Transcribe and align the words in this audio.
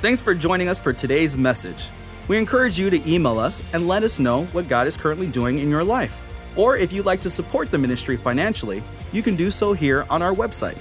Thanks 0.00 0.22
for 0.22 0.34
joining 0.34 0.68
us 0.68 0.80
for 0.80 0.94
today's 0.94 1.36
message. 1.36 1.90
We 2.26 2.38
encourage 2.38 2.78
you 2.78 2.88
to 2.88 3.06
email 3.10 3.38
us 3.38 3.62
and 3.74 3.86
let 3.86 4.02
us 4.02 4.18
know 4.18 4.44
what 4.46 4.66
God 4.66 4.86
is 4.86 4.96
currently 4.96 5.26
doing 5.26 5.58
in 5.58 5.68
your 5.68 5.84
life. 5.84 6.24
Or 6.56 6.74
if 6.74 6.90
you'd 6.90 7.04
like 7.04 7.20
to 7.20 7.28
support 7.28 7.70
the 7.70 7.76
ministry 7.76 8.16
financially, 8.16 8.82
you 9.12 9.20
can 9.20 9.36
do 9.36 9.50
so 9.50 9.74
here 9.74 10.06
on 10.08 10.22
our 10.22 10.32
website. 10.32 10.78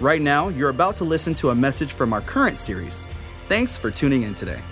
Right 0.00 0.22
now, 0.22 0.48
you're 0.48 0.70
about 0.70 0.96
to 0.96 1.04
listen 1.04 1.34
to 1.34 1.50
a 1.50 1.54
message 1.54 1.92
from 1.92 2.14
our 2.14 2.22
current 2.22 2.56
series. 2.56 3.06
Thanks 3.46 3.76
for 3.76 3.90
tuning 3.90 4.22
in 4.22 4.34
today. 4.34 4.62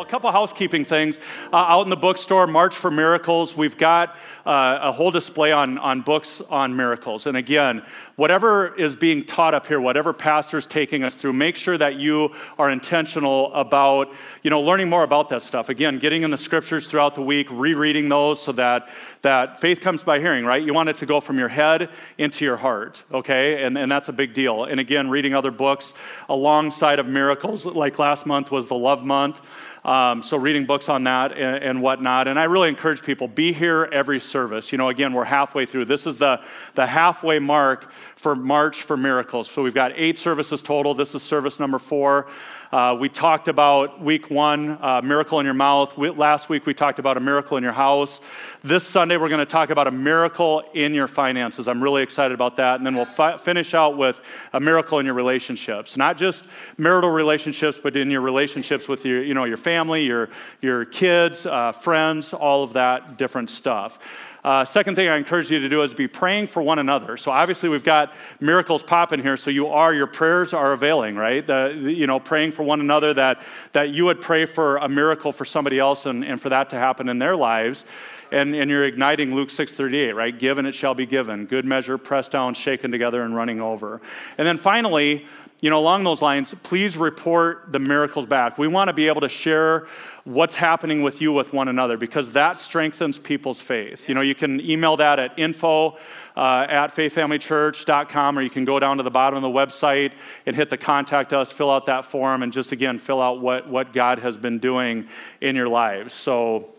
Well, 0.00 0.06
a 0.06 0.10
couple 0.10 0.32
housekeeping 0.32 0.86
things. 0.86 1.20
Uh, 1.52 1.56
out 1.56 1.82
in 1.82 1.90
the 1.90 1.96
bookstore, 1.96 2.46
March 2.46 2.74
for 2.74 2.90
Miracles, 2.90 3.54
we've 3.54 3.76
got 3.76 4.16
uh, 4.46 4.78
a 4.80 4.92
whole 4.92 5.10
display 5.10 5.52
on, 5.52 5.76
on 5.76 6.00
books 6.00 6.40
on 6.48 6.74
miracles. 6.74 7.26
And 7.26 7.36
again, 7.36 7.84
whatever 8.16 8.74
is 8.76 8.96
being 8.96 9.22
taught 9.22 9.52
up 9.52 9.66
here, 9.66 9.78
whatever 9.78 10.14
pastor's 10.14 10.66
taking 10.66 11.04
us 11.04 11.16
through, 11.16 11.34
make 11.34 11.54
sure 11.54 11.76
that 11.76 11.96
you 11.96 12.34
are 12.58 12.70
intentional 12.70 13.52
about, 13.52 14.10
you 14.42 14.48
know, 14.48 14.62
learning 14.62 14.88
more 14.88 15.02
about 15.02 15.28
that 15.28 15.42
stuff. 15.42 15.68
Again, 15.68 15.98
getting 15.98 16.22
in 16.22 16.30
the 16.30 16.38
scriptures 16.38 16.88
throughout 16.88 17.14
the 17.14 17.20
week, 17.20 17.48
rereading 17.50 18.08
those 18.08 18.42
so 18.42 18.52
that, 18.52 18.88
that 19.20 19.60
faith 19.60 19.82
comes 19.82 20.02
by 20.02 20.18
hearing, 20.18 20.46
right? 20.46 20.62
You 20.62 20.72
want 20.72 20.88
it 20.88 20.96
to 20.96 21.06
go 21.06 21.20
from 21.20 21.38
your 21.38 21.48
head 21.48 21.90
into 22.16 22.46
your 22.46 22.56
heart, 22.56 23.02
okay? 23.12 23.64
And, 23.64 23.76
and 23.76 23.92
that's 23.92 24.08
a 24.08 24.14
big 24.14 24.32
deal. 24.32 24.64
And 24.64 24.80
again, 24.80 25.10
reading 25.10 25.34
other 25.34 25.50
books 25.50 25.92
alongside 26.30 26.98
of 27.00 27.06
miracles, 27.06 27.66
like 27.66 27.98
last 27.98 28.24
month 28.24 28.50
was 28.50 28.66
the 28.66 28.76
Love 28.76 29.04
Month. 29.04 29.42
Um, 29.84 30.22
so 30.22 30.36
reading 30.36 30.66
books 30.66 30.90
on 30.90 31.04
that 31.04 31.32
and, 31.32 31.64
and, 31.64 31.82
whatnot. 31.82 32.28
And 32.28 32.38
I 32.38 32.44
really 32.44 32.68
encourage 32.68 33.02
people, 33.02 33.28
be 33.28 33.52
here 33.52 33.88
every 33.90 34.20
service. 34.20 34.72
You 34.72 34.78
know, 34.78 34.90
again, 34.90 35.14
we're 35.14 35.24
halfway 35.24 35.64
through. 35.64 35.86
This 35.86 36.06
is 36.06 36.18
the, 36.18 36.42
the 36.74 36.86
halfway 36.86 37.38
mark 37.38 37.90
for 38.16 38.36
March 38.36 38.82
for 38.82 38.98
Miracles. 38.98 39.50
So 39.50 39.62
we've 39.62 39.74
got 39.74 39.92
eight 39.96 40.18
services 40.18 40.60
total. 40.60 40.92
This 40.92 41.14
is 41.14 41.22
service 41.22 41.58
number 41.58 41.78
four. 41.78 42.26
Uh, 42.72 42.96
we 43.00 43.08
talked 43.08 43.48
about 43.48 44.00
week 44.00 44.30
one, 44.30 44.78
uh, 44.80 45.02
miracle 45.02 45.40
in 45.40 45.44
your 45.44 45.54
mouth. 45.54 45.98
We, 45.98 46.08
last 46.10 46.48
week 46.48 46.66
we 46.66 46.74
talked 46.74 47.00
about 47.00 47.16
a 47.16 47.20
miracle 47.20 47.56
in 47.56 47.64
your 47.64 47.72
house. 47.72 48.20
This 48.62 48.86
Sunday 48.86 49.16
we're 49.16 49.28
going 49.28 49.40
to 49.40 49.44
talk 49.44 49.70
about 49.70 49.88
a 49.88 49.90
miracle 49.90 50.62
in 50.72 50.94
your 50.94 51.08
finances. 51.08 51.66
I'm 51.66 51.82
really 51.82 52.04
excited 52.04 52.32
about 52.32 52.54
that. 52.56 52.76
And 52.76 52.86
then 52.86 52.94
we'll 52.94 53.06
fi- 53.06 53.38
finish 53.38 53.74
out 53.74 53.96
with 53.96 54.22
a 54.52 54.60
miracle 54.60 55.00
in 55.00 55.06
your 55.06 55.16
relationships, 55.16 55.96
not 55.96 56.16
just 56.16 56.44
marital 56.78 57.10
relationships, 57.10 57.80
but 57.82 57.96
in 57.96 58.08
your 58.08 58.20
relationships 58.20 58.86
with 58.86 59.04
your, 59.04 59.20
you 59.20 59.34
know, 59.34 59.46
your 59.46 59.56
family, 59.56 60.04
your, 60.04 60.30
your 60.60 60.84
kids, 60.84 61.46
uh, 61.46 61.72
friends, 61.72 62.32
all 62.32 62.62
of 62.62 62.74
that 62.74 63.18
different 63.18 63.50
stuff. 63.50 63.98
Uh, 64.42 64.64
second 64.64 64.94
thing 64.94 65.08
I 65.08 65.16
encourage 65.16 65.50
you 65.50 65.58
to 65.58 65.68
do 65.68 65.82
is 65.82 65.92
be 65.92 66.08
praying 66.08 66.46
for 66.46 66.62
one 66.62 66.78
another. 66.78 67.16
So 67.16 67.30
obviously 67.30 67.68
we've 67.68 67.84
got 67.84 68.14
miracles 68.40 68.82
popping 68.82 69.20
here, 69.20 69.36
so 69.36 69.50
you 69.50 69.66
are 69.68 69.92
your 69.92 70.06
prayers 70.06 70.54
are 70.54 70.72
availing, 70.72 71.16
right? 71.16 71.46
The, 71.46 71.78
the, 71.82 71.92
you 71.92 72.06
know, 72.06 72.18
praying 72.18 72.52
for 72.52 72.62
one 72.62 72.80
another 72.80 73.12
that 73.14 73.42
that 73.72 73.90
you 73.90 74.06
would 74.06 74.20
pray 74.20 74.46
for 74.46 74.78
a 74.78 74.88
miracle 74.88 75.32
for 75.32 75.44
somebody 75.44 75.78
else 75.78 76.06
and, 76.06 76.24
and 76.24 76.40
for 76.40 76.48
that 76.48 76.70
to 76.70 76.76
happen 76.76 77.08
in 77.08 77.18
their 77.18 77.36
lives. 77.36 77.84
And, 78.32 78.54
and 78.54 78.70
you're 78.70 78.84
igniting 78.84 79.34
Luke 79.34 79.48
6:38, 79.48 80.14
right? 80.14 80.36
Given 80.36 80.64
it 80.64 80.74
shall 80.74 80.94
be 80.94 81.04
given. 81.04 81.46
Good 81.46 81.64
measure, 81.64 81.98
pressed 81.98 82.30
down, 82.30 82.54
shaken 82.54 82.90
together, 82.90 83.22
and 83.22 83.34
running 83.34 83.60
over. 83.60 84.00
And 84.38 84.46
then 84.46 84.56
finally, 84.56 85.26
you 85.60 85.68
know, 85.68 85.78
along 85.78 86.04
those 86.04 86.22
lines, 86.22 86.54
please 86.62 86.96
report 86.96 87.70
the 87.70 87.78
miracles 87.78 88.24
back. 88.24 88.56
We 88.56 88.66
want 88.66 88.88
to 88.88 88.94
be 88.94 89.08
able 89.08 89.20
to 89.20 89.28
share 89.28 89.86
what's 90.24 90.54
happening 90.54 91.02
with 91.02 91.20
you 91.20 91.32
with 91.32 91.52
one 91.52 91.68
another 91.68 91.96
because 91.96 92.30
that 92.32 92.58
strengthens 92.58 93.18
people's 93.18 93.60
faith. 93.60 94.08
You 94.08 94.14
know, 94.14 94.22
you 94.22 94.34
can 94.34 94.60
email 94.60 94.96
that 94.96 95.18
at 95.18 95.38
info 95.38 95.98
uh, 96.36 96.66
at 96.68 96.94
faithfamilychurch.com 96.94 98.38
or 98.38 98.42
you 98.42 98.50
can 98.50 98.64
go 98.64 98.78
down 98.78 98.96
to 98.96 99.02
the 99.02 99.10
bottom 99.10 99.42
of 99.42 99.42
the 99.42 99.58
website 99.58 100.12
and 100.46 100.56
hit 100.56 100.70
the 100.70 100.78
contact 100.78 101.32
us, 101.32 101.52
fill 101.52 101.70
out 101.70 101.86
that 101.86 102.06
form, 102.06 102.42
and 102.42 102.52
just 102.52 102.72
again, 102.72 102.98
fill 102.98 103.20
out 103.20 103.40
what, 103.40 103.68
what 103.68 103.92
God 103.92 104.18
has 104.20 104.36
been 104.36 104.58
doing 104.58 105.08
in 105.40 105.56
your 105.56 105.68
lives. 105.68 106.14
So, 106.14 106.70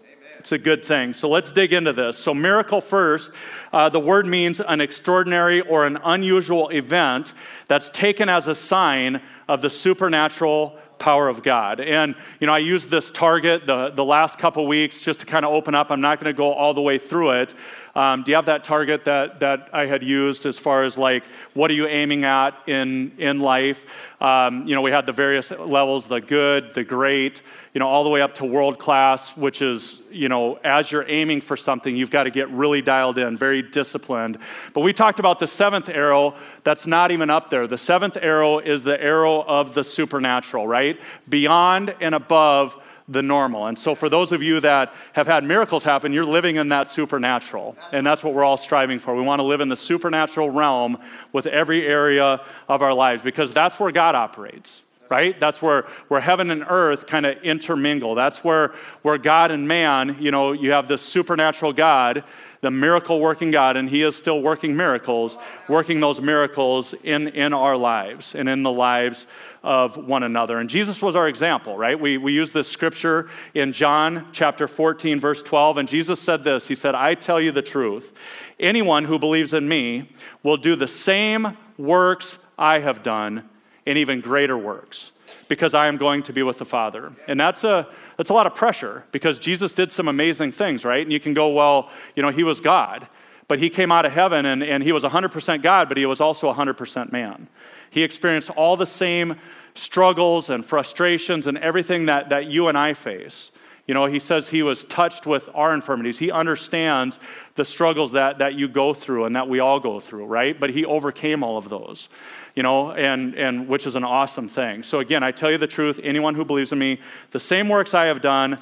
it's 0.42 0.52
a 0.52 0.58
good 0.58 0.84
thing. 0.84 1.14
So 1.14 1.30
let's 1.30 1.52
dig 1.52 1.72
into 1.72 1.94
this. 1.94 2.17
So, 2.17 2.34
miracle 2.34 2.81
first, 2.81 3.31
uh, 3.72 3.90
the 3.90 4.00
word 4.00 4.25
means 4.25 4.59
an 4.59 4.81
extraordinary 4.81 5.62
or 5.62 5.85
an 5.85 6.00
unusual 6.03 6.69
event 6.69 7.34
that's 7.68 7.91
taken 7.91 8.28
as 8.28 8.47
a 8.47 8.56
sign 8.56 9.22
of 9.47 9.62
the 9.62 9.69
supernatural 9.69 10.80
power 10.97 11.28
of 11.28 11.44
God. 11.44 11.80
And, 11.80 12.16
you 12.40 12.47
know, 12.47 12.53
I 12.53 12.57
used 12.57 12.90
this 12.90 13.12
target 13.12 13.68
the, 13.68 13.91
the 13.91 14.03
last 14.03 14.40
couple 14.40 14.66
weeks 14.66 15.00
just 15.00 15.19
to 15.19 15.28
kind 15.28 15.46
of 15.46 15.53
open 15.53 15.75
up. 15.75 15.91
I'm 15.91 16.01
not 16.01 16.19
going 16.19 16.34
to 16.34 16.38
go 16.38 16.51
all 16.53 16.74
the 16.74 16.81
way 16.81 16.97
through 16.97 17.34
it. 17.41 17.53
Um, 17.96 18.24
do 18.24 18.31
you 18.31 18.35
have 18.35 18.46
that 18.46 18.63
target 18.63 19.06
that, 19.06 19.41
that 19.41 19.69
I 19.74 19.85
had 19.85 20.02
used 20.02 20.46
as 20.46 20.57
far 20.57 20.84
as 20.84 20.97
like, 20.97 21.24
what 21.53 21.69
are 21.69 21.74
you 21.74 21.88
aiming 21.88 22.24
at 22.24 22.52
in, 22.68 23.12
in 23.18 23.40
life? 23.40 23.85
Um, 24.22 24.68
you 24.68 24.75
know, 24.75 24.81
we 24.81 24.91
had 24.91 25.06
the 25.06 25.12
various 25.12 25.52
levels 25.52 26.06
the 26.06 26.22
good, 26.22 26.74
the 26.74 26.84
great, 26.84 27.41
you 27.74 27.80
know, 27.80 27.88
all 27.88 28.03
the 28.03 28.09
way 28.09 28.22
up 28.22 28.35
to 28.35 28.46
world 28.46 28.80
class, 28.80 29.35
which 29.35 29.62
is, 29.62 30.03
you 30.12 30.30
know, 30.30 30.56
as 30.63 30.91
you're 30.91 31.06
aiming 31.07 31.41
for 31.41 31.57
something, 31.57 31.96
you've 31.96 32.12
got 32.12 32.24
to 32.25 32.31
get 32.31 32.50
really 32.50 32.81
dialed 32.81 33.18
in, 33.18 33.38
very 33.38 33.62
disciplined. 33.62 34.38
But 34.74 34.81
we 34.81 34.94
talked 34.94 35.19
about 35.19 35.40
the 35.40 35.47
seventh 35.47 35.90
arrow 35.90 36.35
that's 36.63 36.85
not 36.85 37.12
even 37.12 37.30
up 37.30 37.50
there. 37.50 37.68
The 37.68 37.78
seventh 37.78 38.18
arrow 38.22 38.59
is 38.59 38.84
the 38.84 39.01
arrow 39.01 39.41
of 39.41 39.74
the 39.74 39.84
supernatural, 39.84 40.68
right? 40.68 41.00
Beyond 41.28 41.96
and 42.00 42.13
above 42.16 42.78
the 43.07 43.22
normal. 43.22 43.67
And 43.67 43.78
so, 43.78 43.95
for 43.95 44.09
those 44.09 44.31
of 44.31 44.41
you 44.41 44.59
that 44.62 44.94
have 45.13 45.28
had 45.28 45.44
miracles 45.44 45.84
happen, 45.84 46.13
you're 46.13 46.25
living 46.25 46.56
in 46.56 46.69
that 46.69 46.88
supernatural. 46.88 47.75
And 47.91 48.06
that's 48.06 48.23
what 48.23 48.34
we're 48.34 48.44
all 48.44 48.57
striving 48.57 49.00
for. 49.00 49.16
We 49.16 49.23
want 49.23 49.39
to 49.39 49.45
live 49.45 49.62
in 49.62 49.69
the 49.69 49.75
supernatural 49.75 50.50
realm 50.50 50.97
with 51.34 51.47
every 51.47 51.85
area 51.88 52.41
of 52.67 52.81
our 52.81 52.94
lives 52.94 53.22
because 53.23 53.53
that's 53.53 53.79
where 53.79 53.91
God 53.91 54.16
operates 54.16 54.81
right? 55.12 55.38
That's 55.41 55.62
where, 55.62 55.88
where 56.07 56.22
heaven 56.22 56.51
and 56.51 56.63
earth 56.69 57.06
kind 57.06 57.25
of 57.25 57.38
intermingle. 57.44 58.16
That's 58.16 58.45
where, 58.45 58.73
where 59.01 59.18
God 59.18 59.51
and 59.51 59.68
man, 59.68 60.16
you 60.22 60.31
know, 60.31 60.53
you 60.53 60.72
have 60.72 60.88
this 60.88 61.01
supernatural 61.01 61.73
God, 61.73 62.23
the 62.61 62.72
miracle 62.72 63.19
working 63.19 63.51
God, 63.51 63.75
and 63.75 63.89
He 63.89 64.03
is 64.03 64.16
still 64.16 64.41
working 64.41 64.75
miracles, 64.75 65.38
working 65.67 65.99
those 65.99 66.22
miracles 66.22 66.94
in, 67.03 67.27
in 67.29 67.53
our 67.53 67.75
lives 67.75 68.35
and 68.35 68.47
in 68.47 68.63
the 68.63 68.72
lives 68.72 69.25
of 69.63 69.97
one 69.97 70.23
another. 70.23 70.59
And 70.59 70.69
Jesus 70.69 71.01
was 71.01 71.16
our 71.16 71.27
example, 71.27 71.75
right? 71.75 72.00
We, 72.00 72.17
we 72.17 72.33
use 72.33 72.51
this 72.51 72.67
scripture 72.67 73.29
in 73.53 73.73
John 73.73 74.27
chapter 74.31 74.67
14, 74.67 75.19
verse 75.19 75.41
12, 75.41 75.77
and 75.77 75.89
Jesus 75.89 76.21
said 76.21 76.44
this 76.44 76.67
He 76.67 76.75
said, 76.75 76.95
I 76.95 77.16
tell 77.16 77.41
you 77.41 77.51
the 77.51 77.61
truth. 77.61 78.13
Anyone 78.59 79.05
who 79.05 79.17
believes 79.17 79.53
in 79.53 79.67
me 79.67 80.09
will 80.44 80.57
do 80.57 80.75
the 80.75 80.88
same 80.88 81.57
works 81.77 82.38
I 82.59 82.79
have 82.79 83.01
done 83.01 83.50
and 83.88 83.97
even 83.97 84.21
greater 84.21 84.57
works 84.57 85.11
because 85.47 85.73
I 85.73 85.88
am 85.88 85.97
going 85.97 86.23
to 86.23 86.33
be 86.33 86.44
with 86.44 86.59
the 86.59 86.66
Father. 86.66 87.11
And 87.27 87.39
that's 87.39 87.63
a, 87.63 87.88
that's 88.21 88.29
a 88.29 88.35
lot 88.35 88.45
of 88.45 88.53
pressure 88.53 89.03
because 89.11 89.39
Jesus 89.39 89.73
did 89.73 89.91
some 89.91 90.07
amazing 90.07 90.51
things, 90.51 90.85
right? 90.85 91.01
And 91.01 91.11
you 91.11 91.19
can 91.19 91.33
go, 91.33 91.49
well, 91.49 91.89
you 92.15 92.21
know, 92.21 92.29
he 92.29 92.43
was 92.43 92.59
God, 92.59 93.07
but 93.47 93.57
he 93.57 93.67
came 93.67 93.91
out 93.91 94.05
of 94.05 94.11
heaven 94.11 94.45
and, 94.45 94.61
and 94.61 94.83
he 94.83 94.91
was 94.91 95.03
100% 95.03 95.63
God, 95.63 95.87
but 95.87 95.97
he 95.97 96.05
was 96.05 96.21
also 96.21 96.53
100% 96.53 97.11
man. 97.11 97.47
He 97.89 98.03
experienced 98.03 98.51
all 98.51 98.77
the 98.77 98.85
same 98.85 99.37
struggles 99.73 100.51
and 100.51 100.63
frustrations 100.63 101.47
and 101.47 101.57
everything 101.57 102.05
that, 102.05 102.29
that 102.29 102.45
you 102.45 102.67
and 102.67 102.77
I 102.77 102.93
face. 102.93 103.49
You 103.87 103.95
know, 103.95 104.05
he 104.05 104.19
says 104.19 104.49
he 104.49 104.61
was 104.61 104.83
touched 104.83 105.25
with 105.25 105.49
our 105.55 105.73
infirmities. 105.73 106.19
He 106.19 106.29
understands 106.29 107.17
the 107.55 107.65
struggles 107.65 108.11
that, 108.11 108.38
that 108.38 108.53
you 108.53 108.67
go 108.67 108.93
through 108.93 109.25
and 109.25 109.35
that 109.35 109.49
we 109.49 109.59
all 109.59 109.79
go 109.79 109.99
through, 109.99 110.25
right? 110.25 110.57
But 110.59 110.69
he 110.69 110.85
overcame 110.85 111.43
all 111.43 111.57
of 111.57 111.69
those, 111.69 112.07
you 112.56 112.63
know, 112.63 112.91
and, 112.91 113.35
and 113.35 113.67
which 113.67 113.88
is 113.88 113.95
an 113.95 114.03
awesome 114.03 114.50
thing. 114.50 114.84
So, 114.84 115.00
again, 115.00 115.23
I 115.23 115.31
tell 115.31 115.51
you 115.51 115.57
the 115.57 115.67
truth 115.67 116.00
anyone 116.03 116.35
who 116.35 116.45
believes 116.45 116.72
in 116.72 116.79
me, 116.79 117.00
the 117.31 117.39
same 117.39 117.69
works 117.69 117.94
I 117.94 118.06
have 118.06 118.22
done, 118.22 118.62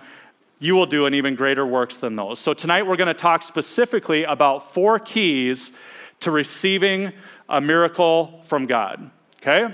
you 0.59 0.75
will 0.75 0.85
do 0.85 1.05
an 1.05 1.13
even 1.13 1.35
greater 1.35 1.65
works 1.65 1.97
than 1.97 2.15
those. 2.15 2.39
So, 2.39 2.53
tonight 2.53 2.85
we're 2.85 2.97
going 2.97 3.07
to 3.07 3.13
talk 3.13 3.43
specifically 3.43 4.23
about 4.23 4.73
four 4.73 4.99
keys 4.99 5.71
to 6.21 6.31
receiving 6.31 7.13
a 7.47 7.59
miracle 7.59 8.41
from 8.45 8.65
God, 8.65 9.09
okay? 9.41 9.73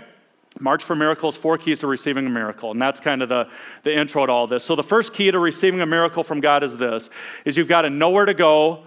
March 0.59 0.84
for 0.84 0.96
Miracles, 0.96 1.36
four 1.36 1.58
keys 1.58 1.80
to 1.80 1.88
receiving 1.88 2.26
a 2.26 2.29
miracle. 2.29 2.72
And 2.72 2.82
that's 2.82 3.02
kind 3.02 3.22
of 3.22 3.28
the, 3.28 3.50
the 3.84 3.94
intro 3.94 4.26
to 4.26 4.32
all 4.32 4.47
this. 4.47 4.64
So 4.64 4.76
the 4.76 4.84
first 4.84 5.14
key 5.14 5.29
to 5.29 5.40
receiving 5.40 5.82
a 5.82 5.85
miracle 5.85 6.23
from 6.23 6.40
God 6.40 6.64
is 6.64 6.78
this, 6.78 7.09
is 7.44 7.58
you've 7.58 7.67
got 7.67 7.82
to 7.82 7.90
know 7.90 8.12
where 8.12 8.26
to 8.26 8.34
go, 8.34 8.84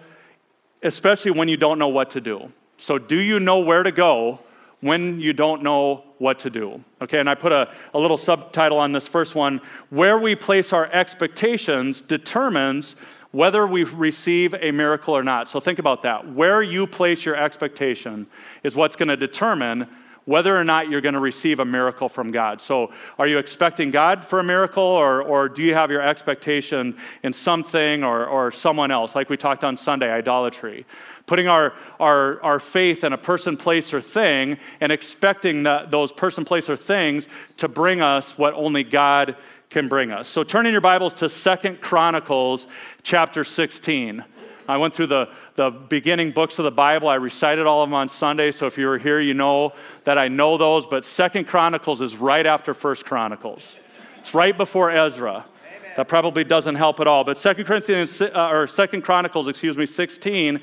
especially 0.83 1.33
when 1.33 1.49
you 1.49 1.59
don't 1.59 1.79
know 1.79 1.89
what 1.89 2.11
to 2.11 2.21
do. 2.23 2.51
So 2.79 2.97
do 2.97 3.17
you 3.17 3.39
know 3.39 3.59
where 3.59 3.83
to 3.83 3.93
go 3.93 4.41
when 4.81 5.21
you 5.21 5.33
don't 5.33 5.63
know 5.63 6.05
what 6.19 6.39
to 6.41 6.51
do? 6.51 6.83
Okay, 7.03 7.19
and 7.19 7.29
I 7.29 7.35
put 7.35 7.53
a, 7.53 7.73
a 7.95 7.99
little 7.99 8.17
subtitle 8.17 8.79
on 8.79 8.93
this 8.93 9.09
first 9.09 9.35
one. 9.35 9.61
Where 9.91 10.19
we 10.19 10.35
place 10.35 10.73
our 10.73 10.87
expectations 10.93 12.01
determines 12.01 12.97
whether 13.31 13.67
we 13.67 13.85
receive 13.85 14.55
a 14.55 14.71
miracle 14.71 15.15
or 15.15 15.23
not. 15.23 15.49
So 15.49 15.61
think 15.61 15.79
about 15.79 16.03
that. 16.03 16.33
Where 16.33 16.63
you 16.63 16.87
place 16.87 17.25
your 17.25 17.37
expectation 17.37 18.27
is 18.63 18.75
what's 18.75 18.97
going 18.97 19.09
to 19.09 19.17
determine 19.17 19.87
whether 20.29 20.55
or 20.55 20.63
not 20.63 20.91
you're 20.91 21.01
going 21.01 21.15
to 21.15 21.21
receive 21.21 21.59
a 21.59 21.65
miracle 21.65 22.07
from 22.07 22.31
God. 22.31 22.61
So, 22.61 22.93
are 23.19 23.27
you 23.27 23.39
expecting 23.39 23.91
God 23.91 24.23
for 24.23 24.41
a 24.41 24.45
miracle, 24.45 24.83
or, 24.83 25.23
or 25.23 25.49
do 25.49 25.63
you 25.63 25.73
have 25.73 25.91
your 25.91 26.03
expectation 26.03 26.99
in 27.23 27.33
something 27.33 28.05
or, 28.05 28.27
or 28.27 28.53
someone 28.53 28.91
else, 28.91 29.15
like 29.15 29.31
we 29.31 29.39
talked 29.39 29.65
on 29.65 29.75
Sunday, 29.79 30.13
idolatry? 30.13 30.85
Putting 31.25 31.49
our, 31.49 31.73
our, 31.99 32.43
our 32.43 32.61
faith 32.61 33.05
in 33.05 33.15
a 33.15 33.17
person, 33.17 33.57
place, 33.57 33.95
or 33.95 34.03
thing 34.03 34.59
and 34.83 34.93
expecting 34.93 35.63
that 35.63 35.91
those 35.91 36.13
person, 36.13 36.45
place, 36.45 36.69
or 36.69 36.77
things 36.77 37.27
to 37.57 37.67
bring 37.67 38.03
us 38.03 38.37
what 38.37 38.53
only 38.53 38.85
God 38.85 39.35
can 39.71 39.89
bring 39.89 40.13
us. 40.13 40.29
So 40.29 40.45
turn 40.45 40.67
in 40.67 40.73
your 40.73 40.83
Bibles 40.83 41.15
to 41.15 41.31
Second 41.31 41.81
Chronicles 41.81 42.67
chapter 43.03 43.45
16. 43.45 44.23
I 44.69 44.77
went 44.77 44.93
through 44.93 45.07
the, 45.07 45.31
the 45.55 45.71
beginning 45.71 46.31
books 46.31 46.59
of 46.59 46.65
the 46.65 46.71
Bible. 46.71 47.09
I 47.09 47.15
recited 47.15 47.67
all 47.67 47.83
of 47.83 47.89
them 47.89 47.95
on 47.95 48.11
Sunday, 48.11 48.51
so 48.51 48.67
if 48.67 48.77
you 48.77 48.87
were 48.87 48.99
here, 48.99 49.19
you 49.19 49.33
know 49.33 49.73
that 50.05 50.19
I 50.19 50.29
know 50.29 50.59
those. 50.59 50.85
But 50.85 51.07
Second 51.07 51.47
Chronicles 51.47 52.03
is 52.03 52.19
right 52.19 52.45
after 52.45 52.75
First 52.75 53.07
Chronicles. 53.07 53.79
It's 54.19 54.35
right 54.35 54.55
before 54.55 54.91
Ezra. 54.91 55.31
Amen. 55.31 55.93
That 55.97 56.07
probably 56.07 56.45
doesn't 56.45 56.75
help 56.75 57.01
at 57.01 57.07
all. 57.07 57.25
But 57.25 57.39
Second 57.39 57.65
Corinthians 57.65 58.21
uh, 58.21 58.51
or 58.53 58.67
Second 58.67 59.03
Chronicles, 59.03 59.49
excuse 59.49 59.79
me, 59.79 59.87
16. 59.87 60.61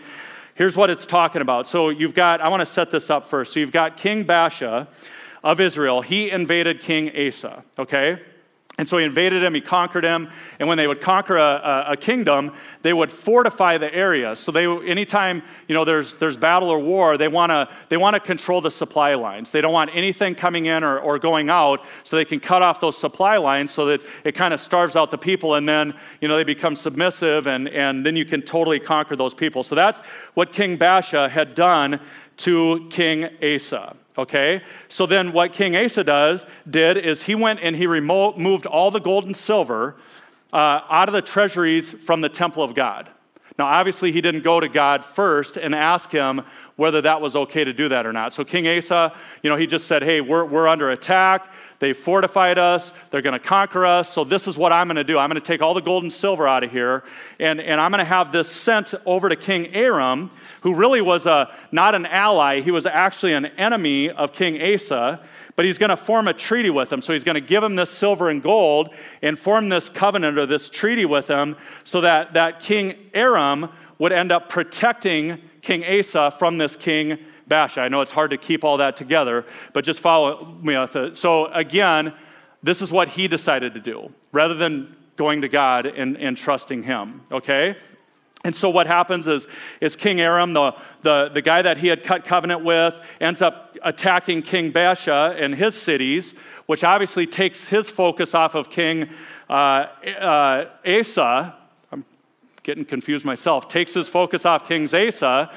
Here's 0.54 0.78
what 0.78 0.92
it's 0.92 1.08
talking 1.08 1.42
about. 1.42 1.66
So 1.66 1.90
you've 1.90 2.14
got. 2.14 2.42
I 2.42 2.48
want 2.50 2.62
to 2.62 2.66
set 2.68 2.92
this 2.92 3.10
up 3.10 3.28
first. 3.28 3.54
So 3.54 3.60
you've 3.60 3.72
got 3.72 3.98
King 3.98 4.24
Baasha 4.24 4.88
of 5.44 5.60
Israel. 5.60 6.02
He 6.04 6.30
invaded 6.30 6.80
King 6.80 7.12
Asa. 7.28 7.64
Okay. 7.80 8.22
And 8.78 8.90
so 8.90 8.98
he 8.98 9.06
invaded 9.06 9.42
him, 9.42 9.54
he 9.54 9.62
conquered 9.62 10.04
him, 10.04 10.30
and 10.60 10.68
when 10.68 10.78
they 10.78 10.86
would 10.86 11.00
conquer 11.00 11.38
a, 11.38 11.86
a, 11.92 11.98
kingdom, 11.98 12.54
they 12.82 12.92
would 12.92 13.10
fortify 13.10 13.78
the 13.78 13.94
area. 13.94 14.36
So 14.36 14.52
they, 14.52 14.66
anytime 14.66 15.44
you 15.70 15.74
know 15.74 15.86
there's 15.86 16.16
there's 16.16 16.36
battle 16.36 16.70
or 16.70 16.80
war, 16.80 17.18
they 17.18 17.30
want 17.30 17.52
to 17.52 17.70
they 17.88 17.96
want 17.96 18.16
to 18.16 18.20
control 18.20 18.60
the 18.60 18.72
supply 18.72 19.16
lines. 19.16 19.50
They 19.50 19.62
don't 19.62 19.72
want 19.72 19.92
anything 19.94 20.36
coming 20.36 20.66
in 20.66 20.84
or, 20.84 21.00
or 21.00 21.18
going 21.20 21.50
out, 21.50 21.86
so 22.04 22.18
they 22.18 22.26
can 22.26 22.42
cut 22.42 22.62
off 22.62 22.82
those 22.82 22.98
supply 22.98 23.38
lines 23.38 23.72
so 23.72 23.86
that 23.86 24.02
it 24.26 24.36
kind 24.36 24.54
of 24.54 24.60
starves 24.60 24.98
out 24.98 25.10
the 25.10 25.18
people, 25.18 25.56
and 25.56 25.70
then 25.70 25.94
you 26.20 26.28
know 26.28 26.36
they 26.36 26.44
become 26.44 26.76
submissive, 26.76 27.48
and 27.48 27.70
and 27.70 28.06
then 28.06 28.18
you 28.18 28.26
can 28.26 28.42
totally 28.42 28.82
conquer 28.82 29.16
those 29.16 29.34
people. 29.34 29.64
So 29.64 29.76
that's 29.76 30.00
what 30.34 30.52
King 30.52 30.78
Baasha 30.78 31.30
had 31.30 31.56
done 31.56 32.02
to 32.38 32.88
King 32.90 33.30
Asa. 33.42 33.96
Okay? 34.18 34.62
So 34.88 35.06
then 35.06 35.34
what 35.34 35.54
King 35.54 35.76
Asa 35.76 36.04
does, 36.04 36.46
did 36.70 36.98
is 36.98 37.24
he 37.24 37.36
went 37.36 37.60
and 37.62 37.76
he 37.76 37.88
removed 37.88 38.66
all 38.66 38.92
the 38.92 39.00
gold 39.00 39.26
and 39.26 39.36
silver 39.36 39.96
uh, 40.54 40.82
out 40.90 41.10
of 41.10 41.14
the 41.14 41.22
treasuries 41.22 41.92
from 41.92 42.22
the 42.22 42.30
temple 42.30 42.64
of 42.64 42.74
God. 42.74 43.10
Now, 43.58 43.66
obviously, 43.68 44.12
he 44.12 44.20
didn't 44.20 44.44
go 44.44 44.60
to 44.60 44.68
God 44.68 45.06
first 45.06 45.56
and 45.56 45.74
ask 45.74 46.12
him 46.12 46.42
whether 46.76 47.02
that 47.02 47.22
was 47.22 47.36
okay 47.36 47.64
to 47.64 47.72
do 47.72 47.90
that 47.90 48.06
or 48.06 48.12
not. 48.12 48.34
So, 48.34 48.44
King 48.44 48.68
Asa, 48.68 49.14
you 49.42 49.50
know, 49.50 49.56
he 49.56 49.66
just 49.66 49.88
said, 49.88 50.04
Hey, 50.04 50.22
we're, 50.22 50.44
we're 50.44 50.68
under 50.68 50.92
attack. 50.92 51.52
They 51.80 51.94
fortified 51.94 52.58
us. 52.58 52.94
They're 53.12 53.22
going 53.22 53.34
to 53.34 53.40
conquer 53.40 53.86
us. 53.86 54.10
So, 54.10 54.24
this 54.24 54.48
is 54.48 54.58
what 54.58 54.74
I'm 54.74 54.88
going 54.88 54.98
to 54.98 55.04
do. 55.04 55.18
I'm 55.18 55.30
going 55.30 55.42
to 55.42 55.46
take 55.46 55.62
all 55.62 55.74
the 55.74 55.82
gold 55.82 56.04
and 56.04 56.12
silver 56.12 56.48
out 56.48 56.64
of 56.64 56.72
here, 56.72 57.04
and, 57.40 57.62
and 57.62 57.80
I'm 57.80 57.92
going 57.92 58.00
to 58.00 58.06
have 58.06 58.32
this 58.32 58.50
sent 58.50 58.94
over 59.06 59.30
to 59.30 59.36
King 59.36 59.74
Aram, 59.74 60.32
who 60.62 60.74
really 60.74 61.02
was 61.02 61.26
a, 61.26 61.54
not 61.72 61.96
an 61.96 62.06
ally. 62.06 62.62
He 62.62 62.72
was 62.72 62.86
actually 62.86 63.34
an 63.34 63.46
enemy 63.46 64.10
of 64.10 64.34
King 64.34 64.62
Asa 64.62 65.22
but 65.56 65.66
he's 65.66 65.78
going 65.78 65.90
to 65.90 65.98
form 65.98 66.28
a 66.28 66.34
treaty 66.34 66.70
with 66.70 66.92
him. 66.92 67.02
So 67.02 67.14
he's 67.14 67.24
going 67.24 67.36
to 67.36 67.42
give 67.42 67.64
him 67.64 67.76
this 67.76 67.90
silver 67.90 68.30
and 68.30 68.44
gold 68.44 68.94
and 69.22 69.40
form 69.40 69.70
this 69.70 69.88
covenant 69.88 70.38
or 70.38 70.46
this 70.46 70.68
treaty 70.68 71.06
with 71.06 71.30
him 71.30 71.56
so 71.84 72.02
that, 72.02 72.34
that 72.34 72.60
King 72.60 72.96
Aram 73.14 73.70
would 73.98 74.12
end 74.12 74.32
up 74.32 74.50
protecting 74.50 75.42
King 75.66 75.84
Asa 75.84 76.32
from 76.38 76.60
this 76.60 76.76
King 76.76 77.18
Baasha. 77.50 77.80
I 77.80 77.88
know 77.88 78.02
it's 78.02 78.12
hard 78.12 78.30
to 78.32 78.38
keep 78.38 78.64
all 78.64 78.78
that 78.78 78.96
together, 78.96 79.46
but 79.74 79.84
just 79.84 80.00
follow 80.00 80.46
me 80.62 80.78
with 80.78 80.96
it. 80.96 81.18
So 81.18 81.48
again, 81.48 82.14
this 82.62 82.82
is 82.84 82.92
what 82.92 83.10
he 83.10 83.28
decided 83.28 83.74
to 83.74 83.80
do 83.80 84.14
rather 84.32 84.54
than 84.54 84.96
going 85.18 85.42
to 85.42 85.50
God 85.50 85.88
and, 85.88 86.18
and 86.18 86.38
trusting 86.38 86.84
him, 86.84 87.22
okay? 87.32 87.78
And 88.44 88.56
so 88.56 88.70
what 88.70 88.86
happens 88.86 89.28
is, 89.28 89.48
is 89.82 89.96
King 89.96 90.22
Aram, 90.22 90.54
the, 90.54 90.76
the, 91.02 91.32
the 91.34 91.42
guy 91.42 91.64
that 91.64 91.78
he 91.78 91.88
had 91.88 92.04
cut 92.04 92.26
covenant 92.26 92.64
with, 92.64 92.96
ends 93.20 93.42
up 93.42 93.76
attacking 93.82 94.44
King 94.44 94.72
Baasha 94.72 95.36
and 95.42 95.56
his 95.56 95.74
cities, 95.74 96.36
which 96.68 96.84
obviously 96.84 97.26
takes 97.26 97.68
his 97.70 97.90
focus 97.90 98.36
off 98.36 98.54
of 98.54 98.70
King 98.70 99.10
uh, 99.50 99.88
uh, 100.20 100.66
Asa. 100.86 101.56
Getting 102.66 102.84
confused 102.84 103.26
myself. 103.26 103.68
Takes 103.68 103.94
his 103.94 104.10
focus 104.10 104.44
off 104.44 104.68
King 104.68 104.86
Asa, 104.86 105.52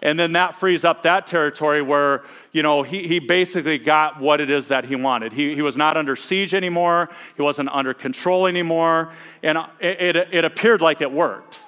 and 0.00 0.16
then 0.16 0.34
that 0.34 0.54
frees 0.54 0.84
up 0.84 1.02
that 1.02 1.26
territory 1.26 1.82
where, 1.82 2.22
you 2.52 2.62
know, 2.62 2.84
he, 2.84 3.08
he 3.08 3.18
basically 3.18 3.78
got 3.78 4.20
what 4.20 4.40
it 4.40 4.48
is 4.48 4.68
that 4.68 4.84
he 4.84 4.94
wanted. 4.94 5.32
He, 5.32 5.56
he 5.56 5.62
was 5.62 5.76
not 5.76 5.96
under 5.96 6.14
siege 6.14 6.54
anymore. 6.54 7.10
He 7.34 7.42
wasn't 7.42 7.68
under 7.70 7.94
control 7.94 8.46
anymore. 8.46 9.12
And 9.42 9.58
it, 9.80 10.16
it, 10.16 10.28
it 10.30 10.44
appeared 10.44 10.80
like 10.80 11.00
it 11.00 11.10
worked. 11.10 11.58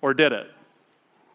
Or 0.00 0.14
did 0.14 0.30
it? 0.32 0.48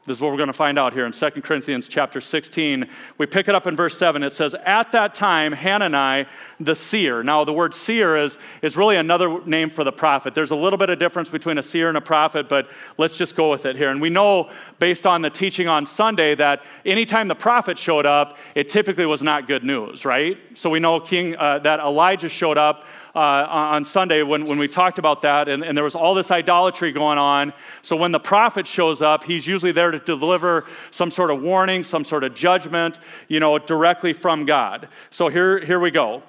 This 0.08 0.18
is 0.18 0.22
what 0.22 0.32
we're 0.32 0.38
going 0.38 0.48
to 0.48 0.54
find 0.54 0.80
out 0.80 0.94
here 0.94 1.06
in 1.06 1.12
2 1.12 1.30
Corinthians 1.42 1.88
chapter 1.88 2.20
16. 2.20 2.90
We 3.20 3.28
pick 3.28 3.48
it 3.48 3.54
up 3.54 3.68
in 3.68 3.76
verse 3.76 3.96
7. 4.00 4.24
It 4.24 4.34
says, 4.34 4.56
At 4.66 4.92
that 4.94 5.14
time, 5.14 5.52
Hanani, 5.52 6.28
the 6.60 6.74
seer. 6.74 7.22
Now, 7.22 7.44
the 7.44 7.54
word 7.54 7.76
seer 7.76 8.18
is, 8.18 8.40
is 8.64 8.76
really 8.76 8.96
another 8.96 9.46
name 9.46 9.70
for 9.70 9.84
the 9.84 9.92
prophet. 9.92 10.34
There's 10.34 10.50
a 10.50 10.56
little 10.56 10.78
bit 10.80 10.90
of 10.90 10.98
difference 10.98 11.30
between 11.30 11.60
a 11.60 11.64
seer 11.64 11.88
and 11.88 12.00
a 12.00 12.02
prophet, 12.02 12.50
but 12.50 12.72
let's 12.98 13.16
just 13.16 13.36
go 13.36 13.52
with 13.52 13.68
it 13.68 13.76
here. 13.76 13.92
And 13.92 14.02
we 14.02 14.10
know, 14.10 14.50
based 14.80 15.06
on 15.06 15.22
the 15.22 15.30
teaching 15.30 15.68
on 15.68 15.86
Sunday, 15.86 16.34
that 16.34 16.64
anytime 16.84 17.28
the 17.28 17.36
prophet 17.36 17.78
showed 17.78 18.08
up, 18.08 18.40
it 18.56 18.70
typically 18.70 19.06
was 19.06 19.22
not 19.22 19.46
good 19.46 19.64
news, 19.64 20.04
right? 20.04 20.36
So 20.56 20.72
we 20.72 20.80
know 20.80 21.00
King, 21.00 21.36
uh, 21.36 21.60
that 21.60 21.80
Elijah 21.80 22.30
showed 22.30 22.58
up 22.58 22.86
uh, 23.16 23.46
on 23.50 23.86
Sunday 23.86 24.24
when, 24.24 24.46
when 24.46 24.58
we 24.58 24.68
talked 24.68 25.00
about 25.00 25.22
that, 25.24 25.50
and, 25.50 25.64
and 25.64 25.76
there 25.76 25.84
was 25.84 25.96
all 25.96 26.14
this 26.14 26.32
idolatry 26.32 26.92
going 26.92 27.18
on. 27.18 27.54
So 27.82 27.96
when 27.96 28.12
the 28.12 28.20
prophet 28.20 28.66
shows 28.66 29.02
up, 29.02 29.24
he's 29.24 29.46
usually 29.46 29.72
there 29.72 29.92
to 29.92 30.00
deliver 30.00 30.66
some 30.92 31.12
sort 31.12 31.32
of 31.32 31.42
warning, 31.42 31.84
some 31.84 32.04
sort 32.04 32.24
of 32.24 32.34
judgment, 32.34 33.00
you 33.28 33.40
know, 33.40 33.58
directly 33.60 34.14
from 34.14 34.46
God. 34.46 34.88
So 35.10 35.28
here, 35.28 35.64
here 35.64 35.80
we 35.80 35.92
go 35.92 36.24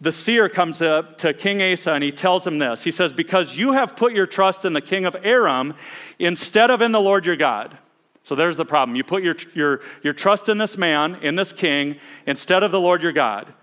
the 0.00 0.12
seer 0.12 0.50
comes 0.50 0.82
up 0.82 1.16
to 1.16 1.32
King 1.32 1.62
Asa 1.62 1.92
and 1.92 2.04
he 2.04 2.12
tells 2.12 2.46
him 2.46 2.58
this. 2.58 2.82
He 2.82 2.90
says, 2.90 3.12
Because 3.12 3.56
you 3.56 3.72
have 3.72 3.96
put 3.96 4.12
your 4.12 4.26
trust 4.26 4.66
in 4.66 4.74
the 4.74 4.82
king 4.82 5.06
of 5.06 5.16
Aram 5.22 5.74
instead 6.18 6.70
of 6.70 6.82
in 6.82 6.92
the 6.92 7.00
Lord 7.00 7.24
your 7.24 7.36
God. 7.36 7.78
So 8.22 8.34
there's 8.34 8.58
the 8.58 8.66
problem. 8.66 8.96
You 8.96 9.04
put 9.04 9.22
your, 9.22 9.36
your, 9.54 9.80
your 10.02 10.12
trust 10.12 10.50
in 10.50 10.58
this 10.58 10.76
man, 10.76 11.16
in 11.22 11.36
this 11.36 11.52
king, 11.52 11.96
instead 12.26 12.62
of 12.62 12.70
the 12.70 12.80
Lord 12.80 13.02
your 13.02 13.12
God 13.12 13.54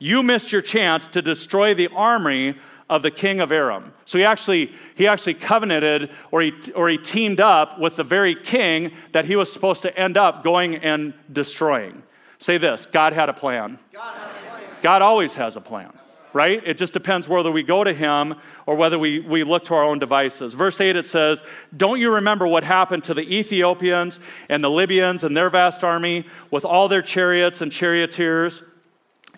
you 0.00 0.24
missed 0.24 0.50
your 0.50 0.62
chance 0.62 1.06
to 1.08 1.22
destroy 1.22 1.74
the 1.74 1.88
army 1.88 2.56
of 2.88 3.02
the 3.02 3.10
king 3.10 3.38
of 3.38 3.52
Aram. 3.52 3.92
So 4.04 4.18
he 4.18 4.24
actually, 4.24 4.72
he 4.96 5.06
actually 5.06 5.34
covenanted 5.34 6.10
or 6.32 6.42
he, 6.42 6.52
or 6.74 6.88
he 6.88 6.98
teamed 6.98 7.40
up 7.40 7.78
with 7.78 7.94
the 7.94 8.02
very 8.02 8.34
king 8.34 8.90
that 9.12 9.26
he 9.26 9.36
was 9.36 9.52
supposed 9.52 9.82
to 9.82 9.96
end 9.96 10.16
up 10.16 10.42
going 10.42 10.74
and 10.76 11.14
destroying. 11.30 12.02
Say 12.38 12.58
this 12.58 12.86
God 12.86 13.12
had 13.12 13.28
a 13.28 13.32
plan. 13.32 13.78
God, 13.92 14.16
a 14.16 14.48
plan. 14.48 14.62
God 14.82 15.02
always 15.02 15.34
has 15.34 15.56
a 15.56 15.60
plan, 15.60 15.92
right? 16.32 16.60
It 16.66 16.78
just 16.78 16.94
depends 16.94 17.28
whether 17.28 17.52
we 17.52 17.62
go 17.62 17.84
to 17.84 17.92
him 17.92 18.34
or 18.66 18.74
whether 18.74 18.98
we, 18.98 19.20
we 19.20 19.44
look 19.44 19.66
to 19.66 19.74
our 19.74 19.84
own 19.84 19.98
devices. 19.98 20.54
Verse 20.54 20.80
8 20.80 20.96
it 20.96 21.04
says, 21.04 21.42
Don't 21.76 22.00
you 22.00 22.10
remember 22.14 22.46
what 22.46 22.64
happened 22.64 23.04
to 23.04 23.14
the 23.14 23.38
Ethiopians 23.38 24.18
and 24.48 24.64
the 24.64 24.70
Libyans 24.70 25.22
and 25.22 25.36
their 25.36 25.50
vast 25.50 25.84
army 25.84 26.26
with 26.50 26.64
all 26.64 26.88
their 26.88 27.02
chariots 27.02 27.60
and 27.60 27.70
charioteers? 27.70 28.62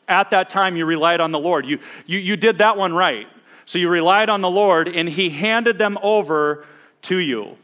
At 0.09 0.31
that 0.31 0.49
time, 0.49 0.77
you 0.77 0.85
relied 0.85 1.21
on 1.21 1.33
the 1.33 1.39
Lord. 1.39 1.67
You, 1.67 1.79
you, 2.07 2.19
you 2.19 2.37
did 2.37 2.59
that 2.59 2.77
one 2.77 2.93
right. 2.93 3.27
So 3.65 3.79
you 3.79 3.89
relied 3.89 4.29
on 4.29 4.41
the 4.41 4.51
Lord, 4.51 4.89
and 4.89 5.09
He 5.09 5.31
handed 5.31 5.79
them 5.79 5.99
over 6.03 6.67
to 7.03 7.17
you. 7.17 7.57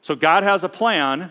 So 0.00 0.14
God 0.14 0.42
has 0.42 0.64
a 0.64 0.68
plan. 0.68 1.30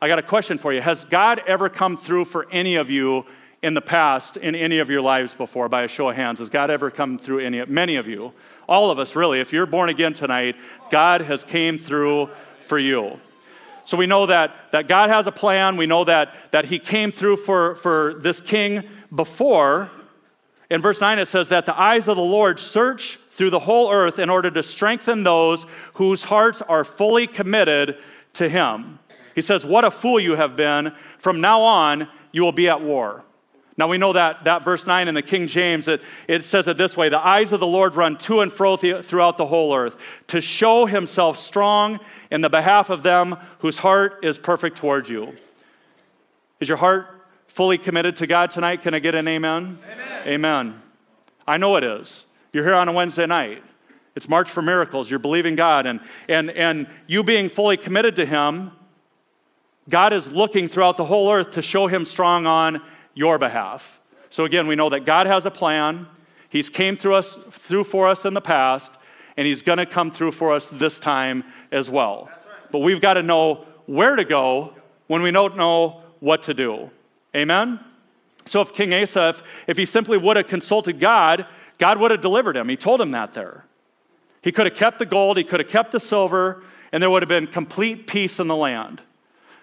I 0.00 0.08
got 0.08 0.18
a 0.18 0.22
question 0.22 0.58
for 0.58 0.72
you. 0.72 0.80
Has 0.80 1.04
God 1.04 1.42
ever 1.46 1.68
come 1.68 1.96
through 1.96 2.24
for 2.26 2.46
any 2.50 2.76
of 2.76 2.90
you 2.90 3.26
in 3.62 3.74
the 3.74 3.80
past, 3.80 4.36
in 4.36 4.54
any 4.54 4.78
of 4.78 4.90
your 4.90 5.00
lives 5.00 5.34
before, 5.34 5.68
by 5.68 5.82
a 5.82 5.88
show 5.88 6.08
of 6.08 6.16
hands? 6.16 6.38
Has 6.38 6.48
God 6.48 6.70
ever 6.70 6.90
come 6.90 7.18
through 7.18 7.40
any, 7.40 7.64
many 7.66 7.96
of 7.96 8.08
you? 8.08 8.32
All 8.68 8.90
of 8.90 8.98
us, 8.98 9.14
really. 9.14 9.40
If 9.40 9.52
you're 9.52 9.66
born 9.66 9.88
again 9.88 10.12
tonight, 10.12 10.56
God 10.90 11.20
has 11.22 11.44
came 11.44 11.78
through 11.78 12.30
for 12.64 12.78
you. 12.78 13.20
So 13.84 13.96
we 13.96 14.06
know 14.06 14.26
that, 14.26 14.72
that 14.72 14.88
God 14.88 15.10
has 15.10 15.26
a 15.26 15.32
plan. 15.32 15.76
We 15.76 15.86
know 15.86 16.04
that, 16.04 16.34
that 16.50 16.64
He 16.64 16.78
came 16.78 17.12
through 17.12 17.36
for, 17.36 17.76
for 17.76 18.14
this 18.14 18.40
king 18.40 18.82
before, 19.16 19.90
in 20.70 20.80
verse 20.80 21.00
9 21.00 21.18
it 21.18 21.26
says 21.26 21.48
that 21.48 21.66
the 21.66 21.78
eyes 21.78 22.08
of 22.08 22.16
the 22.16 22.22
Lord 22.22 22.58
search 22.58 23.16
through 23.30 23.50
the 23.50 23.60
whole 23.60 23.92
earth 23.92 24.18
in 24.18 24.30
order 24.30 24.50
to 24.50 24.62
strengthen 24.62 25.22
those 25.22 25.66
whose 25.94 26.24
hearts 26.24 26.62
are 26.62 26.84
fully 26.84 27.26
committed 27.26 27.98
to 28.34 28.48
him. 28.48 28.98
He 29.34 29.42
says, 29.42 29.64
What 29.64 29.84
a 29.84 29.90
fool 29.90 30.18
you 30.18 30.36
have 30.36 30.56
been. 30.56 30.92
From 31.18 31.40
now 31.40 31.60
on, 31.60 32.08
you 32.32 32.42
will 32.42 32.52
be 32.52 32.68
at 32.68 32.80
war. 32.80 33.22
Now 33.78 33.88
we 33.88 33.98
know 33.98 34.14
that, 34.14 34.44
that 34.44 34.64
verse 34.64 34.86
9 34.86 35.06
in 35.06 35.14
the 35.14 35.22
King 35.22 35.46
James, 35.46 35.86
it, 35.86 36.00
it 36.26 36.46
says 36.46 36.66
it 36.66 36.78
this 36.78 36.96
way 36.96 37.08
The 37.08 37.24
eyes 37.24 37.52
of 37.52 37.60
the 37.60 37.66
Lord 37.66 37.94
run 37.94 38.16
to 38.18 38.40
and 38.40 38.52
fro 38.52 38.76
throughout 38.76 39.36
the 39.36 39.46
whole 39.46 39.74
earth 39.74 39.96
to 40.28 40.40
show 40.40 40.86
himself 40.86 41.38
strong 41.38 42.00
in 42.30 42.40
the 42.40 42.48
behalf 42.48 42.88
of 42.88 43.02
them 43.02 43.36
whose 43.58 43.78
heart 43.78 44.24
is 44.24 44.38
perfect 44.38 44.78
towards 44.78 45.10
you. 45.10 45.34
Is 46.58 46.68
your 46.68 46.78
heart 46.78 47.15
fully 47.56 47.78
committed 47.78 48.16
to 48.16 48.26
God 48.26 48.50
tonight? 48.50 48.82
Can 48.82 48.92
I 48.92 48.98
get 48.98 49.14
an 49.14 49.26
amen? 49.26 49.78
Amen. 49.82 50.28
amen. 50.28 50.82
I 51.48 51.56
know 51.56 51.76
it 51.76 51.84
is. 51.84 52.26
You're 52.52 52.64
here 52.64 52.74
on 52.74 52.86
a 52.86 52.92
Wednesday 52.92 53.24
night. 53.24 53.64
It's 54.14 54.28
March 54.28 54.50
for 54.50 54.60
Miracles. 54.60 55.08
You're 55.08 55.18
believing 55.18 55.56
God. 55.56 55.86
And, 55.86 56.00
and, 56.28 56.50
and 56.50 56.86
you 57.06 57.24
being 57.24 57.48
fully 57.48 57.78
committed 57.78 58.14
to 58.16 58.26
Him, 58.26 58.72
God 59.88 60.12
is 60.12 60.30
looking 60.30 60.68
throughout 60.68 60.98
the 60.98 61.06
whole 61.06 61.32
earth 61.32 61.52
to 61.52 61.62
show 61.62 61.86
Him 61.86 62.04
strong 62.04 62.44
on 62.44 62.82
your 63.14 63.38
behalf. 63.38 64.00
So 64.28 64.44
again, 64.44 64.66
we 64.66 64.74
know 64.74 64.90
that 64.90 65.06
God 65.06 65.26
has 65.26 65.46
a 65.46 65.50
plan. 65.50 66.06
He's 66.50 66.68
came 66.68 66.94
through 66.94 67.14
us 67.14 67.36
through 67.52 67.84
for 67.84 68.06
us 68.06 68.26
in 68.26 68.34
the 68.34 68.42
past, 68.42 68.92
and 69.38 69.46
He's 69.46 69.62
going 69.62 69.78
to 69.78 69.86
come 69.86 70.10
through 70.10 70.32
for 70.32 70.54
us 70.54 70.66
this 70.66 70.98
time 70.98 71.42
as 71.72 71.88
well. 71.88 72.28
Right. 72.28 72.70
But 72.70 72.78
we've 72.80 73.00
got 73.00 73.14
to 73.14 73.22
know 73.22 73.64
where 73.86 74.14
to 74.14 74.26
go 74.26 74.74
when 75.06 75.22
we 75.22 75.30
don't 75.30 75.56
know 75.56 76.02
what 76.20 76.42
to 76.42 76.52
do. 76.52 76.90
Amen? 77.36 77.78
So 78.46 78.60
if 78.60 78.72
King 78.72 78.92
Asaph, 78.92 79.42
if, 79.66 79.76
he 79.76 79.86
simply 79.86 80.16
would 80.16 80.36
have 80.36 80.46
consulted 80.46 80.98
God, 80.98 81.46
God 81.78 81.98
would 81.98 82.10
have 82.10 82.20
delivered 82.20 82.56
him. 82.56 82.68
He 82.68 82.76
told 82.76 83.00
him 83.00 83.10
that 83.10 83.34
there. 83.34 83.64
He 84.42 84.52
could 84.52 84.66
have 84.66 84.76
kept 84.76 84.98
the 84.98 85.06
gold, 85.06 85.36
he 85.36 85.44
could 85.44 85.60
have 85.60 85.68
kept 85.68 85.92
the 85.92 86.00
silver, 86.00 86.62
and 86.92 87.02
there 87.02 87.10
would 87.10 87.22
have 87.22 87.28
been 87.28 87.48
complete 87.48 88.06
peace 88.06 88.38
in 88.38 88.46
the 88.46 88.56
land. 88.56 89.02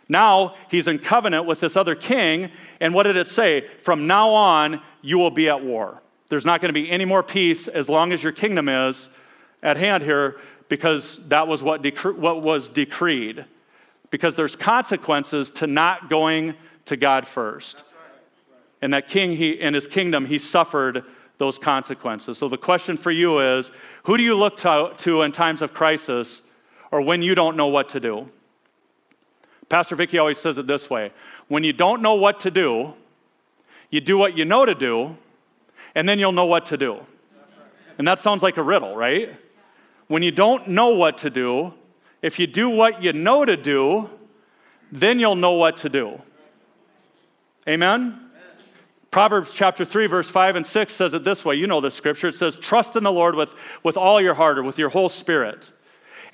Now 0.09 0.55
he's 0.69 0.87
in 0.87 0.99
covenant 0.99 1.45
with 1.45 1.61
this 1.61 1.77
other 1.77 1.95
king, 1.95 2.51
and 2.81 2.93
what 2.93 3.03
did 3.03 3.15
it 3.15 3.27
say? 3.27 3.67
From 3.81 4.05
now 4.05 4.29
on, 4.31 4.81
you 5.01 5.17
will 5.17 5.31
be 5.31 5.47
at 5.47 5.63
war. 5.63 6.01
There's 6.27 6.45
not 6.45 6.61
going 6.61 6.73
to 6.73 6.79
be 6.79 6.91
any 6.91 7.05
more 7.05 7.23
peace 7.23 7.67
as 7.67 7.87
long 7.87 8.11
as 8.11 8.21
your 8.21 8.33
kingdom 8.33 8.67
is 8.67 9.09
at 9.61 9.77
hand 9.77 10.03
here, 10.03 10.39
because 10.67 11.25
that 11.29 11.47
was 11.47 11.63
what, 11.63 11.85
what 12.17 12.41
was 12.41 12.67
decreed. 12.67 13.45
Because 14.09 14.35
there's 14.35 14.55
consequences 14.55 15.49
to 15.51 15.67
not 15.67 16.09
going 16.09 16.55
to 16.85 16.97
God 16.97 17.27
first. 17.27 17.83
And 18.81 18.93
that 18.93 19.07
king, 19.07 19.31
he, 19.37 19.51
in 19.51 19.73
his 19.73 19.87
kingdom, 19.87 20.25
he 20.25 20.37
suffered 20.37 21.05
those 21.37 21.57
consequences. 21.57 22.37
So 22.37 22.49
the 22.49 22.57
question 22.57 22.97
for 22.97 23.11
you 23.11 23.39
is 23.39 23.71
who 24.03 24.17
do 24.17 24.23
you 24.23 24.35
look 24.35 24.57
to, 24.57 24.93
to 24.97 25.21
in 25.21 25.31
times 25.31 25.61
of 25.61 25.73
crisis 25.73 26.41
or 26.91 27.01
when 27.01 27.21
you 27.21 27.35
don't 27.35 27.55
know 27.55 27.67
what 27.67 27.89
to 27.89 27.99
do? 27.99 28.29
Pastor 29.69 29.95
Vicky 29.95 30.17
always 30.17 30.37
says 30.37 30.57
it 30.57 30.67
this 30.67 30.89
way 30.89 31.11
when 31.47 31.63
you 31.63 31.73
don't 31.73 32.01
know 32.01 32.15
what 32.15 32.39
to 32.41 32.51
do, 32.51 32.93
you 33.89 34.01
do 34.01 34.17
what 34.17 34.37
you 34.37 34.45
know 34.45 34.65
to 34.65 34.75
do, 34.75 35.17
and 35.95 36.07
then 36.07 36.19
you'll 36.19 36.31
know 36.31 36.45
what 36.45 36.65
to 36.67 36.77
do. 36.77 37.05
And 37.97 38.07
that 38.07 38.19
sounds 38.19 38.43
like 38.43 38.57
a 38.57 38.63
riddle, 38.63 38.95
right? 38.95 39.35
When 40.07 40.23
you 40.23 40.31
don't 40.31 40.67
know 40.67 40.89
what 40.89 41.19
to 41.19 41.29
do, 41.29 41.73
if 42.21 42.39
you 42.39 42.47
do 42.47 42.69
what 42.69 43.03
you 43.03 43.13
know 43.13 43.45
to 43.45 43.55
do, 43.55 44.09
then 44.91 45.19
you'll 45.19 45.35
know 45.35 45.53
what 45.53 45.77
to 45.77 45.89
do. 45.89 46.21
Amen? 47.67 48.19
Proverbs 49.11 49.53
chapter 49.53 49.85
3, 49.85 50.07
verse 50.07 50.29
5 50.29 50.55
and 50.55 50.65
6 50.65 50.91
says 50.91 51.13
it 51.13 51.23
this 51.23 51.45
way. 51.45 51.55
You 51.55 51.67
know 51.67 51.81
this 51.81 51.93
scripture. 51.93 52.27
It 52.27 52.35
says, 52.35 52.57
Trust 52.57 52.95
in 52.95 53.03
the 53.03 53.11
Lord 53.11 53.35
with, 53.35 53.53
with 53.83 53.95
all 53.95 54.19
your 54.19 54.33
heart 54.33 54.57
or 54.57 54.63
with 54.63 54.79
your 54.79 54.89
whole 54.89 55.09
spirit, 55.09 55.71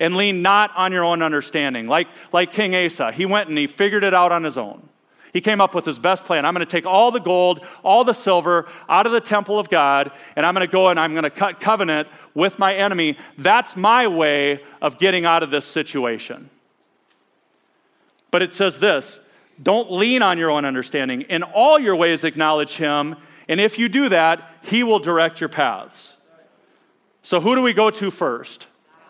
and 0.00 0.16
lean 0.16 0.40
not 0.40 0.70
on 0.74 0.90
your 0.90 1.04
own 1.04 1.20
understanding. 1.20 1.86
Like, 1.86 2.08
like 2.32 2.52
King 2.52 2.74
Asa, 2.74 3.12
he 3.12 3.26
went 3.26 3.50
and 3.50 3.58
he 3.58 3.66
figured 3.66 4.02
it 4.02 4.14
out 4.14 4.32
on 4.32 4.44
his 4.44 4.56
own. 4.56 4.88
He 5.32 5.40
came 5.40 5.60
up 5.60 5.74
with 5.74 5.84
his 5.84 5.98
best 5.98 6.24
plan. 6.24 6.44
I'm 6.44 6.54
going 6.54 6.66
to 6.66 6.70
take 6.70 6.86
all 6.86 7.10
the 7.10 7.20
gold, 7.20 7.60
all 7.84 8.02
the 8.02 8.14
silver 8.14 8.66
out 8.88 9.06
of 9.06 9.12
the 9.12 9.20
temple 9.20 9.58
of 9.58 9.68
God, 9.68 10.10
and 10.34 10.44
I'm 10.44 10.54
going 10.54 10.66
to 10.66 10.72
go 10.72 10.88
and 10.88 10.98
I'm 10.98 11.12
going 11.12 11.24
to 11.24 11.30
cut 11.30 11.60
covenant 11.60 12.08
with 12.34 12.58
my 12.58 12.74
enemy. 12.74 13.16
That's 13.38 13.76
my 13.76 14.06
way 14.06 14.64
of 14.80 14.98
getting 14.98 15.24
out 15.26 15.42
of 15.42 15.50
this 15.50 15.64
situation. 15.64 16.50
But 18.30 18.42
it 18.42 18.54
says 18.54 18.78
this 18.78 19.20
don't 19.62 19.92
lean 19.92 20.22
on 20.22 20.38
your 20.38 20.50
own 20.50 20.64
understanding. 20.64 21.22
In 21.22 21.42
all 21.42 21.78
your 21.78 21.96
ways, 21.96 22.24
acknowledge 22.24 22.76
him. 22.76 23.16
And 23.48 23.60
if 23.60 23.78
you 23.78 23.88
do 23.88 24.08
that, 24.08 24.58
he 24.62 24.82
will 24.82 24.98
direct 24.98 25.40
your 25.40 25.48
paths. 25.48 26.16
So, 27.22 27.40
who 27.40 27.54
do 27.54 27.62
we 27.62 27.74
go 27.74 27.90
to 27.90 28.10
first? 28.10 28.66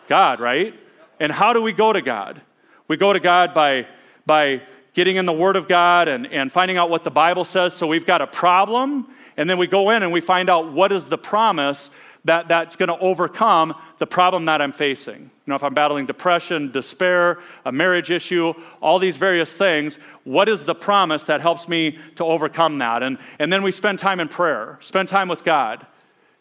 God, 0.07 0.39
right? 0.39 0.77
And 1.19 1.31
how 1.31 1.53
do 1.53 1.61
we 1.61 1.71
go 1.71 1.93
to 1.93 2.01
God? 2.01 2.41
We 2.87 2.97
go 2.97 3.13
to 3.13 3.19
God 3.19 3.53
by, 3.53 3.87
by 4.25 4.61
getting 4.93 5.15
in 5.15 5.25
the 5.25 5.33
Word 5.33 5.55
of 5.55 5.67
God 5.67 6.07
and, 6.07 6.27
and 6.27 6.51
finding 6.51 6.77
out 6.77 6.89
what 6.89 7.03
the 7.03 7.11
Bible 7.11 7.45
says. 7.45 7.73
So, 7.73 7.87
we've 7.87 8.05
got 8.05 8.21
a 8.21 8.27
problem, 8.27 9.07
and 9.37 9.49
then 9.49 9.57
we 9.57 9.67
go 9.67 9.91
in 9.91 10.03
and 10.03 10.11
we 10.11 10.19
find 10.19 10.49
out 10.49 10.73
what 10.73 10.91
is 10.91 11.05
the 11.05 11.17
promise 11.17 11.89
that, 12.25 12.47
that's 12.47 12.75
going 12.75 12.89
to 12.89 12.99
overcome 12.99 13.73
the 13.97 14.05
problem 14.05 14.45
that 14.45 14.61
I'm 14.61 14.71
facing. 14.71 15.19
You 15.21 15.29
know, 15.47 15.55
if 15.55 15.63
I'm 15.63 15.73
battling 15.73 16.05
depression, 16.05 16.71
despair, 16.71 17.39
a 17.65 17.71
marriage 17.71 18.11
issue, 18.11 18.53
all 18.81 18.99
these 18.99 19.17
various 19.17 19.51
things, 19.51 19.97
what 20.23 20.47
is 20.47 20.63
the 20.63 20.75
promise 20.75 21.23
that 21.23 21.41
helps 21.41 21.67
me 21.67 21.97
to 22.15 22.23
overcome 22.23 22.77
that? 22.79 23.01
And, 23.01 23.17
and 23.39 23.51
then 23.51 23.63
we 23.63 23.71
spend 23.71 23.97
time 23.97 24.19
in 24.19 24.27
prayer, 24.27 24.77
spend 24.81 25.09
time 25.09 25.29
with 25.29 25.43
God, 25.43 25.85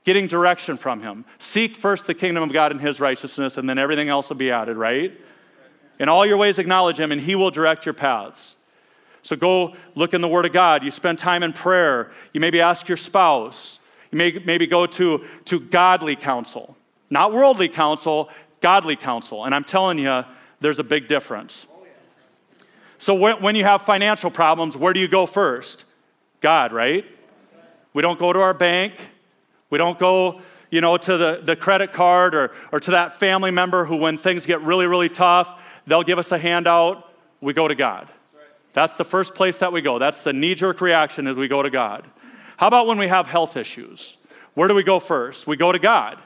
getting 0.05 0.27
direction 0.27 0.77
from 0.77 1.01
Him. 1.01 1.25
Seek 1.39 1.75
first 1.75 2.07
the 2.07 2.15
kingdom 2.15 2.43
of 2.43 2.53
God 2.53 2.73
and 2.73 2.81
His 2.81 3.01
righteousness, 3.01 3.57
and 3.57 3.69
then 3.69 3.79
everything 3.79 4.09
else 4.09 4.29
will 4.29 4.37
be 4.37 4.51
added, 4.51 4.77
right? 4.77 5.19
In 5.99 6.09
all 6.09 6.27
your 6.27 6.37
ways, 6.37 6.59
acknowledge 6.59 7.01
Him, 7.01 7.11
and 7.11 7.21
He 7.21 7.35
will 7.35 7.51
direct 7.51 7.87
your 7.87 7.95
paths. 7.95 8.55
So 9.23 9.37
go 9.37 9.75
look 9.95 10.15
in 10.15 10.21
the 10.21 10.29
Word 10.29 10.47
of 10.47 10.53
God. 10.53 10.83
You 10.83 10.91
spend 10.91 11.19
time 11.19 11.43
in 11.43 11.53
prayer. 11.53 12.11
You 12.33 12.41
maybe 12.41 12.61
ask 12.61 12.89
your 12.89 12.97
spouse. 12.97 13.79
You 14.11 14.19
may 14.19 14.33
maybe 14.45 14.67
go 14.67 14.87
to, 14.87 15.25
to 15.47 15.61
godly 15.61 16.17
counsel, 16.17 16.76
not 17.11 17.33
worldly 17.33 17.69
counsel, 17.69 18.29
godly 18.61 18.97
counsel. 18.97 19.45
And 19.45 19.55
I'm 19.55 19.64
telling 19.64 19.99
you, 19.99 20.25
there's 20.61 20.79
a 20.79 20.85
big 20.85 21.09
difference. 21.09 21.67
So 22.99 23.14
when, 23.14 23.40
when 23.40 23.57
you 23.57 23.64
have 23.64 23.83
financial 23.83 24.31
problems, 24.31 24.76
where 24.76 24.93
do 24.93 25.00
you 25.00 25.09
go 25.09 25.26
first? 25.26 25.85
God, 26.40 26.73
right? 26.73 27.05
We 27.93 28.02
don't 28.02 28.19
go 28.19 28.33
to 28.33 28.40
our 28.40 28.55
bank. 28.55 28.95
We 29.71 29.79
don't 29.79 29.99
go, 29.99 30.43
you 30.71 30.81
know, 30.81 30.97
to 30.97 31.17
the, 31.17 31.40
the 31.43 31.57
credit 31.57 31.93
card 31.93 32.35
or, 32.35 32.52
or 32.73 32.81
to 32.81 32.90
that 32.93 33.14
family 33.14 33.50
member 33.50 33.85
who, 33.85 33.97
when 33.97 34.19
things 34.19 34.45
get 34.45 34.61
really, 34.62 34.87
really 34.87 35.09
tough, 35.09 35.50
they'll 35.87 36.02
give 36.02 36.19
us 36.19 36.33
a 36.33 36.38
handout. 36.38 37.11
We 37.40 37.52
go 37.55 37.69
to 37.69 37.75
God. 37.75 38.09
That's 38.73 38.93
the 38.93 39.05
first 39.05 39.35
place 39.35 39.57
that 39.59 39.73
we 39.73 39.81
go. 39.81 39.99
That's 39.99 40.19
the 40.19 40.33
knee 40.33 40.55
jerk 40.55 40.81
reaction 40.81 41.26
as 41.26 41.37
we 41.37 41.49
go 41.49 41.62
to 41.62 41.71
God. 41.71 42.07
How 42.61 42.67
about 42.67 42.87
when 42.87 42.99
we 42.99 43.09
have 43.09 43.26
health 43.26 43.57
issues? 43.57 44.19
Where 44.52 44.69
do 44.69 44.75
we 44.75 44.83
go 44.83 45.00
first? 45.00 45.47
We 45.47 45.57
go 45.57 45.73
to 45.73 45.79
God. 45.79 46.19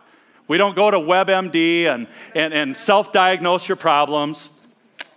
We 0.48 0.58
don't 0.58 0.74
go 0.74 0.90
to 0.90 0.98
WebMD 0.98 1.84
and, 1.84 2.08
and, 2.34 2.52
and 2.52 2.76
self 2.76 3.12
diagnose 3.12 3.68
your 3.68 3.76
problems. 3.76 4.48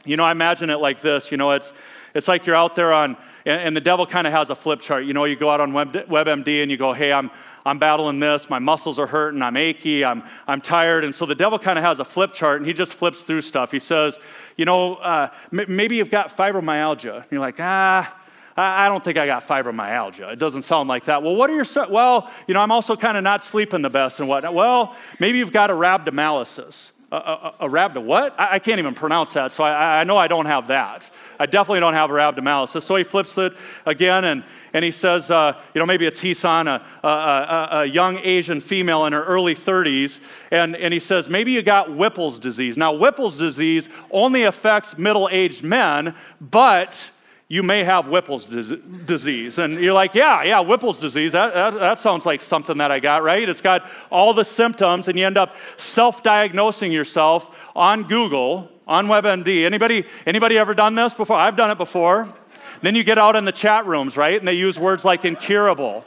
You 0.06 0.16
know, 0.16 0.24
I 0.24 0.30
imagine 0.30 0.70
it 0.70 0.76
like 0.76 1.02
this. 1.02 1.32
You 1.32 1.38
know, 1.38 1.54
it's, 1.54 1.74
it's 2.14 2.28
like 2.28 2.46
you're 2.46 2.56
out 2.56 2.76
there 2.76 2.94
on, 2.94 3.18
and, 3.48 3.60
and 3.60 3.76
the 3.76 3.82
devil 3.82 4.06
kind 4.06 4.28
of 4.28 4.34
has 4.34 4.52
a 4.52 4.56
flip 4.56 4.80
chart. 4.80 5.06
You 5.06 5.14
know, 5.14 5.24
you 5.24 5.36
go 5.36 5.50
out 5.50 5.60
on 5.60 5.74
Web, 5.74 5.92
WebMD 5.94 6.62
and 6.62 6.70
you 6.70 6.78
go, 6.78 6.94
hey, 6.94 7.12
I'm, 7.12 7.32
I'm 7.66 7.80
battling 7.80 8.20
this, 8.20 8.48
my 8.48 8.60
muscles 8.60 9.00
are 9.00 9.08
hurting, 9.08 9.42
I'm 9.42 9.58
achy, 9.58 10.06
I'm, 10.06 10.24
I'm 10.46 10.62
tired. 10.62 11.04
And 11.04 11.16
so 11.16 11.26
the 11.26 11.34
devil 11.34 11.58
kind 11.58 11.80
of 11.80 11.84
has 11.84 12.00
a 12.00 12.06
flip 12.06 12.32
chart 12.32 12.58
and 12.62 12.68
he 12.68 12.74
just 12.74 12.94
flips 12.94 13.24
through 13.24 13.42
stuff. 13.42 13.72
He 13.72 13.80
says, 13.80 14.20
you 14.56 14.66
know, 14.66 14.98
uh, 14.98 15.32
m- 15.52 15.66
maybe 15.68 15.96
you've 15.96 16.12
got 16.12 16.30
fibromyalgia. 16.30 17.16
And 17.16 17.32
you're 17.32 17.42
like, 17.42 17.60
ah, 17.60 18.16
I 18.58 18.88
don't 18.88 19.04
think 19.04 19.18
I 19.18 19.28
got 19.28 19.46
fibromyalgia. 19.46 20.34
It 20.34 20.40
doesn't 20.40 20.64
sound 20.64 20.90
like 20.90 21.06
that. 21.06 21.22
Well, 21.22 21.36
what 21.36 21.50
are 21.52 21.54
your, 21.56 21.66
well, 21.90 22.32
you 22.48 22.56
know, 22.56 22.60
I'm 22.60 22.72
also 22.72 22.96
kind 22.96 23.16
of 23.16 23.24
not 23.24 23.44
sleeping 23.44 23.84
the 23.84 23.90
best 23.90 24.20
and 24.20 24.28
whatnot. 24.28 24.56
Well, 24.56 24.96
maybe 25.20 25.38
you've 25.38 25.54
got 25.54 25.70
a 25.70 25.74
rhabdomyolysis. 25.74 26.90
A, 27.10 27.16
a, 27.16 27.56
a 27.62 27.70
rhabdo, 27.70 28.04
what? 28.04 28.38
I, 28.38 28.56
I, 28.56 28.60
can't 28.60 28.80
even 28.80 28.94
pronounce 28.94 29.32
that, 29.32 29.54
so 29.54 29.64
I, 29.64 30.02
I, 30.02 30.04
know 30.04 30.18
I 30.18 30.28
don't 30.28 30.46
have 30.46 30.68
that. 30.68 31.10
I 31.40 31.46
definitely 31.46 31.80
don't 31.80 31.94
have 31.94 32.10
a 32.10 32.14
rhabdomyolysis. 32.14 32.82
So 32.84 32.98
he 32.98 33.06
flips 33.06 33.38
it 33.38 33.54
again 33.86 34.26
and, 34.26 34.44
and 34.74 34.84
he 34.84 34.92
says, 34.92 35.32
uh, 35.32 35.54
you 35.74 35.80
know, 35.80 35.86
maybe 35.86 36.06
it's 36.06 36.20
Hisan, 36.20 36.68
a, 36.68 37.08
a, 37.08 37.70
a, 37.72 37.86
young 37.86 38.18
Asian 38.18 38.60
female 38.60 39.06
in 39.06 39.14
her 39.14 39.24
early 39.24 39.56
30s, 39.56 40.20
and, 40.52 40.76
and 40.76 40.94
he 40.94 41.00
says, 41.00 41.30
maybe 41.30 41.54
you 41.54 41.62
got 41.62 41.96
Whipple's 41.96 42.40
disease. 42.40 42.76
Now, 42.76 42.92
Whipple's 42.92 43.38
disease 43.38 43.88
only 44.12 44.44
affects 44.44 44.98
middle 44.98 45.30
aged 45.32 45.64
men, 45.64 46.14
but 46.42 47.10
you 47.50 47.64
may 47.64 47.84
have 47.84 48.08
Whipple's 48.08 48.46
disease. 48.46 49.58
And 49.58 49.82
you're 49.82 49.94
like, 49.94 50.14
yeah, 50.14 50.44
yeah, 50.44 50.60
Whipple's 50.60 50.98
disease. 50.98 51.32
That, 51.32 51.54
that, 51.54 51.74
that, 51.80 51.98
sounds 51.98 52.26
like 52.26 52.42
something 52.42 52.78
that 52.80 52.92
I 52.92 53.00
got, 53.00 53.24
right? 53.24 53.48
It's 53.48 53.62
got 53.62 53.90
all 54.10 54.34
the 54.34 54.44
symptoms, 54.44 55.08
and 55.08 55.18
you 55.18 55.26
end 55.26 55.38
up 55.38 55.56
self 55.78 56.24
diagnosing 56.24 56.92
yourself 56.92 57.50
on 57.74 58.04
Google, 58.04 58.70
on 58.86 59.08
WebMD. 59.08 59.66
Anybody, 59.66 60.06
anybody 60.26 60.58
ever 60.58 60.74
done 60.74 60.96
this 60.96 61.14
before? 61.14 61.38
I've 61.38 61.56
done 61.56 61.72
it 61.72 61.78
before. 61.78 62.34
Then 62.82 62.96
you 62.96 63.04
get 63.06 63.18
out 63.18 63.38
in 63.38 63.46
the 63.46 63.54
chat 63.54 63.86
rooms, 63.86 64.18
right? 64.18 64.38
And 64.38 64.48
they 64.48 64.54
use 64.54 64.78
words 64.78 65.06
like 65.06 65.24
incurable. 65.24 66.04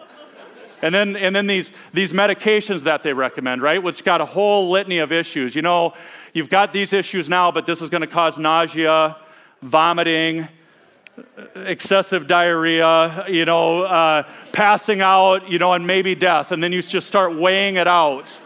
And 0.83 0.95
then, 0.95 1.17
and 1.17 1.35
then 1.35 1.47
these, 1.47 1.71
these 1.93 2.13
medications 2.13 2.83
that 2.83 3.03
they 3.03 3.13
recommend, 3.13 3.63
right? 3.63 3.83
Which 3.83 4.05
got 4.05 4.21
a 4.21 4.27
whole 4.27 4.71
litany 4.71 4.99
of 4.99 5.11
issues. 5.11 5.55
You 5.55 5.63
know, 5.63 5.95
you've 6.35 6.51
got 6.51 6.73
these 6.73 6.93
issues 6.93 7.29
now, 7.29 7.51
but 7.51 7.65
this 7.67 7.81
is 7.81 7.91
going 7.91 8.03
to 8.03 8.07
cause 8.07 8.39
nausea, 8.39 9.17
vomiting, 9.63 10.49
excessive 11.55 12.27
diarrhea, 12.27 13.25
you 13.29 13.45
know, 13.45 13.83
uh, 13.83 14.23
passing 14.53 15.00
out, 15.00 15.50
you 15.50 15.59
know, 15.59 15.73
and 15.73 15.87
maybe 15.87 16.15
death. 16.15 16.53
And 16.53 16.62
then 16.62 16.73
you 16.73 16.83
just 16.83 17.07
start 17.07 17.37
weighing 17.37 17.77
it 17.77 17.89
out. 17.89 18.37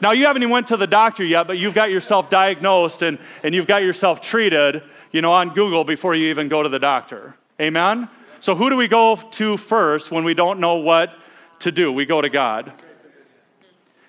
Now, 0.00 0.10
you 0.10 0.26
haven't 0.26 0.42
even 0.42 0.52
went 0.52 0.68
to 0.68 0.76
the 0.76 0.86
doctor 0.86 1.24
yet, 1.24 1.46
but 1.46 1.58
you've 1.58 1.74
got 1.74 1.90
yourself 1.90 2.28
diagnosed 2.28 3.02
and, 3.02 3.18
and 3.42 3.54
you've 3.54 3.68
got 3.68 3.82
yourself 3.82 4.20
treated, 4.20 4.82
you 5.12 5.22
know, 5.22 5.32
on 5.32 5.54
Google 5.54 5.84
before 5.84 6.14
you 6.14 6.28
even 6.30 6.48
go 6.48 6.62
to 6.62 6.68
the 6.68 6.80
doctor. 6.80 7.36
Amen? 7.60 8.08
So, 8.40 8.56
who 8.56 8.68
do 8.68 8.76
we 8.76 8.88
go 8.88 9.14
to 9.14 9.56
first 9.56 10.10
when 10.10 10.24
we 10.24 10.34
don't 10.34 10.58
know 10.58 10.76
what 10.76 11.14
to 11.60 11.70
do? 11.70 11.92
We 11.92 12.04
go 12.04 12.20
to 12.20 12.28
God. 12.28 12.72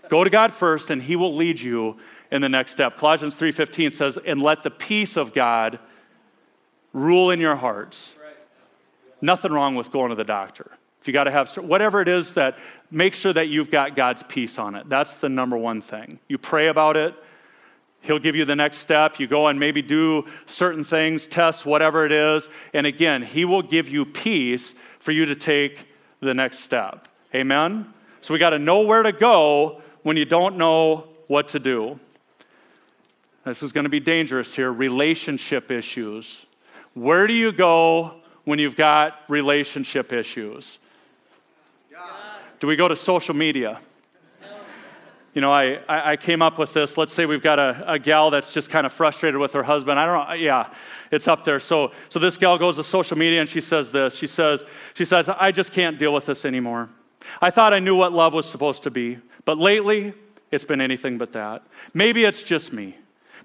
Go 0.10 0.24
to 0.24 0.30
God 0.32 0.52
first, 0.52 0.90
and 0.90 1.02
He 1.02 1.16
will 1.16 1.36
lead 1.36 1.60
you 1.60 1.98
in 2.32 2.42
the 2.42 2.50
next 2.50 2.72
step. 2.72 2.98
Colossians 2.98 3.36
3:15 3.36 3.92
says, 3.92 4.18
"And 4.18 4.42
let 4.42 4.64
the 4.64 4.72
peace 4.72 5.16
of 5.16 5.34
God 5.34 5.78
rule 6.94 7.32
in 7.32 7.40
your 7.40 7.56
hearts." 7.56 8.14
Nothing 9.22 9.52
wrong 9.52 9.76
with 9.76 9.92
going 9.92 10.10
to 10.10 10.16
the 10.16 10.24
doctor. 10.24 10.72
If 11.02 11.08
you 11.08 11.14
got 11.14 11.26
to 11.26 11.32
have 11.32 11.54
whatever 11.56 12.02
it 12.02 12.08
is 12.08 12.34
that 12.36 12.58
make 12.90 13.14
sure 13.14 13.34
that 13.34 13.50
you've 13.50 13.70
got 13.70 13.96
God's 13.96 14.24
peace 14.24 14.58
on 14.58 14.76
it. 14.76 14.88
That's 14.88 15.16
the 15.16 15.28
number 15.28 15.58
one 15.58 15.82
thing. 15.82 16.20
You 16.30 16.38
pray 16.38 16.68
about 16.68 16.96
it. 16.96 17.14
He'll 18.00 18.20
give 18.20 18.36
you 18.36 18.46
the 18.46 18.56
next 18.56 18.78
step. 18.78 19.20
You 19.20 19.28
go 19.28 19.48
and 19.48 19.60
maybe 19.60 19.82
do 19.82 20.26
certain 20.46 20.84
things, 20.84 21.26
tests, 21.26 21.66
whatever 21.66 22.06
it 22.06 22.12
is. 22.12 22.50
And 22.74 22.86
again, 22.86 23.22
He 23.22 23.46
will 23.46 23.62
give 23.62 23.88
you 23.88 24.06
peace 24.06 24.76
for 25.00 25.12
you 25.12 25.26
to 25.26 25.36
take 25.36 25.88
the 26.20 26.34
next 26.34 26.60
step. 26.60 27.08
Amen? 27.34 27.94
So 28.22 28.34
we 28.34 28.40
got 28.40 28.52
to 28.52 28.60
know 28.60 28.82
where 28.82 29.04
to 29.04 29.12
go 29.12 29.82
when 30.04 30.18
you 30.18 30.26
don't 30.26 30.58
know 30.58 31.08
what 31.28 31.50
to 31.50 31.60
do. 31.60 32.00
This 33.46 33.64
is 33.64 33.72
going 33.72 33.86
to 33.86 33.90
be 33.90 34.00
dangerous 34.00 34.56
here 34.56 34.72
relationship 34.72 35.72
issues. 35.72 36.46
Where 36.94 37.28
do 37.28 37.34
you 37.34 37.52
go 37.52 38.16
when 38.44 38.60
you've 38.60 38.76
got 38.76 39.20
relationship 39.28 40.14
issues? 40.14 40.78
Do 42.60 42.68
we 42.68 42.76
go 42.76 42.88
to 42.88 42.96
social 42.96 43.36
media? 43.36 43.80
You 45.34 45.42
know, 45.42 45.52
I, 45.52 45.80
I 45.90 46.16
came 46.16 46.44
up 46.44 46.60
with 46.60 46.74
this. 46.74 46.96
Let's 46.96 47.12
say 47.12 47.26
we've 47.26 47.42
got 47.42 47.58
a, 47.58 47.94
a 47.94 48.00
gal 48.00 48.30
that's 48.30 48.54
just 48.54 48.70
kind 48.70 48.86
of 48.86 48.94
frustrated 48.94 49.40
with 49.40 49.54
her 49.54 49.64
husband. 49.64 50.00
I 50.00 50.06
don't 50.06 50.30
know. 50.30 50.34
Yeah, 50.36 50.70
it's 51.12 51.28
up 51.28 51.44
there. 51.44 51.60
So, 51.60 51.92
so 52.10 52.20
this 52.20 52.38
gal 52.38 52.60
goes 52.60 52.76
to 52.76 52.84
social 52.84 53.18
media 53.18 53.42
and 53.42 53.50
she 53.50 53.60
says 53.60 53.90
this. 53.90 54.16
She 54.16 54.28
says, 54.28 54.64
she 54.94 55.06
says, 55.06 55.30
I 55.30 55.52
just 55.52 55.72
can't 55.72 55.98
deal 55.98 56.14
with 56.14 56.28
this 56.28 56.46
anymore. 56.46 56.90
I 57.42 57.50
thought 57.50 57.74
I 57.74 57.80
knew 57.80 57.96
what 57.96 58.14
love 58.14 58.34
was 58.34 58.48
supposed 58.48 58.84
to 58.84 58.92
be, 58.92 59.18
but 59.44 59.58
lately 59.58 60.14
it's 60.52 60.64
been 60.64 60.82
anything 60.82 61.18
but 61.18 61.34
that. 61.34 61.64
Maybe 61.96 62.26
it's 62.26 62.44
just 62.44 62.72
me, 62.72 62.96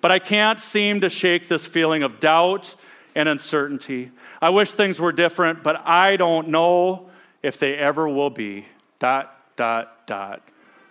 but 0.02 0.12
I 0.12 0.18
can't 0.18 0.60
seem 0.60 1.00
to 1.00 1.08
shake 1.08 1.48
this 1.48 1.64
feeling 1.64 2.02
of 2.02 2.20
doubt 2.20 2.74
and 3.14 3.28
uncertainty. 3.28 4.10
I 4.40 4.50
wish 4.50 4.72
things 4.72 5.00
were 5.00 5.12
different, 5.12 5.62
but 5.62 5.76
I 5.86 6.16
don't 6.16 6.48
know 6.48 7.10
if 7.42 7.58
they 7.58 7.76
ever 7.76 8.08
will 8.08 8.30
be. 8.30 8.66
Dot, 8.98 9.34
dot, 9.56 10.06
dot. 10.06 10.42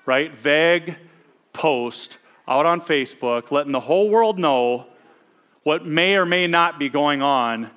Right? 0.05 0.36
Vague 0.36 0.95
post 1.53 2.17
out 2.47 2.65
on 2.65 2.79
Facebook, 2.79 3.51
letting 3.51 3.71
the 3.71 3.79
whole 3.79 4.09
world 4.09 4.39
know 4.39 4.88
what 5.63 5.86
may 5.86 6.15
or 6.15 6.25
may 6.25 6.47
not 6.47 6.79
be 6.79 6.88
going 6.88 7.21
on 7.21 7.69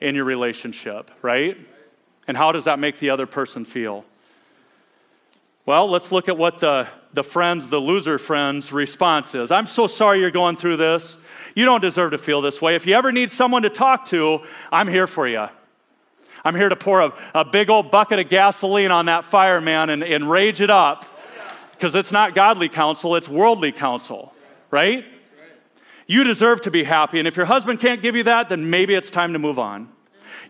in 0.00 0.14
your 0.14 0.24
relationship, 0.24 1.10
right? 1.20 1.58
And 2.26 2.36
how 2.36 2.52
does 2.52 2.64
that 2.64 2.78
make 2.78 2.98
the 2.98 3.10
other 3.10 3.26
person 3.26 3.64
feel? 3.64 4.04
Well, 5.66 5.88
let's 5.88 6.10
look 6.10 6.28
at 6.28 6.38
what 6.38 6.58
the, 6.58 6.88
the 7.14 7.24
friends, 7.24 7.68
the 7.68 7.80
loser 7.80 8.18
friends' 8.18 8.72
response 8.72 9.34
is. 9.34 9.50
I'm 9.50 9.66
so 9.66 9.86
sorry 9.86 10.20
you're 10.20 10.30
going 10.30 10.56
through 10.56 10.76
this. 10.76 11.16
You 11.54 11.64
don't 11.64 11.80
deserve 11.80 12.10
to 12.10 12.18
feel 12.18 12.40
this 12.42 12.60
way. 12.60 12.74
If 12.74 12.86
you 12.86 12.94
ever 12.94 13.12
need 13.12 13.30
someone 13.30 13.62
to 13.62 13.70
talk 13.70 14.06
to, 14.06 14.40
I'm 14.72 14.88
here 14.88 15.06
for 15.06 15.28
you. 15.28 15.46
I'm 16.44 16.56
here 16.56 16.68
to 16.68 16.76
pour 16.76 17.00
a, 17.00 17.12
a 17.34 17.44
big 17.44 17.70
old 17.70 17.90
bucket 17.90 18.18
of 18.18 18.28
gasoline 18.28 18.90
on 18.90 19.06
that 19.06 19.24
fire, 19.24 19.60
man, 19.60 19.88
and, 19.88 20.02
and 20.02 20.28
rage 20.28 20.60
it 20.60 20.70
up. 20.70 21.06
Because 21.72 21.94
it's 21.94 22.12
not 22.12 22.34
godly 22.34 22.68
counsel, 22.68 23.16
it's 23.16 23.28
worldly 23.28 23.72
counsel, 23.72 24.32
right? 24.70 25.04
You 26.06 26.24
deserve 26.24 26.60
to 26.62 26.70
be 26.70 26.84
happy. 26.84 27.18
And 27.18 27.26
if 27.26 27.36
your 27.36 27.46
husband 27.46 27.80
can't 27.80 28.02
give 28.02 28.14
you 28.14 28.24
that, 28.24 28.48
then 28.48 28.70
maybe 28.70 28.94
it's 28.94 29.10
time 29.10 29.32
to 29.32 29.38
move 29.38 29.58
on. 29.58 29.88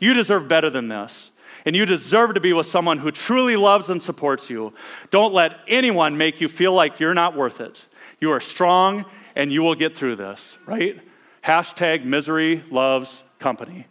You 0.00 0.14
deserve 0.14 0.48
better 0.48 0.70
than 0.70 0.88
this 0.88 1.30
and 1.64 1.74
you 1.74 1.86
deserve 1.86 2.34
to 2.34 2.40
be 2.40 2.52
with 2.52 2.66
someone 2.66 2.98
who 2.98 3.10
truly 3.10 3.56
loves 3.56 3.88
and 3.88 4.02
supports 4.02 4.50
you. 4.50 4.72
Don't 5.10 5.32
let 5.32 5.56
anyone 5.66 6.16
make 6.16 6.40
you 6.40 6.48
feel 6.48 6.72
like 6.72 7.00
you're 7.00 7.14
not 7.14 7.36
worth 7.36 7.60
it. 7.60 7.84
You 8.20 8.30
are 8.30 8.40
strong 8.40 9.04
and 9.34 9.52
you 9.52 9.62
will 9.62 9.74
get 9.74 9.96
through 9.96 10.16
this, 10.16 10.58
right? 10.66 11.00
Hashtag 11.42 12.04
misery 12.04 12.64
loves 12.70 13.22
company. 13.38 13.86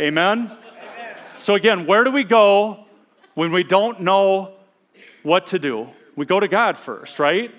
Amen? 0.00 0.50
Amen? 0.50 1.16
So, 1.38 1.54
again, 1.54 1.86
where 1.86 2.04
do 2.04 2.10
we 2.10 2.24
go 2.24 2.84
when 3.34 3.52
we 3.52 3.62
don't 3.62 4.00
know 4.00 4.54
what 5.22 5.48
to 5.48 5.58
do? 5.58 5.88
We 6.16 6.26
go 6.26 6.40
to 6.40 6.48
God 6.48 6.76
first, 6.76 7.18
right? 7.18 7.54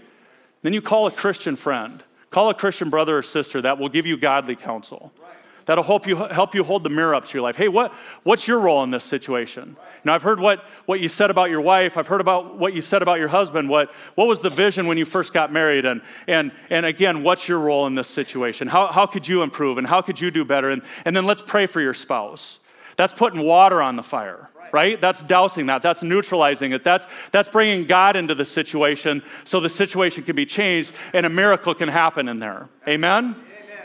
Then 0.62 0.74
you 0.74 0.82
call 0.82 1.08
a 1.08 1.12
Christian 1.12 1.56
friend, 1.56 2.04
call 2.30 2.50
a 2.50 2.54
Christian 2.54 2.90
brother 2.90 3.18
or 3.18 3.24
sister 3.24 3.62
that 3.62 3.78
will 3.78 3.90
give 3.90 4.06
you 4.06 4.18
godly 4.18 4.56
counsel. 4.56 5.12
Right 5.22 5.34
that'll 5.66 5.84
help 5.84 6.08
you, 6.08 6.16
help 6.16 6.56
you 6.56 6.64
hold 6.64 6.84
the 6.84 6.90
mirror 6.90 7.16
up 7.16 7.26
to 7.26 7.34
your 7.34 7.42
life. 7.42 7.56
Hey, 7.56 7.68
what, 7.68 7.94
what's 8.24 8.48
your 8.48 8.60
role 8.60 8.84
in 8.84 8.92
this 8.92 9.04
situation? 9.04 9.76
Now, 10.04 10.14
I've 10.14 10.24
heard 10.24 10.40
what, 10.40 10.64
what 10.86 11.00
you 11.00 11.10
said 11.10 11.30
about 11.30 11.50
your 11.50 11.62
wife. 11.62 11.98
I've 11.98 12.08
heard 12.08 12.22
about 12.22 12.58
what 12.58 12.74
you 12.74 12.82
said 12.82 13.02
about 13.02 13.20
your 13.20 13.30
husband. 13.30 13.70
What, 13.70 13.92
what 14.16 14.28
was 14.28 14.40
the 14.40 14.50
vision 14.50 14.88
when 14.88 14.98
you 14.98 15.06
first 15.06 15.34
got 15.34 15.52
married? 15.52 15.86
And, 15.86 16.02
and, 16.28 16.52
and 16.70 16.86
again, 16.86 17.24
what's 17.24 17.48
your 17.48 17.60
role 17.60 17.88
in 17.88 17.96
this 17.96 18.08
situation? 18.08 18.68
How, 18.68 18.88
how 18.92 19.06
could 19.06 19.28
you 19.28 19.42
improve 19.44 19.78
and 19.78 19.88
how 19.88 20.02
could 20.02 20.20
you 20.20 20.32
do 20.32 20.44
better? 20.44 20.70
And, 20.70 20.82
and 21.06 21.16
then 21.16 21.26
let's 21.26 21.42
pray 21.42 21.66
for 21.66 21.82
your 21.82 21.94
spouse. 21.94 22.60
That's 22.96 23.14
putting 23.14 23.42
water 23.42 23.82
on 23.82 23.96
the 23.96 24.04
fire, 24.04 24.50
right? 24.72 25.00
That's 25.00 25.22
dousing 25.24 25.66
that. 25.68 25.82
That's 25.82 26.04
neutralizing 26.04 26.74
it. 26.74 26.84
That's, 26.84 27.08
that's 27.32 27.48
bringing 27.48 27.88
God 27.88 28.16
into 28.16 28.36
the 28.36 28.46
situation 28.46 29.24
so 29.46 29.60
the 29.60 29.70
situation 29.70 30.24
can 30.24 30.36
be 30.36 30.46
changed 30.46 30.94
and 31.14 31.26
a 31.26 31.30
miracle 31.30 31.74
can 31.74 31.90
happen 31.90 32.28
in 32.28 32.40
there. 32.40 32.70
Amen? 32.88 33.36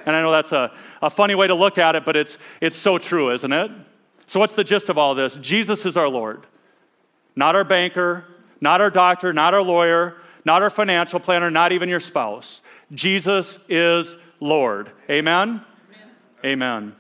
And 0.09 0.17
I 0.17 0.23
know 0.23 0.33
that's 0.33 0.53
a, 0.53 0.73
a 1.03 1.11
funny 1.11 1.35
way 1.35 1.49
to 1.49 1.55
look 1.55 1.77
at 1.77 1.95
it, 1.95 2.07
but 2.07 2.17
it's, 2.17 2.39
it's 2.63 2.77
so 2.77 2.97
true, 2.97 3.31
isn't 3.31 3.53
it? 3.53 3.71
So, 4.27 4.41
what's 4.41 4.55
the 4.55 4.65
gist 4.65 4.89
of 4.89 4.97
all 4.97 5.15
this? 5.15 5.35
Jesus 5.35 5.85
is 5.85 5.99
our 5.99 6.09
Lord, 6.09 6.47
not 7.37 7.55
our 7.55 7.63
banker, 7.63 8.25
not 8.59 8.81
our 8.81 8.89
doctor, 8.89 9.35
not 9.35 9.53
our 9.53 9.61
lawyer, 9.61 10.17
not 10.47 10.63
our 10.63 10.71
financial 10.71 11.21
planner, 11.21 11.51
not 11.51 11.73
even 11.73 11.91
your 11.91 12.01
spouse. 12.01 12.63
Jesus 12.91 13.59
is 13.69 14.17
Lord. 14.41 14.93
Amen? 15.11 15.61
Amen. 15.91 16.11
Amen. 16.43 16.97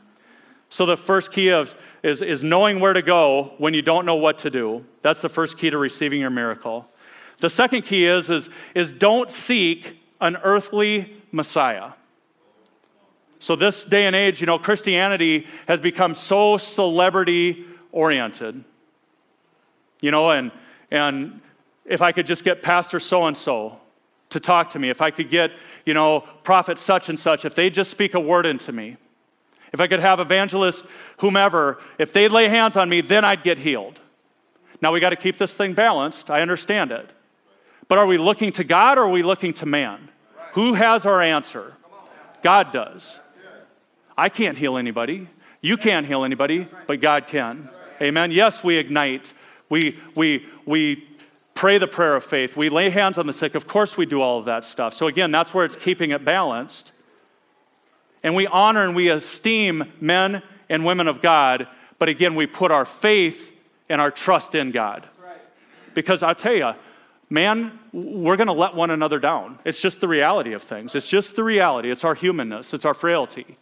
So, 0.68 0.84
the 0.84 0.98
first 0.98 1.32
key 1.32 1.50
of, 1.50 1.74
is, 2.02 2.20
is 2.20 2.44
knowing 2.44 2.78
where 2.78 2.92
to 2.92 3.00
go 3.00 3.54
when 3.56 3.72
you 3.72 3.80
don't 3.80 4.04
know 4.04 4.16
what 4.16 4.36
to 4.40 4.50
do. 4.50 4.84
That's 5.00 5.22
the 5.22 5.30
first 5.30 5.56
key 5.56 5.70
to 5.70 5.78
receiving 5.78 6.20
your 6.20 6.28
miracle. 6.28 6.86
The 7.38 7.48
second 7.48 7.86
key 7.86 8.04
is, 8.04 8.28
is, 8.28 8.50
is 8.74 8.92
don't 8.92 9.30
seek 9.30 9.98
an 10.20 10.36
earthly 10.42 11.22
Messiah. 11.32 11.92
So, 13.38 13.54
this 13.54 13.84
day 13.84 14.06
and 14.06 14.16
age, 14.16 14.40
you 14.40 14.46
know, 14.46 14.58
Christianity 14.58 15.46
has 15.66 15.80
become 15.80 16.14
so 16.14 16.56
celebrity 16.56 17.64
oriented. 17.92 18.64
You 20.00 20.10
know, 20.10 20.30
and, 20.30 20.50
and 20.90 21.40
if 21.84 22.02
I 22.02 22.12
could 22.12 22.26
just 22.26 22.44
get 22.44 22.62
Pastor 22.62 23.00
so 23.00 23.26
and 23.26 23.36
so 23.36 23.78
to 24.30 24.40
talk 24.40 24.70
to 24.70 24.78
me, 24.78 24.90
if 24.90 25.00
I 25.00 25.10
could 25.10 25.30
get, 25.30 25.52
you 25.86 25.94
know, 25.94 26.20
prophet 26.42 26.78
such 26.78 27.08
and 27.08 27.18
such, 27.18 27.44
if 27.44 27.54
they 27.54 27.70
just 27.70 27.90
speak 27.90 28.14
a 28.14 28.20
word 28.20 28.46
into 28.46 28.72
me, 28.72 28.96
if 29.72 29.80
I 29.80 29.86
could 29.86 30.00
have 30.00 30.20
evangelist 30.20 30.86
whomever, 31.18 31.78
if 31.98 32.12
they'd 32.12 32.30
lay 32.30 32.48
hands 32.48 32.76
on 32.76 32.88
me, 32.88 33.00
then 33.00 33.24
I'd 33.24 33.42
get 33.42 33.58
healed. 33.58 34.00
Now 34.80 34.92
we 34.92 35.00
got 35.00 35.10
to 35.10 35.16
keep 35.16 35.36
this 35.36 35.52
thing 35.52 35.74
balanced. 35.74 36.30
I 36.30 36.40
understand 36.40 36.92
it. 36.92 37.10
But 37.88 37.98
are 37.98 38.06
we 38.06 38.18
looking 38.18 38.52
to 38.52 38.64
God 38.64 38.98
or 38.98 39.02
are 39.02 39.10
we 39.10 39.22
looking 39.22 39.52
to 39.54 39.66
man? 39.66 40.10
Who 40.52 40.74
has 40.74 41.06
our 41.06 41.20
answer? 41.22 41.74
God 42.42 42.72
does. 42.72 43.18
I 44.18 44.28
can't 44.28 44.58
heal 44.58 44.76
anybody. 44.76 45.28
You 45.60 45.76
can't 45.76 46.04
heal 46.04 46.24
anybody, 46.24 46.66
but 46.88 47.00
God 47.00 47.28
can. 47.28 47.70
Amen. 48.02 48.32
Yes, 48.32 48.64
we 48.64 48.76
ignite. 48.76 49.32
We, 49.68 49.96
we, 50.16 50.44
we 50.66 51.08
pray 51.54 51.78
the 51.78 51.86
prayer 51.86 52.16
of 52.16 52.24
faith. 52.24 52.56
We 52.56 52.68
lay 52.68 52.90
hands 52.90 53.16
on 53.16 53.28
the 53.28 53.32
sick. 53.32 53.54
Of 53.54 53.68
course, 53.68 53.96
we 53.96 54.06
do 54.06 54.20
all 54.20 54.40
of 54.40 54.46
that 54.46 54.64
stuff. 54.64 54.92
So, 54.92 55.06
again, 55.06 55.30
that's 55.30 55.54
where 55.54 55.64
it's 55.64 55.76
keeping 55.76 56.10
it 56.10 56.24
balanced. 56.24 56.90
And 58.24 58.34
we 58.34 58.48
honor 58.48 58.84
and 58.84 58.96
we 58.96 59.08
esteem 59.08 59.92
men 60.00 60.42
and 60.68 60.84
women 60.84 61.06
of 61.06 61.22
God, 61.22 61.68
but 62.00 62.08
again, 62.08 62.34
we 62.34 62.48
put 62.48 62.72
our 62.72 62.84
faith 62.84 63.52
and 63.88 64.00
our 64.00 64.10
trust 64.10 64.56
in 64.56 64.72
God. 64.72 65.06
Because 65.94 66.24
I 66.24 66.34
tell 66.34 66.54
you, 66.54 66.72
man, 67.30 67.78
we're 67.92 68.36
going 68.36 68.48
to 68.48 68.52
let 68.52 68.74
one 68.74 68.90
another 68.90 69.20
down. 69.20 69.60
It's 69.64 69.80
just 69.80 70.00
the 70.00 70.08
reality 70.08 70.54
of 70.54 70.62
things. 70.62 70.96
It's 70.96 71.08
just 71.08 71.36
the 71.36 71.44
reality. 71.44 71.90
It's 71.92 72.04
our 72.04 72.16
humanness, 72.16 72.74
it's 72.74 72.84
our 72.84 72.94
frailty. 72.94 73.56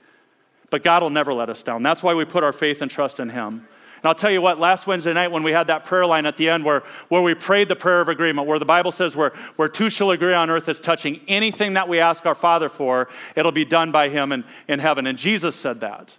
But 0.70 0.82
God 0.82 1.02
will 1.02 1.10
never 1.10 1.32
let 1.32 1.48
us 1.48 1.62
down. 1.62 1.82
That's 1.82 2.02
why 2.02 2.14
we 2.14 2.24
put 2.24 2.42
our 2.44 2.52
faith 2.52 2.82
and 2.82 2.90
trust 2.90 3.20
in 3.20 3.30
Him. 3.30 3.66
And 3.96 4.04
I'll 4.04 4.14
tell 4.14 4.30
you 4.30 4.42
what, 4.42 4.60
last 4.60 4.86
Wednesday 4.86 5.12
night 5.12 5.32
when 5.32 5.42
we 5.42 5.52
had 5.52 5.68
that 5.68 5.84
prayer 5.84 6.06
line 6.06 6.26
at 6.26 6.36
the 6.36 6.48
end 6.48 6.64
where, 6.64 6.82
where 7.08 7.22
we 7.22 7.34
prayed 7.34 7.68
the 7.68 7.76
prayer 7.76 8.00
of 8.00 8.08
agreement, 8.08 8.46
where 8.46 8.58
the 8.58 8.64
Bible 8.64 8.92
says 8.92 9.16
where, 9.16 9.32
where 9.56 9.68
two 9.68 9.88
shall 9.88 10.10
agree 10.10 10.34
on 10.34 10.50
earth 10.50 10.68
is 10.68 10.78
touching 10.78 11.20
anything 11.28 11.72
that 11.74 11.88
we 11.88 11.98
ask 11.98 12.26
our 12.26 12.34
Father 12.34 12.68
for, 12.68 13.08
it'll 13.34 13.52
be 13.52 13.64
done 13.64 13.92
by 13.92 14.08
Him 14.08 14.32
in, 14.32 14.44
in 14.68 14.80
heaven. 14.80 15.06
And 15.06 15.16
Jesus 15.16 15.56
said 15.56 15.80
that. 15.80 16.16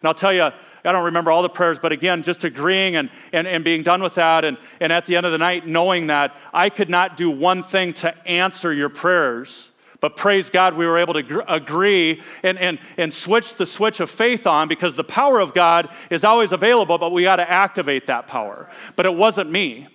And 0.00 0.08
I'll 0.08 0.14
tell 0.14 0.32
you, 0.32 0.42
I 0.86 0.92
don't 0.92 1.04
remember 1.04 1.30
all 1.30 1.42
the 1.42 1.48
prayers, 1.48 1.78
but 1.78 1.92
again, 1.92 2.22
just 2.22 2.44
agreeing 2.44 2.96
and, 2.96 3.10
and, 3.32 3.46
and 3.46 3.64
being 3.64 3.82
done 3.82 4.02
with 4.02 4.14
that, 4.16 4.44
and, 4.44 4.58
and 4.80 4.92
at 4.92 5.06
the 5.06 5.16
end 5.16 5.24
of 5.24 5.32
the 5.32 5.38
night, 5.38 5.66
knowing 5.66 6.08
that 6.08 6.36
I 6.52 6.68
could 6.68 6.90
not 6.90 7.16
do 7.16 7.30
one 7.30 7.62
thing 7.62 7.94
to 7.94 8.28
answer 8.28 8.72
your 8.72 8.90
prayers 8.90 9.70
But 10.04 10.16
praise 10.16 10.50
God, 10.50 10.74
we 10.74 10.86
were 10.86 10.98
able 10.98 11.14
to 11.14 11.22
gr- 11.22 11.40
agree 11.48 12.20
and, 12.42 12.58
and, 12.58 12.78
and 12.98 13.10
switch 13.10 13.54
the 13.54 13.64
switch 13.64 14.00
of 14.00 14.10
faith 14.10 14.46
on 14.46 14.68
because 14.68 14.94
the 14.94 15.02
power 15.02 15.40
of 15.40 15.54
God 15.54 15.88
is 16.10 16.24
always 16.24 16.52
available, 16.52 16.98
but 16.98 17.10
we 17.10 17.22
got 17.22 17.36
to 17.36 17.50
activate 17.50 18.08
that 18.08 18.26
power. 18.26 18.68
But 18.96 19.06
it 19.06 19.14
wasn't 19.14 19.50
me, 19.50 19.88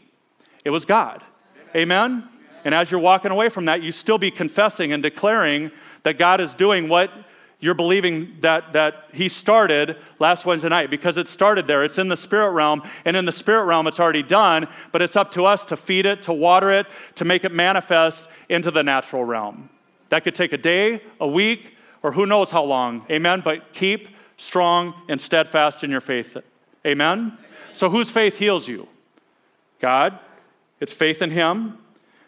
it 0.65 0.71
was 0.71 0.83
God. 0.83 1.23
Amen? 1.75 2.27
And 2.63 2.73
as 2.73 2.89
you're 2.89 2.99
walking 2.99 3.29
away 3.29 3.49
from 3.49 3.65
that, 3.65 3.83
you 3.83 3.91
still 3.91 4.17
be 4.17 4.31
confessing 4.31 4.93
and 4.93 5.03
declaring 5.03 5.69
that 6.01 6.17
God 6.17 6.41
is 6.41 6.55
doing 6.55 6.89
what 6.89 7.11
you're 7.59 7.75
believing 7.75 8.37
that, 8.39 8.73
that 8.73 9.09
he 9.13 9.29
started 9.29 9.95
last 10.17 10.43
Wednesday 10.43 10.69
night 10.69 10.89
because 10.89 11.17
it 11.17 11.27
started 11.27 11.67
there. 11.67 11.83
It's 11.83 11.99
in 11.99 12.07
the 12.07 12.17
spirit 12.17 12.49
realm, 12.49 12.81
and 13.05 13.15
in 13.15 13.25
the 13.25 13.31
spirit 13.31 13.65
realm, 13.65 13.85
it's 13.85 13.99
already 13.99 14.23
done, 14.23 14.69
but 14.91 15.03
it's 15.03 15.15
up 15.15 15.31
to 15.33 15.45
us 15.45 15.65
to 15.65 15.77
feed 15.77 16.07
it, 16.07 16.23
to 16.23 16.33
water 16.33 16.71
it, 16.71 16.87
to 17.13 17.25
make 17.25 17.43
it 17.43 17.51
manifest 17.51 18.27
into 18.49 18.71
the 18.71 18.81
natural 18.81 19.23
realm. 19.23 19.69
That 20.09 20.23
could 20.23 20.35
take 20.35 20.53
a 20.53 20.57
day, 20.57 21.01
a 21.19 21.27
week, 21.27 21.75
or 22.03 22.11
who 22.11 22.25
knows 22.25 22.51
how 22.51 22.63
long. 22.63 23.05
Amen? 23.09 23.41
But 23.43 23.73
keep 23.73 24.09
strong 24.37 24.93
and 25.07 25.19
steadfast 25.19 25.83
in 25.83 25.91
your 25.91 26.01
faith. 26.01 26.37
Amen? 26.85 27.37
So, 27.73 27.89
whose 27.89 28.09
faith 28.09 28.37
heals 28.37 28.67
you? 28.67 28.87
God. 29.79 30.19
It's 30.79 30.93
faith 30.93 31.21
in 31.21 31.31
Him. 31.31 31.77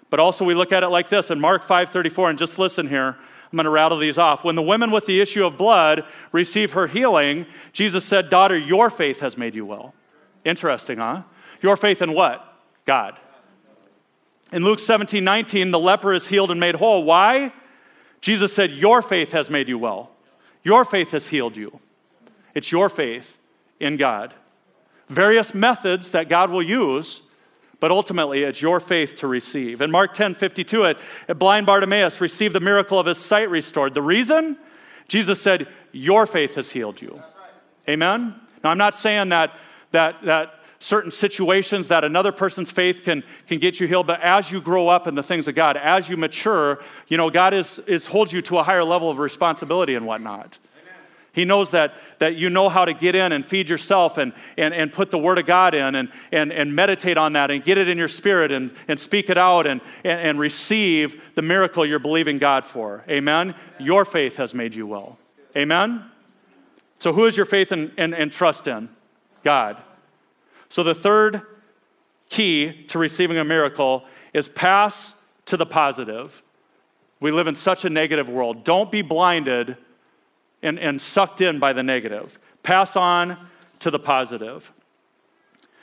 But 0.10 0.20
also, 0.20 0.44
we 0.44 0.54
look 0.54 0.72
at 0.72 0.84
it 0.84 0.90
like 0.90 1.10
this 1.10 1.32
in 1.32 1.40
Mark 1.40 1.66
5:34, 1.66 2.30
and 2.32 2.40
just 2.40 2.60
listen 2.60 2.88
here. 2.88 3.18
I'm 3.52 3.58
going 3.58 3.66
to 3.66 3.70
rattle 3.70 3.98
these 3.98 4.18
off. 4.18 4.46
When 4.46 4.56
the 4.56 4.62
woman 4.62 4.92
with 4.92 5.06
the 5.06 5.20
issue 5.20 5.46
of 5.46 5.58
blood 5.58 6.06
received 6.32 6.72
her 6.74 6.88
healing, 6.88 7.46
Jesus 7.74 8.06
said, 8.06 8.30
Daughter, 8.30 8.58
your 8.58 8.90
faith 8.90 9.20
has 9.20 9.38
made 9.38 9.56
you 9.56 9.66
well. 9.66 9.94
Interesting, 10.46 11.00
huh? 11.00 11.24
Your 11.62 11.76
faith 11.76 12.02
in 12.02 12.14
what? 12.14 12.46
God. 12.86 13.18
In 14.54 14.64
Luke 14.64 14.80
17 14.80 15.24
19, 15.24 15.72
the 15.72 15.80
leper 15.80 16.14
is 16.14 16.28
healed 16.28 16.52
and 16.52 16.60
made 16.60 16.76
whole. 16.76 17.04
Why? 17.04 17.52
Jesus 18.22 18.54
said, 18.54 18.72
Your 18.72 19.02
faith 19.02 19.32
has 19.32 19.50
made 19.50 19.68
you 19.68 19.78
well. 19.78 20.12
Your 20.64 20.86
faith 20.86 21.12
has 21.12 21.28
healed 21.28 21.58
you. 21.58 21.80
It's 22.54 22.72
your 22.72 22.90
faith 22.90 23.38
in 23.80 23.98
God. 23.98 24.34
Various 25.10 25.54
methods 25.54 26.12
that 26.12 26.30
God 26.30 26.50
will 26.50 26.64
use 26.64 27.22
but 27.82 27.90
ultimately 27.90 28.44
it's 28.44 28.62
your 28.62 28.80
faith 28.80 29.16
to 29.16 29.28
receive. 29.28 29.82
In 29.82 29.92
Mark 29.92 30.14
10 30.14 30.36
52, 30.36 30.84
it, 30.86 30.98
blind 31.36 31.66
Bartimaeus 31.66 32.22
received 32.22 32.56
the 32.56 32.62
miracle 32.62 32.98
of 32.98 33.08
his 33.08 33.18
sight 33.18 33.50
restored. 33.50 33.94
The 33.96 34.02
reason? 34.02 34.56
Jesus 35.10 35.42
said, 35.42 35.68
Your 35.92 36.26
faith 36.26 36.56
has 36.56 36.70
healed 36.70 37.02
you. 37.02 37.16
Right. 37.16 37.90
Amen? 37.90 38.36
Now, 38.64 38.70
I'm 38.70 38.78
not 38.78 38.96
saying 38.96 39.30
that, 39.30 39.52
that, 39.92 40.24
that 40.24 40.54
certain 40.82 41.12
situations 41.12 41.88
that 41.90 42.04
another 42.04 42.32
person's 42.32 42.72
faith 42.72 43.04
can, 43.04 43.24
can 43.48 43.60
get 43.60 43.80
you 43.80 43.88
healed, 43.88 44.08
but 44.08 44.20
as 44.22 44.52
you 44.52 44.60
grow 44.60 44.88
up 44.88 45.08
in 45.08 45.16
the 45.16 45.24
things 45.24 45.48
of 45.48 45.56
God, 45.56 45.78
as 45.78 46.10
you 46.10 46.18
mature, 46.18 46.80
you 47.08 47.18
know, 47.18 47.30
God 47.30 47.54
is, 47.54 47.80
is 47.80 48.08
holds 48.08 48.34
you 48.34 48.42
to 48.44 48.58
a 48.58 48.64
higher 48.64 48.84
level 48.84 49.10
of 49.10 49.20
responsibility 49.20 49.96
and 49.96 50.06
whatnot. 50.06 50.58
He 51.34 51.46
knows 51.46 51.70
that, 51.70 51.94
that 52.20 52.36
you 52.36 52.50
know 52.50 52.68
how 52.68 52.84
to 52.84 52.94
get 52.94 53.16
in 53.16 53.32
and 53.32 53.46
feed 53.46 53.70
yourself 53.70 54.18
and, 54.18 54.34
and, 54.58 54.74
and 54.74 54.92
put 54.92 55.12
the 55.12 55.18
Word 55.18 55.38
of 55.38 55.46
God 55.46 55.74
in 55.74 55.96
and, 55.96 56.10
and, 56.32 56.52
and 56.52 56.76
meditate 56.76 57.18
on 57.18 57.34
that 57.34 57.50
and 57.52 57.64
get 57.64 57.78
it 57.78 57.88
in 57.88 57.98
your 57.98 58.10
spirit 58.10 58.52
and, 58.52 58.74
and 58.90 59.00
speak 59.00 59.30
it 59.30 59.38
out 59.38 59.66
and, 59.66 59.80
and, 60.04 60.20
and 60.20 60.40
receive 60.40 61.24
the 61.36 61.42
miracle 61.42 61.86
you're 61.86 62.00
believing 62.00 62.38
God 62.38 62.66
for. 62.66 63.06
Amen? 63.08 63.56
Your 63.80 64.04
faith 64.04 64.36
has 64.38 64.54
made 64.54 64.76
you 64.76 64.86
well. 64.86 65.18
Amen? 65.56 66.04
So, 67.00 67.14
who 67.14 67.26
is 67.26 67.38
your 67.38 67.46
faith 67.46 67.72
and, 67.72 67.92
and, 67.98 68.14
and 68.14 68.32
trust 68.32 68.68
in? 68.68 68.90
God. 69.44 69.78
So, 70.72 70.84
the 70.84 70.96
third 70.96 71.42
key 72.30 72.86
to 72.88 72.98
receiving 72.98 73.38
a 73.38 73.44
miracle 73.44 74.06
is 74.34 74.48
pass 74.48 75.16
to 75.48 75.58
the 75.58 75.66
positive. 75.66 76.42
We 77.20 77.30
live 77.30 77.48
in 77.48 77.56
such 77.56 77.84
a 77.84 77.90
negative 77.90 78.30
world. 78.30 78.64
Don't 78.64 78.90
be 78.90 79.02
blinded 79.02 79.76
and, 80.64 80.80
and 80.80 81.02
sucked 81.02 81.42
in 81.42 81.60
by 81.60 81.74
the 81.74 81.84
negative. 81.84 82.40
Pass 82.64 82.96
on 82.96 83.50
to 83.80 83.92
the 83.92 84.00
positive. 84.00 84.72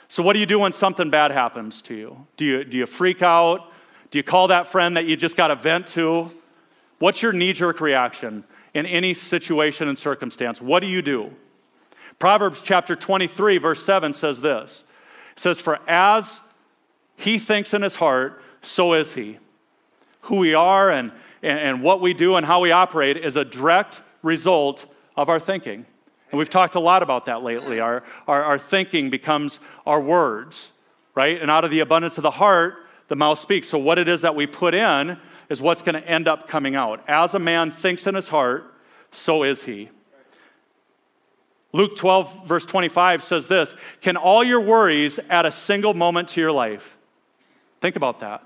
So, 0.07 0.23
what 0.23 0.33
do 0.33 0.39
you 0.39 0.47
do 0.47 0.57
when 0.57 0.71
something 0.71 1.11
bad 1.11 1.29
happens 1.29 1.83
to 1.83 1.93
you? 1.93 2.25
Do 2.35 2.45
you, 2.45 2.63
do 2.63 2.79
you 2.79 2.87
freak 2.87 3.21
out? 3.21 3.71
Do 4.09 4.17
you 4.17 4.23
call 4.23 4.47
that 4.47 4.65
friend 4.65 4.97
that 4.97 5.05
you 5.05 5.15
just 5.15 5.37
got 5.37 5.51
a 5.51 5.55
vent 5.55 5.85
to? 5.89 6.31
What's 6.97 7.21
your 7.21 7.31
knee 7.31 7.53
jerk 7.53 7.79
reaction 7.79 8.43
in 8.73 8.87
any 8.87 9.13
situation 9.13 9.87
and 9.87 9.95
circumstance? 9.95 10.59
What 10.59 10.79
do 10.79 10.87
you 10.87 11.03
do? 11.03 11.35
Proverbs 12.19 12.61
chapter 12.61 12.95
23, 12.95 13.57
verse 13.57 13.83
7 13.83 14.13
says 14.13 14.41
this 14.41 14.83
It 15.31 15.39
says, 15.39 15.59
For 15.61 15.79
as 15.87 16.41
he 17.15 17.39
thinks 17.39 17.73
in 17.73 17.81
his 17.81 17.95
heart, 17.95 18.41
so 18.61 18.93
is 18.93 19.13
he. 19.13 19.37
Who 20.23 20.37
we 20.37 20.53
are 20.53 20.91
and, 20.91 21.13
and, 21.41 21.57
and 21.57 21.81
what 21.81 22.01
we 22.01 22.13
do 22.13 22.35
and 22.35 22.45
how 22.45 22.59
we 22.59 22.71
operate 22.71 23.17
is 23.17 23.37
a 23.37 23.45
direct 23.45 24.01
result 24.21 24.85
of 25.15 25.29
our 25.29 25.39
thinking. 25.39 25.85
And 26.31 26.37
we've 26.37 26.49
talked 26.49 26.75
a 26.75 26.79
lot 26.79 27.01
about 27.01 27.25
that 27.25 27.41
lately. 27.41 27.79
Our, 27.79 28.03
our, 28.27 28.43
our, 28.43 28.57
thinking 28.59 29.09
becomes 29.09 29.59
our 29.85 29.99
words, 29.99 30.71
right? 31.15 31.41
And 31.41 31.49
out 31.49 31.63
of 31.63 31.71
the 31.71 31.79
abundance 31.79 32.17
of 32.17 32.21
the 32.23 32.31
heart, 32.31 32.75
the 33.07 33.15
mouth 33.15 33.39
speaks. 33.39 33.67
So, 33.67 33.79
what 33.79 33.97
it 33.97 34.07
is 34.07 34.21
that 34.21 34.35
we 34.35 34.45
put 34.45 34.75
in 34.75 35.17
is 35.49 35.61
what's 35.61 35.81
going 35.81 35.95
to 35.95 36.07
end 36.07 36.27
up 36.27 36.47
coming 36.47 36.75
out. 36.75 37.03
As 37.07 37.33
a 37.33 37.39
man 37.39 37.71
thinks 37.71 38.05
in 38.05 38.13
his 38.13 38.27
heart, 38.27 38.75
so 39.11 39.43
is 39.43 39.63
he. 39.63 39.89
Luke 41.71 41.95
12, 41.95 42.47
verse 42.47 42.65
25 42.65 43.23
says 43.23 43.47
this 43.47 43.75
Can 44.01 44.17
all 44.17 44.43
your 44.43 44.61
worries 44.61 45.19
add 45.29 45.45
a 45.45 45.51
single 45.51 45.93
moment 45.93 46.29
to 46.29 46.41
your 46.41 46.51
life? 46.51 46.97
Think 47.81 47.95
about 47.95 48.19
that. 48.21 48.43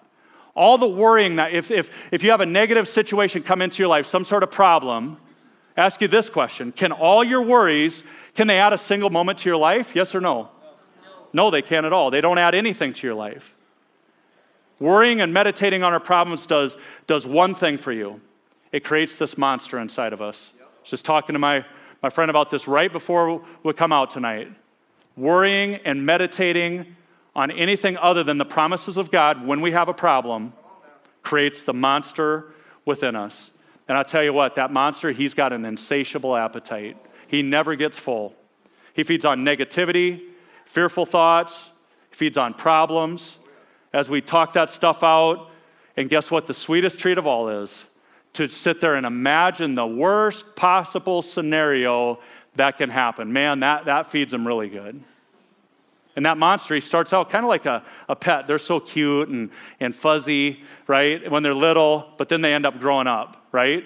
All 0.55 0.77
the 0.77 0.87
worrying 0.87 1.37
that 1.37 1.51
if, 1.51 1.71
if, 1.71 1.89
if 2.11 2.21
you 2.21 2.31
have 2.31 2.41
a 2.41 2.45
negative 2.45 2.87
situation 2.87 3.41
come 3.41 3.61
into 3.61 3.81
your 3.81 3.87
life, 3.87 4.05
some 4.05 4.23
sort 4.23 4.43
of 4.43 4.51
problem, 4.51 5.17
ask 5.75 6.01
you 6.01 6.07
this 6.07 6.29
question 6.29 6.71
Can 6.71 6.91
all 6.91 7.23
your 7.23 7.41
worries, 7.41 8.03
can 8.35 8.47
they 8.47 8.59
add 8.59 8.73
a 8.73 8.77
single 8.77 9.09
moment 9.09 9.39
to 9.39 9.49
your 9.49 9.57
life? 9.57 9.95
Yes 9.95 10.13
or 10.13 10.21
no? 10.21 10.49
No, 11.35 11.49
they 11.49 11.63
can't 11.63 11.85
at 11.85 11.93
all. 11.93 12.11
They 12.11 12.21
don't 12.21 12.37
add 12.37 12.53
anything 12.53 12.93
to 12.93 13.07
your 13.07 13.15
life. 13.15 13.55
Worrying 14.79 15.21
and 15.21 15.33
meditating 15.33 15.83
on 15.83 15.93
our 15.93 15.99
problems 15.99 16.45
does, 16.45 16.77
does 17.07 17.25
one 17.25 17.55
thing 17.55 17.77
for 17.77 17.91
you 17.91 18.21
it 18.71 18.83
creates 18.83 19.15
this 19.15 19.37
monster 19.37 19.77
inside 19.79 20.13
of 20.13 20.21
us. 20.21 20.51
Just 20.83 21.05
talking 21.05 21.33
to 21.33 21.39
my, 21.39 21.63
my 22.03 22.09
friend 22.09 22.29
about 22.29 22.49
this 22.49 22.67
right 22.67 22.91
before 22.91 23.43
we 23.63 23.73
come 23.73 23.93
out 23.93 24.09
tonight. 24.09 24.51
Worrying 25.15 25.75
and 25.85 26.05
meditating 26.05 26.97
on 27.33 27.49
anything 27.49 27.97
other 27.97 28.23
than 28.23 28.37
the 28.37 28.45
promises 28.45 28.97
of 28.97 29.09
God 29.09 29.47
when 29.47 29.61
we 29.61 29.71
have 29.71 29.87
a 29.87 29.93
problem 29.93 30.51
creates 31.23 31.61
the 31.61 31.73
monster 31.73 32.53
within 32.85 33.15
us. 33.15 33.51
And 33.87 33.97
I'll 33.97 34.03
tell 34.03 34.23
you 34.23 34.33
what, 34.33 34.55
that 34.55 34.71
monster, 34.71 35.11
he's 35.11 35.33
got 35.33 35.53
an 35.53 35.63
insatiable 35.63 36.35
appetite. 36.35 36.97
He 37.27 37.41
never 37.41 37.75
gets 37.75 37.97
full. 37.97 38.35
He 38.93 39.03
feeds 39.03 39.23
on 39.23 39.45
negativity, 39.45 40.21
fearful 40.65 41.05
thoughts, 41.05 41.71
he 42.09 42.15
feeds 42.15 42.37
on 42.37 42.53
problems. 42.53 43.37
As 43.93 44.09
we 44.09 44.21
talk 44.21 44.53
that 44.53 44.69
stuff 44.69 45.03
out, 45.03 45.49
and 45.95 46.09
guess 46.09 46.29
what? 46.29 46.47
The 46.47 46.53
sweetest 46.53 46.99
treat 46.99 47.17
of 47.17 47.25
all 47.25 47.47
is 47.47 47.85
to 48.33 48.49
sit 48.49 48.81
there 48.81 48.95
and 48.95 49.05
imagine 49.05 49.75
the 49.75 49.85
worst 49.85 50.55
possible 50.55 51.21
scenario 51.21 52.19
that 52.55 52.77
can 52.77 52.89
happen. 52.89 53.31
Man, 53.31 53.61
that, 53.61 53.85
that 53.85 54.07
feeds 54.07 54.33
him 54.33 54.45
really 54.45 54.69
good. 54.69 55.01
And 56.15 56.25
that 56.25 56.37
monster, 56.37 56.75
he 56.75 56.81
starts 56.81 57.11
out 57.11 57.29
kind 57.29 57.43
of 57.43 57.49
like 57.49 57.65
a, 57.65 57.83
a 58.07 58.15
pet. 58.15 58.47
They're 58.47 58.59
so 58.59 58.79
cute 58.79 59.29
and, 59.29 59.49
and 59.79 59.95
fuzzy, 59.95 60.61
right, 60.85 61.29
when 61.31 61.41
they're 61.41 61.55
little, 61.55 62.13
but 62.17 62.29
then 62.29 62.41
they 62.41 62.53
end 62.53 62.65
up 62.65 62.79
growing 62.79 63.07
up, 63.07 63.47
right? 63.51 63.83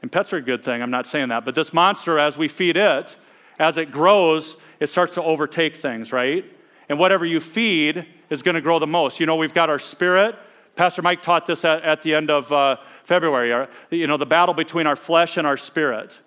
And 0.00 0.10
pets 0.10 0.32
are 0.32 0.36
a 0.36 0.42
good 0.42 0.64
thing, 0.64 0.82
I'm 0.82 0.90
not 0.90 1.06
saying 1.06 1.30
that. 1.30 1.44
But 1.44 1.54
this 1.54 1.72
monster, 1.72 2.18
as 2.18 2.36
we 2.36 2.48
feed 2.48 2.76
it, 2.76 3.16
as 3.58 3.76
it 3.76 3.90
grows, 3.90 4.56
it 4.80 4.88
starts 4.88 5.14
to 5.14 5.22
overtake 5.22 5.76
things, 5.76 6.12
right? 6.12 6.44
And 6.88 6.98
whatever 6.98 7.24
you 7.24 7.40
feed 7.40 8.06
is 8.30 8.42
going 8.42 8.56
to 8.56 8.60
grow 8.60 8.78
the 8.78 8.86
most. 8.86 9.20
You 9.20 9.26
know, 9.26 9.36
we've 9.36 9.54
got 9.54 9.70
our 9.70 9.78
spirit. 9.78 10.36
Pastor 10.74 11.02
Mike 11.02 11.22
taught 11.22 11.46
this 11.46 11.64
at, 11.64 11.82
at 11.82 12.02
the 12.02 12.14
end 12.14 12.30
of 12.30 12.50
uh, 12.50 12.76
February. 13.04 13.52
Our, 13.52 13.68
you 13.90 14.06
know, 14.06 14.16
the 14.16 14.26
battle 14.26 14.54
between 14.54 14.86
our 14.86 14.96
flesh 14.96 15.36
and 15.36 15.46
our 15.46 15.56
spirit. 15.56 16.18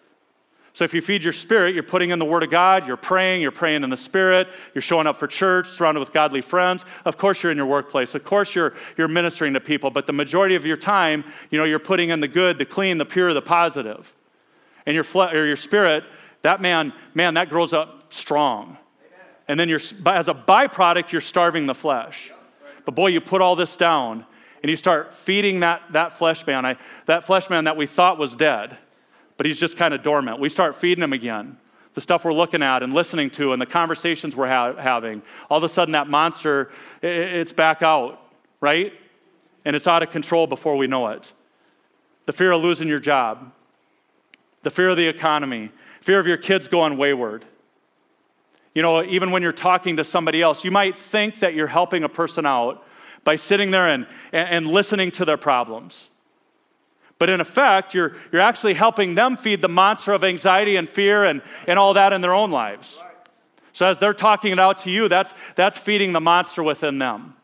So 0.75 0.83
if 0.83 0.93
you 0.93 1.01
feed 1.01 1.23
your 1.23 1.31
spirit, 1.31 1.73
you're 1.73 1.83
putting 1.83 2.09
in 2.09 2.19
the 2.19 2.25
Word 2.25 2.43
of 2.43 2.51
God, 2.51 2.85
you're 2.85 2.97
praying, 2.97 3.41
you're 3.41 3.51
praying 3.51 3.85
in 3.85 3.89
the 3.89 3.95
Spirit, 3.95 4.49
you're 4.73 4.81
showing 4.81 5.07
up 5.07 5.15
for 5.15 5.25
church, 5.25 5.69
surrounded 5.69 6.01
with 6.01 6.11
godly 6.11 6.41
friends. 6.41 6.83
Of 7.05 7.17
course, 7.17 7.41
you're 7.41 7.51
in 7.53 7.57
your 7.57 7.65
workplace. 7.65 8.13
Of 8.13 8.25
course, 8.25 8.53
you're, 8.53 8.73
you're 8.97 9.07
ministering 9.07 9.53
to 9.53 9.61
people. 9.61 9.89
But 9.89 10.05
the 10.05 10.11
majority 10.11 10.53
of 10.55 10.65
your 10.65 10.75
time, 10.75 11.23
you 11.49 11.57
know, 11.57 11.63
you're 11.63 11.79
putting 11.79 12.09
in 12.09 12.19
the 12.19 12.27
good, 12.27 12.57
the 12.57 12.65
clean, 12.65 12.97
the 12.97 13.05
pure, 13.05 13.33
the 13.33 13.41
positive. 13.41 14.13
And 14.85 14.95
your, 14.95 15.05
fle- 15.05 15.31
or 15.31 15.45
your 15.45 15.55
spirit, 15.55 16.03
that 16.41 16.59
man, 16.59 16.91
man, 17.13 17.35
that 17.35 17.47
grows 17.47 17.71
up 17.71 18.11
strong. 18.13 18.77
And 19.47 19.57
then 19.57 19.69
you're, 19.69 19.79
as 20.07 20.27
a 20.27 20.33
byproduct, 20.33 21.13
you're 21.13 21.21
starving 21.21 21.67
the 21.67 21.73
flesh. 21.73 22.33
But 22.83 22.95
boy, 22.95 23.07
you 23.07 23.21
put 23.21 23.41
all 23.41 23.55
this 23.55 23.77
down 23.77 24.25
and 24.65 24.69
you 24.71 24.75
start 24.75 25.13
feeding 25.13 25.59
that, 25.59 25.83
that 25.91 26.17
flesh 26.17 26.47
man, 26.47 26.65
I, 26.65 26.77
that 27.05 27.23
flesh 27.23 27.51
man 27.51 27.65
that 27.65 27.77
we 27.77 27.85
thought 27.85 28.17
was 28.17 28.33
dead 28.33 28.79
but 29.37 29.45
he's 29.45 29.59
just 29.59 29.77
kind 29.77 29.93
of 29.93 30.03
dormant. 30.03 30.39
We 30.39 30.49
start 30.49 30.75
feeding 30.75 31.03
him 31.03 31.13
again. 31.13 31.57
The 31.93 32.01
stuff 32.01 32.25
we're 32.25 32.33
looking 32.33 32.61
at 32.61 32.83
and 32.83 32.93
listening 32.93 33.29
to 33.31 33.53
and 33.53 33.61
the 33.61 33.65
conversations 33.65 34.35
we're 34.35 34.47
ha- 34.47 34.75
having. 34.75 35.21
All 35.49 35.57
of 35.57 35.63
a 35.63 35.69
sudden, 35.69 35.93
that 35.93 36.07
monster, 36.09 36.71
it, 37.01 37.09
it's 37.09 37.53
back 37.53 37.81
out, 37.81 38.21
right? 38.59 38.93
And 39.63 39.75
it's 39.75 39.87
out 39.87 40.03
of 40.03 40.09
control 40.09 40.47
before 40.47 40.75
we 40.75 40.87
know 40.87 41.07
it. 41.07 41.31
the 42.25 42.33
fear 42.33 42.51
of 42.51 42.61
losing 42.61 42.87
your 42.87 42.99
job, 42.99 43.51
the 44.63 44.69
fear 44.69 44.89
of 44.89 44.97
the 44.97 45.07
economy, 45.07 45.71
fear 46.01 46.19
of 46.19 46.27
your 46.27 46.37
kids 46.37 46.67
going 46.67 46.97
wayward. 46.97 47.45
You 48.73 48.81
know, 48.81 49.03
even 49.03 49.31
when 49.31 49.41
you're 49.41 49.53
talking 49.53 49.97
to 49.97 50.03
somebody 50.03 50.41
else, 50.41 50.65
you 50.65 50.71
might 50.71 50.97
think 50.97 51.39
that 51.39 51.53
you're 51.53 51.67
helping 51.67 52.03
a 52.03 52.09
person 52.09 52.45
out 52.45 52.84
by 53.25 53.35
sitting 53.35 53.71
there 53.71 53.89
and, 53.89 54.07
and, 54.31 54.67
listening 54.67 55.11
to 55.11 55.25
their 55.25 55.35
problems. 55.35 56.05
But 57.19 57.29
in 57.29 57.41
effect, 57.41 57.93
you're, 57.93 58.15
you're 58.31 58.41
actually 58.41 58.75
helping 58.75 59.15
them 59.15 59.35
feed 59.35 59.61
the 59.61 59.67
monster 59.67 60.13
of 60.13 60.23
anxiety 60.23 60.77
and 60.77 60.87
fear 60.87 61.25
and, 61.25 61.41
and 61.67 61.77
all 61.77 61.93
that 61.95 62.13
in 62.13 62.21
their 62.21 62.33
own 62.33 62.51
lives. 62.51 63.01
So 63.73 63.85
as 63.87 63.99
they're 63.99 64.13
talking 64.13 64.53
it 64.53 64.59
out 64.59 64.77
to 64.79 64.91
you, 64.91 65.09
that's, 65.09 65.33
that's 65.55 65.77
feeding 65.77 66.13
the 66.13 66.21
monster 66.21 66.63
within 66.63 66.99
them. 66.99 67.35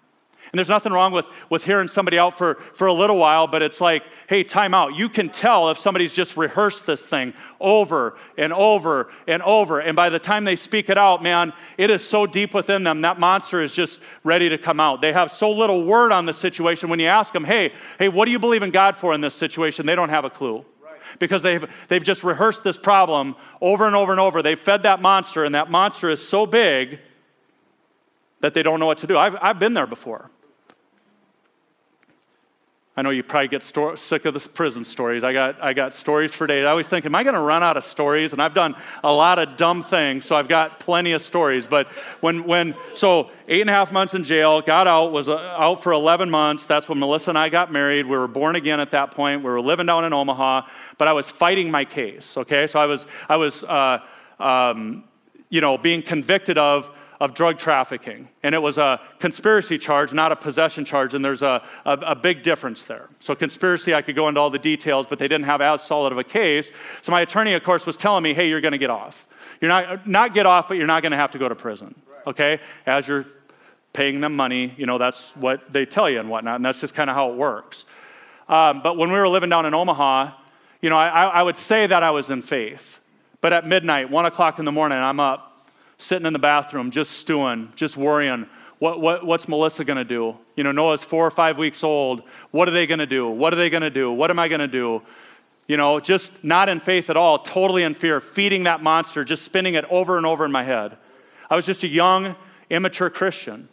And 0.52 0.60
there's 0.60 0.70
nothing 0.70 0.92
wrong 0.92 1.14
with, 1.14 1.28
with 1.50 1.64
hearing 1.64 1.88
somebody 1.88 2.20
out 2.20 2.38
for, 2.38 2.56
for 2.74 2.88
a 2.88 2.94
little 2.94 3.16
while, 3.16 3.48
but 3.48 3.62
it's 3.62 3.80
like, 3.80 4.04
hey, 4.28 4.44
time 4.44 4.74
out. 4.74 4.96
You 4.96 5.08
can 5.08 5.30
tell 5.30 5.70
if 5.70 5.78
somebody's 5.78 6.12
just 6.12 6.36
rehearsed 6.36 6.86
this 6.86 7.06
thing 7.06 7.34
over 7.62 8.18
and 8.38 8.52
over 8.52 9.10
and 9.28 9.42
over. 9.44 9.80
And 9.80 9.96
by 9.96 10.10
the 10.10 10.20
time 10.20 10.44
they 10.44 10.58
speak 10.58 10.90
it 10.90 10.98
out, 10.98 11.24
man, 11.24 11.54
it 11.78 11.90
is 11.90 12.06
so 12.06 12.26
deep 12.26 12.54
within 12.54 12.84
them, 12.84 13.02
that 13.02 13.18
monster 13.18 13.62
is 13.62 13.74
just 13.74 14.02
ready 14.26 14.50
to 14.50 14.58
come 14.58 14.82
out. 14.82 15.02
They 15.02 15.14
have 15.14 15.32
so 15.32 15.50
little 15.50 15.86
word 15.86 16.12
on 16.12 16.26
the 16.26 16.34
situation. 16.34 16.90
When 16.90 17.00
you 17.00 17.08
ask 17.08 17.32
them, 17.32 17.46
hey, 17.46 17.72
hey, 17.98 18.10
what 18.10 18.26
do 18.26 18.32
you 18.32 18.40
believe 18.40 18.62
in 18.62 18.72
God 18.72 18.98
for 18.98 19.14
in 19.14 19.22
this 19.22 19.36
situation? 19.36 19.86
They 19.86 19.96
don't 19.96 20.10
have 20.10 20.26
a 20.26 20.30
clue 20.30 20.66
because 21.18 21.42
they've, 21.42 21.64
they've 21.88 22.04
just 22.04 22.26
rehearsed 22.26 22.64
this 22.64 22.78
problem 22.78 23.38
over 23.62 23.88
and 23.88 23.96
over 23.96 24.12
and 24.12 24.20
over. 24.20 24.42
They've 24.42 24.60
fed 24.60 24.84
that 24.84 25.02
monster, 25.02 25.46
and 25.46 25.56
that 25.56 25.72
monster 25.72 26.10
is 26.10 26.28
so 26.28 26.46
big 26.46 27.00
that 28.42 28.54
they 28.54 28.64
don't 28.64 28.80
know 28.80 28.88
what 28.88 28.98
to 28.98 29.08
do. 29.08 29.18
I've, 29.18 29.38
I've 29.42 29.60
been 29.60 29.74
there 29.74 29.88
before. 29.88 30.30
I 32.98 33.04
know 33.04 33.10
you 33.10 33.24
probably 33.24 33.48
get 33.48 33.64
sto- 33.64 33.96
sick 33.96 34.26
of 34.26 34.34
the 34.34 34.42
prison 34.42 34.84
stories. 34.84 35.24
I 35.24 35.32
got, 35.32 35.64
I 35.64 35.72
got 35.72 35.94
stories 35.94 36.34
for 36.34 36.46
days. 36.46 36.66
I 36.66 36.72
always 36.72 36.90
think, 36.90 37.06
am 37.06 37.16
I 37.16 37.24
going 37.24 37.36
to 37.36 37.42
run 37.42 37.64
out 37.64 37.78
of 37.78 37.86
stories? 37.86 38.34
And 38.34 38.42
I've 38.42 38.54
done 38.54 38.76
a 39.02 39.14
lot 39.14 39.40
of 39.40 39.56
dumb 39.56 39.82
things, 39.82 40.26
so 40.26 40.36
I've 40.36 40.50
got 40.50 40.82
plenty 40.82 41.14
of 41.14 41.22
stories. 41.22 41.66
But 41.66 41.88
when, 42.20 42.44
when 42.44 42.76
so 42.94 43.32
eight 43.48 43.62
and 43.62 43.70
a 43.70 43.74
half 43.74 43.94
months 43.94 44.14
in 44.14 44.26
jail, 44.26 44.62
got 44.62 44.88
out, 44.88 45.14
was 45.14 45.30
uh, 45.30 45.38
out 45.38 45.82
for 45.82 45.94
11 45.94 46.30
months. 46.30 46.66
That's 46.66 46.90
when 46.90 47.00
Melissa 47.00 47.32
and 47.32 47.38
I 47.38 47.48
got 47.48 47.72
married. 47.72 48.08
We 48.08 48.18
were 48.18 48.28
born 48.28 48.58
again 48.58 48.82
at 48.82 48.92
that 48.92 49.12
point. 49.12 49.42
We 49.42 49.50
were 49.50 49.62
living 49.62 49.86
down 49.86 50.04
in 50.04 50.12
Omaha, 50.12 50.68
but 50.98 51.08
I 51.08 51.14
was 51.14 51.30
fighting 51.30 51.72
my 51.72 51.86
case, 51.86 52.36
okay? 52.36 52.68
So 52.68 52.78
I 52.78 52.88
was, 52.88 53.08
I 53.30 53.38
was 53.38 53.64
uh, 53.64 54.00
um, 54.38 55.06
you 55.50 55.62
know, 55.62 55.78
being 55.78 56.02
convicted 56.02 56.58
of 56.58 56.92
of 57.22 57.36
drug 57.36 57.60
trafficking. 57.60 58.28
And 58.42 58.56
it 58.56 58.62
was 58.64 58.80
a 58.80 59.00
conspiracy 59.20 59.78
charge, 59.78 60.12
not 60.12 60.32
a 60.32 60.36
possession 60.36 60.84
charge, 60.84 61.14
and 61.14 61.24
there's 61.24 61.44
a, 61.44 61.64
a, 61.86 61.92
a, 61.92 62.16
big 62.16 62.42
difference 62.42 62.84
there. 62.84 63.10
So, 63.20 63.36
conspiracy, 63.36 63.94
I 63.94 64.02
could 64.02 64.16
go 64.16 64.28
into 64.28 64.42
all 64.42 64.50
the 64.50 64.58
details, 64.58 65.06
but 65.06 65.20
they 65.20 65.28
didn't 65.28 65.46
have 65.46 65.62
as 65.62 65.84
solid 65.84 66.12
of 66.12 66.18
a 66.18 66.24
case. 66.24 66.72
So, 67.04 67.12
my 67.12 67.22
attorney, 67.22 67.54
of 67.54 67.64
course, 67.64 67.86
was 67.86 67.96
telling 67.96 68.24
me, 68.24 68.34
hey, 68.34 68.50
you're 68.50 68.60
going 68.60 68.72
to 68.72 68.80
get 68.80 68.90
off. 68.90 69.28
You're 69.62 69.70
not, 69.70 70.08
not 70.08 70.34
get 70.34 70.48
off, 70.48 70.68
but 70.68 70.78
you're 70.78 70.88
not 70.88 71.04
going 71.04 71.12
to 71.12 71.18
have 71.18 71.30
to 71.32 71.38
go 71.38 71.48
to 71.48 71.54
prison, 71.54 71.94
okay? 72.26 72.60
As 72.88 73.08
you're 73.08 73.28
paying 73.94 74.20
them 74.20 74.36
money, 74.36 74.74
you 74.76 74.88
know, 74.88 74.98
that's 74.98 75.30
what 75.36 75.72
they 75.72 75.86
tell 75.86 76.10
you 76.10 76.20
and 76.20 76.28
whatnot, 76.28 76.56
and 76.56 76.66
that's 76.66 76.82
just 76.82 76.96
kind 76.96 77.08
of 77.08 77.16
how 77.16 77.30
it 77.30 77.36
works. 77.36 77.86
Um, 78.50 78.82
but 78.82 78.98
when 78.98 79.12
we 79.12 79.20
were 79.20 79.30
living 79.30 79.52
down 79.52 79.68
in 79.68 79.76
Omaha, 79.76 80.32
you 80.82 80.90
know, 80.90 80.98
I, 80.98 81.26
I 81.26 81.44
would 81.44 81.56
say 81.56 81.86
that 81.86 82.02
I 82.02 82.10
was 82.10 82.32
in 82.32 82.42
faith. 82.42 83.00
But 83.42 83.54
at 83.54 83.68
midnight, 83.68 84.10
one 84.10 84.26
o'clock 84.26 84.58
in 84.58 84.66
the 84.66 84.72
morning, 84.72 84.98
I'm 84.98 85.20
up 85.20 85.51
sitting 86.02 86.26
in 86.26 86.34
the 86.34 86.40
bathroom, 86.40 86.92
just 86.92 87.12
stewing, 87.12 87.72
just 87.76 87.96
worrying. 87.96 88.48
What, 88.80 89.00
what, 89.00 89.26
what's 89.26 89.48
Melissa 89.48 89.86
going 89.86 89.98
to 89.98 90.04
do? 90.04 90.36
You 90.56 90.64
know, 90.64 90.72
Noah's 90.72 91.04
four 91.04 91.26
or 91.26 91.32
five 91.32 91.58
weeks 91.58 91.84
old. 91.84 92.24
What 92.50 92.68
are 92.68 92.72
they 92.72 92.88
going 92.88 93.00
to 93.00 93.06
do? 93.06 93.30
What 93.30 93.54
are 93.54 93.58
they 93.58 93.70
going 93.70 93.82
to 93.82 93.92
do? 93.92 94.12
What 94.12 94.32
am 94.32 94.40
I 94.40 94.48
going 94.48 94.60
to 94.60 94.68
do? 94.68 95.04
You 95.68 95.78
know, 95.78 96.00
just 96.00 96.44
not 96.44 96.70
in 96.70 96.80
faith 96.80 97.10
at 97.10 97.18
all, 97.18 97.40
totally 97.40 97.84
in 97.84 97.94
fear, 97.94 98.20
feeding 98.20 98.64
that 98.64 98.82
monster, 98.82 99.24
just 99.24 99.44
spinning 99.44 99.76
it 99.76 99.86
over 99.92 100.18
and 100.18 100.26
over 100.26 100.44
in 100.44 100.52
my 100.52 100.64
head. 100.64 100.98
I 101.50 101.56
was 101.56 101.66
just 101.66 101.84
a 101.84 101.88
young, 101.88 102.36
immature 102.70 103.10
Christian. 103.10 103.70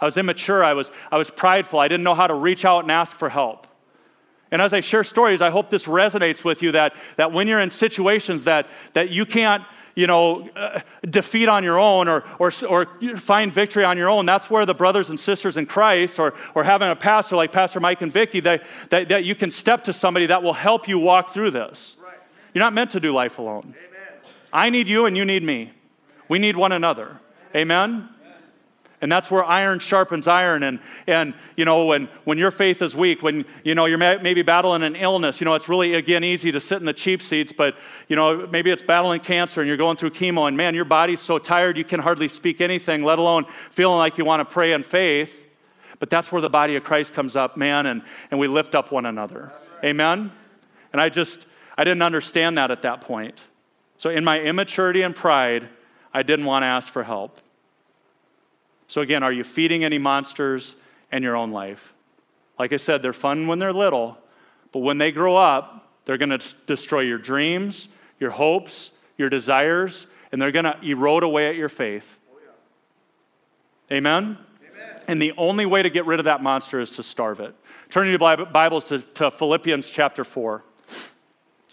I 0.00 0.04
was 0.04 0.16
immature. 0.16 0.62
I 0.62 0.74
was, 0.74 0.90
I 1.10 1.18
was 1.18 1.30
prideful. 1.30 1.80
I 1.80 1.88
didn't 1.88 2.04
know 2.04 2.14
how 2.14 2.28
to 2.28 2.34
reach 2.34 2.64
out 2.64 2.84
and 2.84 2.92
ask 2.92 3.16
for 3.16 3.28
help. 3.28 3.66
And 4.52 4.62
as 4.62 4.72
I 4.72 4.80
share 4.80 5.02
stories, 5.02 5.42
I 5.42 5.50
hope 5.50 5.70
this 5.70 5.86
resonates 5.86 6.44
with 6.44 6.62
you 6.62 6.72
that, 6.72 6.94
that 7.16 7.32
when 7.32 7.48
you're 7.48 7.58
in 7.58 7.70
situations 7.70 8.44
that, 8.44 8.68
that 8.92 9.10
you 9.10 9.26
can't 9.26 9.64
you 9.96 10.06
know, 10.06 10.48
uh, 10.54 10.80
defeat 11.08 11.48
on 11.48 11.64
your 11.64 11.78
own 11.78 12.06
or, 12.06 12.22
or, 12.38 12.52
or 12.68 12.86
find 13.16 13.52
victory 13.52 13.82
on 13.82 13.96
your 13.96 14.10
own. 14.10 14.26
That's 14.26 14.48
where 14.48 14.66
the 14.66 14.74
brothers 14.74 15.08
and 15.08 15.18
sisters 15.18 15.56
in 15.56 15.66
Christ 15.66 16.20
or, 16.20 16.34
or 16.54 16.62
having 16.62 16.88
a 16.90 16.94
pastor 16.94 17.34
like 17.34 17.50
Pastor 17.50 17.80
Mike 17.80 18.02
and 18.02 18.12
Vicky, 18.12 18.40
that, 18.40 18.62
that, 18.90 19.08
that 19.08 19.24
you 19.24 19.34
can 19.34 19.50
step 19.50 19.84
to 19.84 19.92
somebody 19.94 20.26
that 20.26 20.42
will 20.42 20.52
help 20.52 20.86
you 20.86 20.98
walk 20.98 21.30
through 21.30 21.50
this. 21.50 21.96
Right. 22.00 22.14
You're 22.52 22.60
not 22.60 22.74
meant 22.74 22.90
to 22.90 23.00
do 23.00 23.10
life 23.10 23.38
alone. 23.38 23.74
Amen. 23.88 24.08
I 24.52 24.70
need 24.70 24.86
you 24.86 25.06
and 25.06 25.16
you 25.16 25.24
need 25.24 25.42
me. 25.42 25.72
We 26.28 26.38
need 26.38 26.56
one 26.56 26.72
another. 26.72 27.18
Amen? 27.54 28.10
And 29.06 29.12
that's 29.12 29.30
where 29.30 29.44
iron 29.44 29.78
sharpens 29.78 30.26
iron. 30.26 30.64
And, 30.64 30.80
and 31.06 31.32
you 31.54 31.64
know, 31.64 31.84
when, 31.84 32.08
when 32.24 32.38
your 32.38 32.50
faith 32.50 32.82
is 32.82 32.96
weak, 32.96 33.22
when, 33.22 33.44
you 33.62 33.72
know, 33.72 33.86
you're 33.86 33.98
maybe 33.98 34.42
battling 34.42 34.82
an 34.82 34.96
illness, 34.96 35.40
you 35.40 35.44
know, 35.44 35.54
it's 35.54 35.68
really, 35.68 35.94
again, 35.94 36.24
easy 36.24 36.50
to 36.50 36.58
sit 36.58 36.80
in 36.80 36.86
the 36.86 36.92
cheap 36.92 37.22
seats, 37.22 37.52
but, 37.52 37.76
you 38.08 38.16
know, 38.16 38.48
maybe 38.48 38.72
it's 38.72 38.82
battling 38.82 39.20
cancer 39.20 39.60
and 39.60 39.68
you're 39.68 39.76
going 39.76 39.96
through 39.96 40.10
chemo 40.10 40.48
and, 40.48 40.56
man, 40.56 40.74
your 40.74 40.84
body's 40.84 41.20
so 41.20 41.38
tired 41.38 41.76
you 41.78 41.84
can 41.84 42.00
hardly 42.00 42.26
speak 42.26 42.60
anything, 42.60 43.04
let 43.04 43.20
alone 43.20 43.46
feeling 43.70 43.96
like 43.96 44.18
you 44.18 44.24
want 44.24 44.40
to 44.40 44.44
pray 44.44 44.72
in 44.72 44.82
faith. 44.82 45.46
But 46.00 46.10
that's 46.10 46.32
where 46.32 46.42
the 46.42 46.50
body 46.50 46.74
of 46.74 46.82
Christ 46.82 47.14
comes 47.14 47.36
up, 47.36 47.56
man, 47.56 47.86
and, 47.86 48.02
and 48.32 48.40
we 48.40 48.48
lift 48.48 48.74
up 48.74 48.90
one 48.90 49.06
another. 49.06 49.52
Right. 49.76 49.90
Amen? 49.90 50.32
And 50.92 51.00
I 51.00 51.10
just, 51.10 51.46
I 51.78 51.84
didn't 51.84 52.02
understand 52.02 52.58
that 52.58 52.72
at 52.72 52.82
that 52.82 53.02
point. 53.02 53.44
So 53.98 54.10
in 54.10 54.24
my 54.24 54.40
immaturity 54.40 55.02
and 55.02 55.14
pride, 55.14 55.68
I 56.12 56.24
didn't 56.24 56.46
want 56.46 56.64
to 56.64 56.66
ask 56.66 56.88
for 56.88 57.04
help. 57.04 57.40
So, 58.88 59.00
again, 59.00 59.22
are 59.22 59.32
you 59.32 59.44
feeding 59.44 59.84
any 59.84 59.98
monsters 59.98 60.76
in 61.12 61.22
your 61.22 61.36
own 61.36 61.50
life? 61.50 61.92
Like 62.58 62.72
I 62.72 62.76
said, 62.76 63.02
they're 63.02 63.12
fun 63.12 63.46
when 63.46 63.58
they're 63.58 63.72
little, 63.72 64.18
but 64.72 64.80
when 64.80 64.98
they 64.98 65.12
grow 65.12 65.36
up, 65.36 65.90
they're 66.04 66.18
going 66.18 66.38
to 66.38 66.54
destroy 66.66 67.00
your 67.00 67.18
dreams, 67.18 67.88
your 68.18 68.30
hopes, 68.30 68.92
your 69.18 69.28
desires, 69.28 70.06
and 70.32 70.40
they're 70.40 70.52
going 70.52 70.64
to 70.64 70.78
erode 70.82 71.22
away 71.22 71.48
at 71.48 71.56
your 71.56 71.68
faith. 71.68 72.18
Amen? 73.90 74.38
Amen? 74.60 75.00
And 75.06 75.22
the 75.22 75.32
only 75.36 75.66
way 75.66 75.82
to 75.82 75.90
get 75.90 76.06
rid 76.06 76.18
of 76.18 76.24
that 76.24 76.42
monster 76.42 76.80
is 76.80 76.90
to 76.92 77.02
starve 77.02 77.40
it. 77.40 77.54
Turning 77.90 78.10
your 78.10 78.46
Bibles 78.46 78.84
to, 78.84 78.98
to 78.98 79.30
Philippians 79.30 79.90
chapter 79.90 80.24
4. 80.24 80.64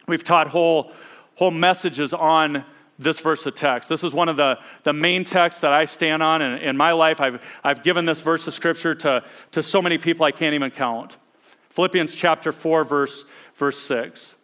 We've 0.08 0.24
taught 0.24 0.50
whole, 0.50 0.92
whole 1.36 1.52
messages 1.52 2.14
on 2.14 2.66
this 3.00 3.20
verse 3.20 3.46
of 3.46 3.56
text. 3.56 3.90
This 3.90 4.04
is 4.04 4.14
one 4.14 4.30
of 4.30 4.38
the, 4.38 4.60
the 4.84 4.94
main 4.94 5.24
texts 5.24 5.62
that 5.62 5.74
I 5.74 5.86
stand 5.86 6.22
on 6.22 6.42
in, 6.42 6.60
in 6.60 6.78
my 6.78 6.92
life. 6.92 7.20
I've, 7.20 7.42
I've 7.64 7.84
given 7.84 8.06
this 8.06 8.22
verse 8.22 8.46
of 8.48 8.54
scripture 8.54 8.94
to, 8.96 9.24
to 9.52 9.64
so 9.64 9.82
many 9.82 9.98
people 9.98 10.26
I 10.26 10.32
can't 10.32 10.54
even 10.54 10.72
count. 10.72 11.18
Philippians 11.72 12.14
chapter 12.16 12.52
4, 12.52 12.84
verse, 12.84 13.26
verse 13.56 13.80
6. 13.80 14.36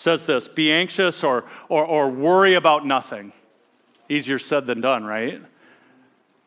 says 0.00 0.24
this 0.24 0.48
Be 0.48 0.72
anxious 0.72 1.22
or, 1.22 1.44
or, 1.68 1.84
or 1.84 2.08
worry 2.08 2.54
about 2.54 2.86
nothing. 2.86 3.32
Easier 4.08 4.38
said 4.38 4.66
than 4.66 4.80
done, 4.80 5.04
right? 5.04 5.40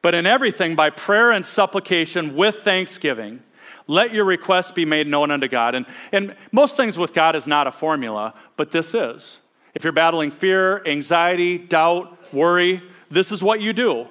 But 0.02 0.16
in 0.16 0.26
everything, 0.26 0.76
by 0.76 0.90
prayer 0.90 1.32
and 1.32 1.46
supplication 1.46 2.36
with 2.36 2.56
thanksgiving, 2.58 3.42
let 3.88 4.14
your 4.14 4.26
requests 4.26 4.72
be 4.72 4.86
made 4.86 5.08
known 5.08 5.32
unto 5.32 5.48
God. 5.48 5.76
And, 5.76 5.86
and 6.12 6.36
most 6.52 6.78
things 6.78 6.98
with 6.98 7.14
God 7.14 7.36
is 7.36 7.48
not 7.48 7.68
a 7.68 7.72
formula, 7.72 8.34
but 8.58 8.72
this 8.72 8.94
is. 8.94 9.40
If 9.74 9.84
you're 9.84 9.94
battling 9.94 10.32
fear, 10.32 10.86
anxiety, 10.86 11.58
doubt, 11.58 12.34
worry, 12.34 12.82
this 13.10 13.32
is 13.32 13.44
what 13.44 13.62
you 13.62 13.74
do. 13.74 14.08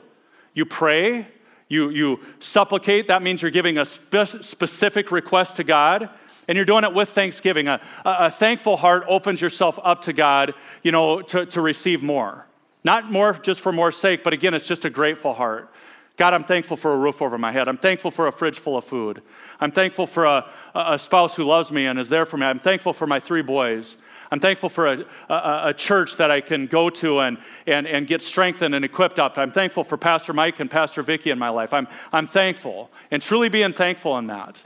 You 0.55 0.65
pray, 0.65 1.27
you, 1.69 1.91
you 1.91 2.21
supplicate. 2.39 3.09
That 3.09 3.23
means 3.23 3.41
you're 3.41 3.51
giving 3.51 3.79
a 3.79 3.85
spe- 3.85 4.43
specific 4.43 5.11
request 5.11 5.57
to 5.57 5.65
God, 5.65 6.11
and 6.47 6.57
you're 6.57 6.65
doing 6.65 6.85
it 6.85 6.93
with 6.93 7.09
thanksgiving. 7.11 7.69
A, 7.69 7.81
a, 8.05 8.31
thankful 8.31 8.77
heart 8.77 9.05
opens 9.09 9.41
yourself 9.41 9.79
up 9.83 10.03
to 10.03 10.13
God, 10.13 10.55
you 10.83 10.93
know, 10.93 11.23
to, 11.23 11.47
to 11.47 11.61
receive 11.61 12.03
more. 12.03 12.47
Not 12.85 13.11
more 13.11 13.33
just 13.33 13.61
for 13.61 13.73
more 13.73 13.93
sake, 13.93 14.25
but 14.25 14.33
again, 14.33 14.53
it's 14.53 14.67
just 14.67 14.85
a 14.85 14.91
grateful 14.91 15.33
heart. 15.33 15.73
God, 16.17 16.35
I'm 16.35 16.45
thankful 16.45 16.77
for 16.77 16.93
a 16.93 16.99
roof 16.99 17.23
over 17.23 17.39
my 17.39 17.53
head. 17.53 17.69
I'm 17.69 17.79
thankful 17.79 18.11
for 18.11 18.27
a 18.27 18.33
fridge 18.33 18.59
full 18.59 18.77
of 18.77 18.85
food. 18.85 19.23
I'm 19.63 19.71
thankful 19.71 20.09
for 20.09 20.25
a, 20.25 20.45
a 20.75 20.99
spouse 20.99 21.37
who 21.37 21.45
loves 21.45 21.71
me 21.71 21.87
and 21.87 21.97
is 21.97 22.09
there 22.09 22.27
for 22.27 22.37
me. 22.37 22.47
I'm 22.47 22.59
thankful 22.59 22.93
for 22.93 23.07
my 23.07 23.21
three 23.21 23.43
boys. 23.43 23.97
I'm 24.33 24.41
thankful 24.41 24.69
for 24.69 24.89
a, 24.89 25.05
a, 25.29 25.61
a, 25.67 25.75
church 25.75 26.17
that 26.17 26.33
I 26.33 26.41
can 26.41 26.67
go 26.67 26.91
to 26.91 27.21
and, 27.21 27.39
and, 27.65 27.87
and 27.87 28.09
get 28.09 28.23
strengthened 28.23 28.75
and 28.75 28.85
equipped 28.85 29.21
up. 29.21 29.39
I'm 29.39 29.53
thankful 29.53 29.85
for 29.85 29.97
Pastor 29.97 30.33
Mike 30.33 30.59
and 30.59 30.69
Pastor 30.69 31.01
Vicky 31.03 31.31
in 31.31 31.39
my 31.39 31.51
life. 31.51 31.73
I'm, 31.73 31.87
I'm 32.13 32.27
thankful 32.27 32.91
and 33.13 33.23
truly 33.23 33.49
being 33.51 33.73
thankful 33.73 34.19
in 34.19 34.27
that. 34.27 34.61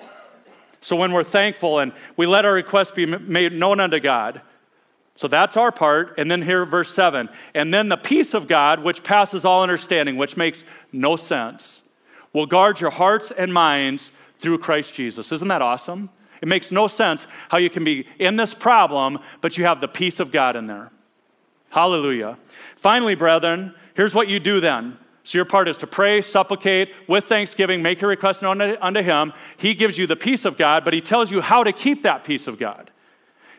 So 0.81 0.97
when 0.97 1.13
we're 1.13 1.25
thankful 1.25 1.79
and 1.79 1.93
we 2.17 2.25
let 2.25 2.47
our 2.47 2.55
requests 2.55 2.93
be 2.93 3.05
made 3.05 3.53
known 3.53 3.81
unto 3.81 4.01
God, 4.01 4.41
so 5.15 5.29
that's 5.29 5.59
our 5.59 5.73
part. 5.73 6.15
And 6.17 6.31
then 6.31 6.41
here, 6.41 6.65
verse 6.65 6.95
7. 6.95 7.29
And 7.55 7.75
then 7.75 7.91
the 7.91 7.99
peace 7.99 8.33
of 8.33 8.49
God, 8.49 8.83
which 8.83 9.03
passes 9.03 9.45
all 9.45 9.63
understanding, 9.63 10.17
which 10.17 10.39
makes 10.39 10.65
no 10.91 11.17
sense, 11.17 11.83
will 12.33 12.47
guard 12.47 12.81
your 12.81 12.91
hearts 12.91 13.31
and 13.31 13.53
minds 13.53 14.11
through 14.39 14.59
Christ 14.59 14.95
Jesus. 14.95 15.33
Isn't 15.33 15.49
that 15.49 15.63
awesome? 15.63 16.11
It 16.43 16.49
makes 16.49 16.71
no 16.71 16.87
sense 16.87 17.27
how 17.49 17.59
you 17.59 17.71
can 17.71 17.85
be 17.85 18.07
in 18.19 18.37
this 18.37 18.55
problem, 18.55 19.19
but 19.41 19.57
you 19.57 19.65
have 19.65 19.81
the 19.81 19.89
peace 19.89 20.21
of 20.21 20.31
God 20.31 20.57
in 20.57 20.67
there. 20.67 20.91
Hallelujah. 21.71 22.39
Finally, 22.77 23.15
brethren, 23.15 23.75
here's 23.95 24.15
what 24.15 24.29
you 24.29 24.39
do 24.39 24.61
then. 24.61 24.99
So, 25.25 25.39
your 25.39 25.45
part 25.45 25.67
is 25.67 25.77
to 25.79 25.89
pray, 25.89 26.21
supplicate 26.23 26.93
with 27.09 27.25
thanksgiving, 27.25 27.83
make 27.83 28.01
your 28.01 28.11
request 28.11 28.43
known 28.43 28.61
unto 28.61 29.03
Him. 29.03 29.33
He 29.57 29.75
gives 29.75 29.99
you 29.99 30.07
the 30.07 30.15
peace 30.15 30.45
of 30.45 30.57
God, 30.57 30.85
but 30.85 30.95
He 30.95 31.01
tells 31.01 31.33
you 31.33 31.41
how 31.41 31.65
to 31.65 31.73
keep 31.73 32.05
that 32.05 32.23
peace 32.23 32.47
of 32.47 32.59
God. 32.59 32.93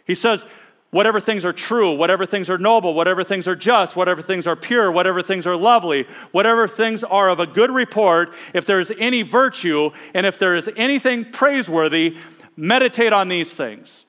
He 0.06 0.16
says, 0.16 0.46
whatever 0.92 1.20
things 1.20 1.44
are 1.44 1.54
true, 1.54 1.94
whatever 1.94 2.26
things 2.26 2.50
are 2.50 2.58
noble, 2.58 2.94
whatever 2.94 3.24
things 3.24 3.48
are 3.48 3.56
just, 3.56 3.96
whatever 3.96 4.22
things 4.22 4.48
are 4.48 4.56
pure, 4.56 4.92
whatever 4.92 5.22
things 5.22 5.46
are 5.46 5.56
lovely, 5.56 6.08
whatever 6.32 6.68
things 6.68 7.04
are 7.04 7.30
of 7.30 7.40
a 7.40 7.48
good 7.48 7.72
report, 7.72 8.34
if 8.54 8.66
there 8.66 8.80
is 8.80 8.92
any 8.98 9.22
virtue, 9.22 9.92
and 10.14 10.26
if 10.26 10.40
there 10.40 10.56
is 10.56 10.70
anything 10.78 11.26
praiseworthy, 11.26 12.18
meditate 12.56 13.14
on 13.14 13.28
these 13.28 13.54
things. 13.54 14.06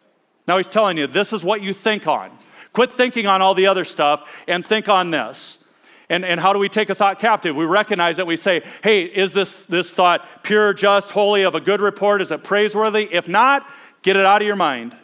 Now 0.47 0.57
he's 0.57 0.69
telling 0.69 0.97
you, 0.97 1.07
this 1.07 1.33
is 1.33 1.43
what 1.43 1.63
you 1.63 1.75
think 1.75 2.07
on. 2.07 2.31
Quit 2.73 2.93
thinking 2.93 3.27
on 3.27 3.43
all 3.43 3.55
the 3.55 3.67
other 3.67 3.85
stuff 3.85 4.43
and 4.47 4.65
think 4.65 4.89
on 4.89 5.11
this. 5.11 5.65
And, 6.09 6.25
and 6.25 6.41
how 6.41 6.53
do 6.53 6.59
we 6.59 6.69
take 6.71 6.89
a 6.89 6.95
thought 6.95 7.19
captive? 7.19 7.55
We 7.55 7.67
recognize 7.67 8.17
that 8.17 8.27
we 8.27 8.37
say, 8.37 8.63
hey, 8.83 9.03
is 9.03 9.33
this, 9.33 9.65
this 9.67 9.91
thought 9.91 10.27
pure, 10.43 10.73
just, 10.73 11.11
holy, 11.11 11.43
of 11.43 11.55
a 11.55 11.61
good 11.61 11.81
report? 11.81 12.23
Is 12.23 12.31
it 12.31 12.45
praiseworthy? 12.45 13.09
If 13.13 13.29
not, 13.29 13.69
get 14.01 14.17
it 14.17 14.25
out 14.25 14.41
of 14.41 14.47
your 14.47 14.57
mind. 14.57 14.97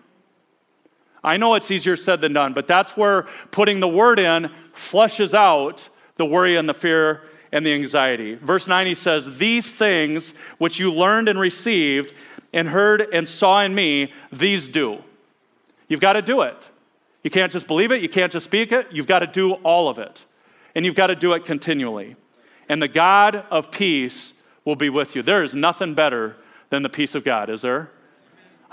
I 1.24 1.38
know 1.38 1.54
it's 1.54 1.70
easier 1.70 1.96
said 1.96 2.20
than 2.20 2.34
done, 2.34 2.52
but 2.52 2.68
that's 2.68 2.96
where 2.96 3.22
putting 3.50 3.80
the 3.80 3.88
word 3.88 4.20
in 4.20 4.50
flushes 4.72 5.32
out 5.32 5.88
the 6.16 6.26
worry 6.26 6.56
and 6.56 6.68
the 6.68 6.74
fear 6.74 7.22
and 7.50 7.64
the 7.64 7.72
anxiety. 7.72 8.34
Verse 8.34 8.68
90 8.68 8.94
says, 8.94 9.38
These 9.38 9.72
things 9.72 10.34
which 10.58 10.78
you 10.78 10.92
learned 10.92 11.28
and 11.28 11.40
received 11.40 12.12
and 12.52 12.68
heard 12.68 13.00
and 13.12 13.26
saw 13.26 13.62
in 13.62 13.74
me, 13.74 14.12
these 14.30 14.68
do. 14.68 15.02
You've 15.88 16.00
got 16.00 16.12
to 16.14 16.22
do 16.22 16.42
it. 16.42 16.68
You 17.22 17.30
can't 17.30 17.50
just 17.50 17.66
believe 17.66 17.90
it, 17.90 18.02
you 18.02 18.08
can't 18.08 18.30
just 18.30 18.44
speak 18.44 18.70
it, 18.70 18.88
you've 18.92 19.06
got 19.06 19.20
to 19.20 19.26
do 19.26 19.54
all 19.54 19.88
of 19.88 19.98
it. 19.98 20.24
And 20.74 20.84
you've 20.84 20.94
got 20.94 21.06
to 21.06 21.16
do 21.16 21.32
it 21.32 21.44
continually. 21.44 22.16
And 22.68 22.82
the 22.82 22.88
God 22.88 23.37
of 23.50 23.70
peace 23.70 24.34
will 24.64 24.76
be 24.76 24.90
with 24.90 25.16
you. 25.16 25.22
There 25.22 25.42
is 25.42 25.54
nothing 25.54 25.94
better 25.94 26.37
than 26.70 26.82
the 26.82 26.88
peace 26.88 27.14
of 27.14 27.24
God, 27.24 27.48
is 27.48 27.62
there? 27.62 27.90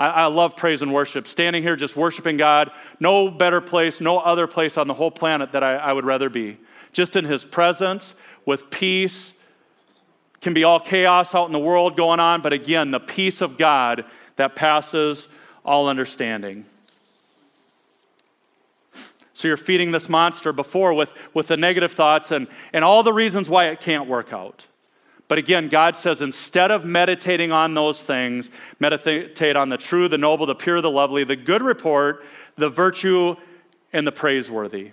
I, 0.02 0.08
I 0.08 0.26
love 0.26 0.56
praise 0.56 0.82
and 0.82 0.92
worship. 0.92 1.28
Standing 1.28 1.62
here 1.62 1.76
just 1.76 1.94
worshiping 1.94 2.36
God, 2.36 2.72
no 2.98 3.30
better 3.30 3.60
place, 3.60 4.00
no 4.00 4.18
other 4.18 4.48
place 4.48 4.76
on 4.76 4.88
the 4.88 4.94
whole 4.94 5.12
planet 5.12 5.52
that 5.52 5.62
I, 5.62 5.76
I 5.76 5.92
would 5.92 6.04
rather 6.04 6.28
be. 6.28 6.58
Just 6.92 7.14
in 7.14 7.24
His 7.24 7.44
presence 7.44 8.14
with 8.44 8.68
peace. 8.68 9.32
Can 10.40 10.54
be 10.54 10.64
all 10.64 10.80
chaos 10.80 11.36
out 11.36 11.46
in 11.46 11.52
the 11.52 11.60
world 11.60 11.96
going 11.96 12.18
on, 12.18 12.42
but 12.42 12.52
again, 12.52 12.90
the 12.90 12.98
peace 12.98 13.40
of 13.40 13.56
God 13.56 14.04
that 14.34 14.56
passes 14.56 15.28
all 15.64 15.88
understanding. 15.88 16.64
So 19.34 19.46
you're 19.46 19.56
feeding 19.56 19.92
this 19.92 20.08
monster 20.08 20.52
before 20.52 20.94
with, 20.94 21.12
with 21.32 21.46
the 21.46 21.56
negative 21.56 21.92
thoughts 21.92 22.32
and, 22.32 22.48
and 22.72 22.84
all 22.84 23.04
the 23.04 23.12
reasons 23.12 23.48
why 23.48 23.66
it 23.66 23.78
can't 23.78 24.08
work 24.08 24.32
out. 24.32 24.66
But 25.28 25.38
again, 25.38 25.68
God 25.68 25.96
says 25.96 26.20
instead 26.20 26.70
of 26.70 26.84
meditating 26.84 27.52
on 27.52 27.74
those 27.74 28.02
things, 28.02 28.50
meditate 28.78 29.56
on 29.56 29.68
the 29.70 29.78
true, 29.78 30.08
the 30.08 30.18
noble, 30.18 30.46
the 30.46 30.54
pure, 30.54 30.80
the 30.80 30.90
lovely, 30.90 31.24
the 31.24 31.36
good 31.36 31.62
report, 31.62 32.24
the 32.56 32.68
virtue, 32.68 33.36
and 33.92 34.06
the 34.06 34.12
praiseworthy. 34.12 34.92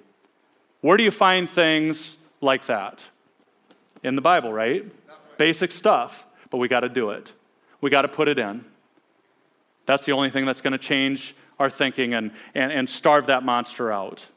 Where 0.82 0.98
do 0.98 1.04
you 1.04 1.12
find 1.12 1.50
things 1.50 2.16
like 2.42 2.66
that? 2.68 3.06
In 4.04 4.16
the 4.16 4.22
Bible, 4.22 4.54
right? 4.54 4.86
Basic 5.38 5.72
stuff, 5.72 6.26
but 6.50 6.58
we 6.58 6.68
got 6.68 6.82
to 6.82 6.90
do 6.90 7.10
it. 7.10 7.34
We 7.82 7.90
got 7.90 8.04
to 8.04 8.08
put 8.08 8.28
it 8.28 8.40
in. 8.40 8.64
That's 9.86 10.06
the 10.06 10.12
only 10.14 10.30
thing 10.30 10.46
that's 10.46 10.62
going 10.62 10.72
to 10.72 10.78
change 10.78 11.36
our 11.58 11.70
thinking 11.70 12.14
and, 12.14 12.32
and, 12.56 12.72
and 12.72 12.90
starve 12.90 13.26
that 13.26 13.44
monster 13.44 13.92
out. 13.92 14.28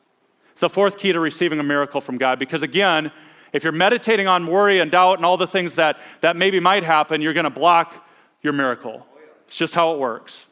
The 0.56 0.68
fourth 0.68 0.98
key 0.98 1.12
to 1.12 1.20
receiving 1.20 1.60
a 1.60 1.64
miracle 1.64 2.00
from 2.00 2.18
God, 2.18 2.38
because 2.38 2.62
again, 2.62 3.12
if 3.52 3.64
you're 3.64 3.72
meditating 3.72 4.26
on 4.26 4.46
worry 4.46 4.78
and 4.80 4.90
doubt 4.90 5.18
and 5.18 5.26
all 5.26 5.36
the 5.36 5.46
things 5.46 5.74
that, 5.74 5.98
that 6.20 6.36
maybe 6.36 6.60
might 6.60 6.84
happen, 6.84 7.20
you're 7.20 7.34
going 7.34 7.44
to 7.44 7.50
block 7.50 8.06
your 8.42 8.52
miracle. 8.52 9.06
It's 9.46 9.56
just 9.56 9.74
how 9.74 9.92
it 9.92 9.98
works. 9.98 10.46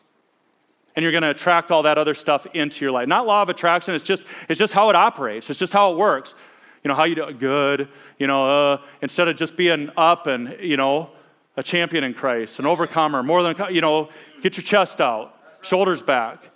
And 0.94 1.02
you're 1.02 1.12
going 1.12 1.22
to 1.22 1.30
attract 1.30 1.70
all 1.70 1.84
that 1.84 1.98
other 1.98 2.14
stuff 2.14 2.46
into 2.52 2.84
your 2.84 2.92
life. 2.92 3.08
Not 3.08 3.26
law 3.26 3.42
of 3.42 3.48
attraction, 3.48 3.94
it's 3.94 4.04
just, 4.04 4.24
it's 4.48 4.58
just 4.58 4.72
how 4.72 4.90
it 4.90 4.96
operates, 4.96 5.48
it's 5.48 5.58
just 5.58 5.72
how 5.72 5.92
it 5.92 5.96
works. 5.96 6.34
You 6.82 6.88
know, 6.88 6.94
how 6.94 7.04
you 7.04 7.14
do 7.14 7.30
good, 7.32 7.88
you 8.18 8.26
know, 8.26 8.72
uh, 8.72 8.82
instead 9.02 9.28
of 9.28 9.36
just 9.36 9.54
being 9.54 9.90
up 9.98 10.26
and, 10.26 10.56
you 10.60 10.78
know, 10.78 11.10
a 11.56 11.62
champion 11.62 12.04
in 12.04 12.14
Christ, 12.14 12.58
an 12.58 12.64
overcomer, 12.64 13.22
more 13.22 13.42
than, 13.42 13.54
you 13.74 13.82
know, 13.82 14.08
get 14.42 14.56
your 14.56 14.64
chest 14.64 14.98
out, 14.98 15.38
shoulders 15.60 16.00
back. 16.00 16.50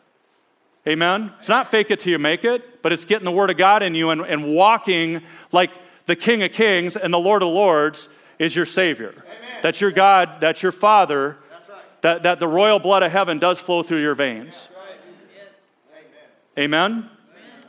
Amen? 0.86 1.32
It's 1.40 1.48
not 1.48 1.70
fake 1.70 1.90
it 1.90 2.00
till 2.00 2.12
you 2.12 2.18
make 2.18 2.44
it, 2.44 2.82
but 2.82 2.92
it's 2.92 3.04
getting 3.04 3.24
the 3.24 3.32
Word 3.32 3.50
of 3.50 3.56
God 3.56 3.82
in 3.82 3.94
you 3.94 4.10
and, 4.10 4.22
and 4.22 4.54
walking 4.54 5.22
like 5.52 5.70
the 6.06 6.16
King 6.16 6.42
of 6.42 6.52
Kings 6.52 6.96
and 6.96 7.12
the 7.12 7.18
Lord 7.18 7.42
of 7.42 7.48
Lords 7.48 8.08
is 8.38 8.54
your 8.54 8.66
Savior. 8.66 9.10
Amen. 9.10 9.62
That's 9.62 9.80
your 9.80 9.90
God, 9.90 10.40
that's 10.40 10.62
your 10.62 10.72
Father, 10.72 11.38
that's 11.50 11.68
right. 11.68 12.02
that, 12.02 12.22
that 12.24 12.38
the 12.38 12.48
royal 12.48 12.78
blood 12.78 13.02
of 13.02 13.12
heaven 13.12 13.38
does 13.38 13.58
flow 13.58 13.82
through 13.82 14.02
your 14.02 14.14
veins. 14.14 14.68
Right. 14.76 16.64
Amen? 16.64 16.92
Amen? 16.92 17.10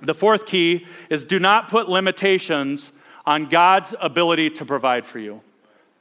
The 0.01 0.13
fourth 0.13 0.45
key 0.45 0.85
is 1.09 1.23
do 1.23 1.39
not 1.39 1.69
put 1.69 1.89
limitations 1.89 2.91
on 3.25 3.47
God's 3.47 3.95
ability 3.99 4.51
to 4.51 4.65
provide 4.65 5.05
for 5.05 5.19
you. 5.19 5.41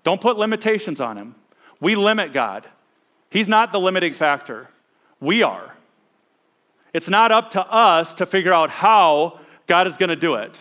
Don't 0.03 0.20
put 0.20 0.37
limitations 0.37 1.01
on 1.01 1.16
Him. 1.16 1.35
We 1.81 1.94
limit 1.94 2.33
God, 2.33 2.68
He's 3.31 3.49
not 3.49 3.73
the 3.73 3.81
limiting 3.81 4.12
factor. 4.12 4.68
We 5.20 5.42
are. 5.42 5.75
It's 6.92 7.09
not 7.09 7.33
up 7.33 7.51
to 7.53 7.66
us 7.66 8.14
to 8.14 8.27
figure 8.27 8.53
out 8.53 8.70
how 8.70 9.40
God 9.66 9.87
is 9.87 9.97
going 9.97 10.11
to 10.11 10.16
do 10.16 10.35
it. 10.35 10.61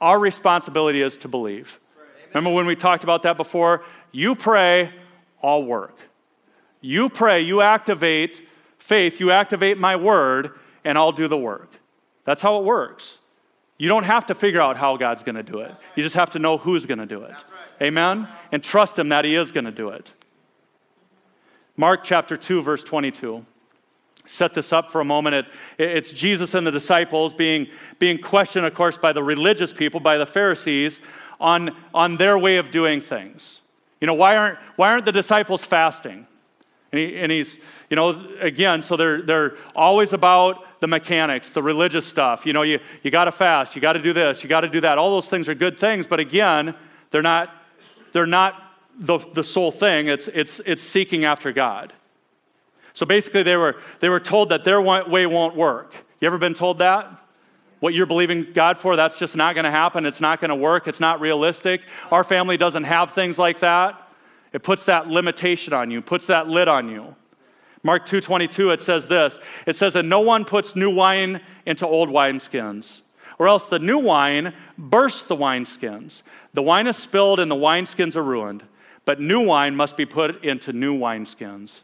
Our 0.00 0.18
responsibility 0.18 1.02
is 1.02 1.16
to 1.18 1.28
believe. 1.28 1.78
Remember 2.28 2.52
when 2.52 2.66
we 2.66 2.76
talked 2.76 3.04
about 3.04 3.22
that 3.22 3.36
before? 3.36 3.84
You 4.12 4.34
pray, 4.34 4.92
I'll 5.42 5.64
work. 5.64 5.96
You 6.80 7.08
pray, 7.08 7.42
you 7.42 7.60
activate 7.60 8.42
faith, 8.78 9.20
you 9.20 9.30
activate 9.30 9.78
my 9.78 9.96
word, 9.96 10.52
and 10.84 10.96
I'll 10.96 11.12
do 11.12 11.28
the 11.28 11.36
work. 11.36 11.72
That's 12.24 12.40
how 12.40 12.58
it 12.58 12.64
works. 12.64 13.18
You 13.76 13.88
don't 13.88 14.04
have 14.04 14.26
to 14.26 14.34
figure 14.34 14.60
out 14.60 14.76
how 14.76 14.96
God's 14.96 15.22
going 15.22 15.36
to 15.36 15.42
do 15.42 15.60
it. 15.60 15.74
You 15.96 16.02
just 16.02 16.16
have 16.16 16.30
to 16.30 16.38
know 16.38 16.58
who's 16.58 16.86
going 16.86 16.98
to 16.98 17.06
do 17.06 17.22
it. 17.22 17.44
Amen? 17.80 18.28
And 18.52 18.62
trust 18.62 18.98
Him 18.98 19.08
that 19.08 19.24
He 19.24 19.34
is 19.34 19.52
going 19.52 19.64
to 19.64 19.70
do 19.70 19.88
it. 19.88 20.12
Mark 21.76 22.04
chapter 22.04 22.36
2, 22.36 22.60
verse 22.62 22.84
22 22.84 23.44
set 24.30 24.54
this 24.54 24.72
up 24.72 24.90
for 24.90 25.00
a 25.00 25.04
moment. 25.04 25.34
It, 25.34 25.46
it's 25.78 26.12
Jesus 26.12 26.54
and 26.54 26.66
the 26.66 26.70
disciples 26.70 27.32
being, 27.32 27.66
being 27.98 28.18
questioned, 28.18 28.64
of 28.64 28.74
course, 28.74 28.96
by 28.96 29.12
the 29.12 29.22
religious 29.22 29.72
people, 29.72 30.00
by 30.00 30.18
the 30.18 30.26
Pharisees, 30.26 31.00
on, 31.40 31.76
on 31.92 32.16
their 32.16 32.38
way 32.38 32.56
of 32.56 32.70
doing 32.70 33.00
things. 33.00 33.60
You 34.00 34.06
know, 34.06 34.14
why 34.14 34.36
aren't, 34.36 34.58
why 34.76 34.90
aren't 34.90 35.04
the 35.04 35.12
disciples 35.12 35.64
fasting? 35.64 36.26
And, 36.92 36.98
he, 36.98 37.16
and 37.16 37.30
he's, 37.30 37.58
you 37.88 37.96
know, 37.96 38.26
again, 38.40 38.82
so 38.82 38.96
they're, 38.96 39.22
they're 39.22 39.56
always 39.74 40.12
about 40.12 40.80
the 40.80 40.86
mechanics, 40.86 41.50
the 41.50 41.62
religious 41.62 42.06
stuff. 42.06 42.46
You 42.46 42.52
know, 42.52 42.62
you, 42.62 42.80
you 43.02 43.10
got 43.10 43.26
to 43.26 43.32
fast, 43.32 43.74
you 43.74 43.82
got 43.82 43.92
to 43.92 44.02
do 44.02 44.12
this, 44.12 44.42
you 44.42 44.48
got 44.48 44.62
to 44.62 44.68
do 44.68 44.80
that. 44.80 44.98
All 44.98 45.10
those 45.10 45.28
things 45.28 45.48
are 45.48 45.54
good 45.54 45.78
things, 45.78 46.06
but 46.06 46.20
again, 46.20 46.74
they're 47.10 47.22
not, 47.22 47.50
they're 48.12 48.26
not 48.26 48.54
the, 48.98 49.18
the 49.18 49.44
sole 49.44 49.72
thing. 49.72 50.08
It's, 50.08 50.28
it's, 50.28 50.60
it's 50.60 50.82
seeking 50.82 51.24
after 51.24 51.52
God. 51.52 51.92
So 53.00 53.06
basically, 53.06 53.42
they 53.42 53.56
were, 53.56 53.76
they 54.00 54.10
were 54.10 54.20
told 54.20 54.50
that 54.50 54.62
their 54.62 54.78
way 54.82 55.24
won't 55.24 55.56
work. 55.56 55.94
You 56.20 56.26
ever 56.26 56.36
been 56.36 56.52
told 56.52 56.80
that? 56.80 57.10
What 57.78 57.94
you're 57.94 58.04
believing 58.04 58.52
God 58.52 58.76
for, 58.76 58.94
that's 58.94 59.18
just 59.18 59.34
not 59.34 59.54
going 59.54 59.64
to 59.64 59.70
happen. 59.70 60.04
It's 60.04 60.20
not 60.20 60.38
going 60.38 60.50
to 60.50 60.54
work. 60.54 60.86
It's 60.86 61.00
not 61.00 61.18
realistic. 61.18 61.80
Our 62.10 62.22
family 62.22 62.58
doesn't 62.58 62.84
have 62.84 63.12
things 63.12 63.38
like 63.38 63.60
that. 63.60 64.06
It 64.52 64.62
puts 64.62 64.82
that 64.82 65.08
limitation 65.08 65.72
on 65.72 65.90
you, 65.90 66.02
puts 66.02 66.26
that 66.26 66.48
lid 66.48 66.68
on 66.68 66.90
you. 66.90 67.16
Mark 67.82 68.04
2:22 68.04 68.70
it 68.74 68.80
says 68.82 69.06
this. 69.06 69.38
It 69.66 69.76
says 69.76 69.94
that 69.94 70.04
no 70.04 70.20
one 70.20 70.44
puts 70.44 70.76
new 70.76 70.90
wine 70.90 71.40
into 71.64 71.86
old 71.86 72.10
wineskins, 72.10 73.00
or 73.38 73.48
else 73.48 73.64
the 73.64 73.78
new 73.78 73.98
wine 73.98 74.52
bursts 74.76 75.22
the 75.22 75.36
wineskins. 75.36 76.20
The 76.52 76.60
wine 76.60 76.86
is 76.86 76.98
spilled 76.98 77.40
and 77.40 77.50
the 77.50 77.54
wineskins 77.54 78.14
are 78.14 78.22
ruined, 78.22 78.62
but 79.06 79.22
new 79.22 79.40
wine 79.40 79.74
must 79.74 79.96
be 79.96 80.04
put 80.04 80.44
into 80.44 80.74
new 80.74 80.94
wineskins. 80.94 81.80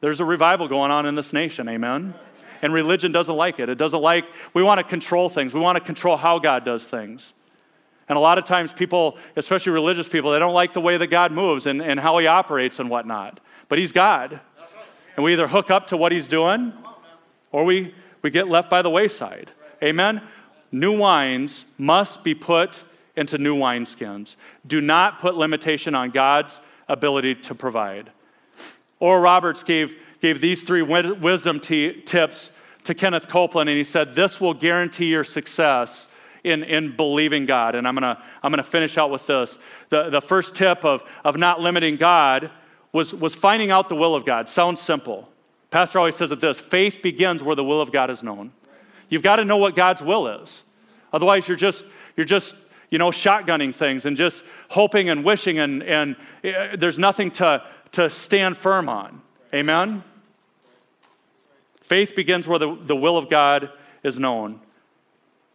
There's 0.00 0.20
a 0.20 0.24
revival 0.24 0.68
going 0.68 0.90
on 0.90 1.06
in 1.06 1.14
this 1.14 1.32
nation, 1.32 1.68
amen? 1.68 2.14
And 2.62 2.72
religion 2.72 3.12
doesn't 3.12 3.36
like 3.36 3.58
it. 3.58 3.68
It 3.68 3.78
doesn't 3.78 4.00
like, 4.00 4.24
we 4.54 4.62
want 4.62 4.78
to 4.78 4.84
control 4.84 5.28
things. 5.28 5.54
We 5.54 5.60
want 5.60 5.76
to 5.76 5.84
control 5.84 6.16
how 6.16 6.38
God 6.38 6.64
does 6.64 6.86
things. 6.86 7.32
And 8.08 8.16
a 8.16 8.20
lot 8.20 8.38
of 8.38 8.44
times, 8.44 8.72
people, 8.72 9.18
especially 9.36 9.72
religious 9.72 10.08
people, 10.08 10.32
they 10.32 10.38
don't 10.38 10.52
like 10.52 10.72
the 10.72 10.80
way 10.80 10.96
that 10.96 11.06
God 11.06 11.32
moves 11.32 11.66
and, 11.66 11.80
and 11.80 12.00
how 12.00 12.18
He 12.18 12.26
operates 12.26 12.80
and 12.80 12.90
whatnot. 12.90 13.40
But 13.68 13.78
He's 13.78 13.92
God. 13.92 14.40
And 15.16 15.24
we 15.24 15.32
either 15.32 15.48
hook 15.48 15.70
up 15.70 15.86
to 15.88 15.96
what 15.96 16.12
He's 16.12 16.28
doing 16.28 16.72
or 17.52 17.64
we, 17.64 17.94
we 18.22 18.30
get 18.30 18.48
left 18.48 18.68
by 18.68 18.82
the 18.82 18.90
wayside. 18.90 19.52
Amen? 19.82 20.22
New 20.72 20.96
wines 20.96 21.64
must 21.78 22.24
be 22.24 22.34
put 22.34 22.82
into 23.16 23.38
new 23.38 23.56
wineskins. 23.56 24.36
Do 24.66 24.80
not 24.80 25.20
put 25.20 25.36
limitation 25.36 25.94
on 25.94 26.10
God's 26.10 26.60
ability 26.88 27.36
to 27.36 27.54
provide. 27.54 28.10
Oral 29.00 29.22
Roberts 29.22 29.62
gave, 29.62 29.96
gave 30.20 30.40
these 30.40 30.62
three 30.62 30.82
wisdom 30.82 31.58
t- 31.58 32.00
tips 32.02 32.50
to 32.84 32.94
Kenneth 32.94 33.28
Copeland, 33.28 33.68
and 33.68 33.76
he 33.76 33.84
said, 33.84 34.14
This 34.14 34.40
will 34.40 34.54
guarantee 34.54 35.06
your 35.06 35.24
success 35.24 36.08
in, 36.44 36.62
in 36.62 36.96
believing 36.96 37.46
God. 37.46 37.74
And 37.74 37.86
I'm 37.86 37.94
going 37.94 38.14
to 38.14 38.22
I'm 38.42 38.52
gonna 38.52 38.62
finish 38.62 38.96
out 38.96 39.10
with 39.10 39.26
this. 39.26 39.58
The, 39.88 40.10
the 40.10 40.20
first 40.20 40.54
tip 40.54 40.84
of, 40.84 41.02
of 41.24 41.36
not 41.36 41.60
limiting 41.60 41.96
God 41.96 42.50
was, 42.92 43.14
was 43.14 43.34
finding 43.34 43.70
out 43.70 43.88
the 43.88 43.96
will 43.96 44.14
of 44.14 44.24
God. 44.24 44.48
Sounds 44.48 44.80
simple. 44.80 45.28
Pastor 45.70 45.98
always 45.98 46.16
says 46.16 46.32
it 46.32 46.40
this 46.40 46.58
faith 46.58 47.00
begins 47.02 47.42
where 47.42 47.56
the 47.56 47.64
will 47.64 47.80
of 47.80 47.92
God 47.92 48.10
is 48.10 48.22
known. 48.22 48.52
You've 49.08 49.22
got 49.22 49.36
to 49.36 49.44
know 49.44 49.56
what 49.56 49.74
God's 49.74 50.02
will 50.02 50.26
is. 50.26 50.62
Otherwise, 51.12 51.48
you're 51.48 51.56
just, 51.56 51.84
you're 52.16 52.26
just 52.26 52.54
you 52.90 52.98
know, 52.98 53.10
shotgunning 53.10 53.74
things 53.74 54.04
and 54.04 54.16
just 54.16 54.42
hoping 54.70 55.08
and 55.08 55.24
wishing, 55.24 55.58
and, 55.58 55.82
and 55.82 56.16
uh, 56.44 56.76
there's 56.76 56.98
nothing 56.98 57.30
to, 57.30 57.62
to 57.92 58.10
stand 58.10 58.56
firm 58.56 58.88
on. 58.88 59.22
Amen? 59.54 60.02
Faith 61.80 62.14
begins 62.14 62.46
where 62.46 62.58
the, 62.58 62.76
the 62.82 62.96
will 62.96 63.16
of 63.16 63.28
God 63.28 63.70
is 64.02 64.18
known. 64.18 64.60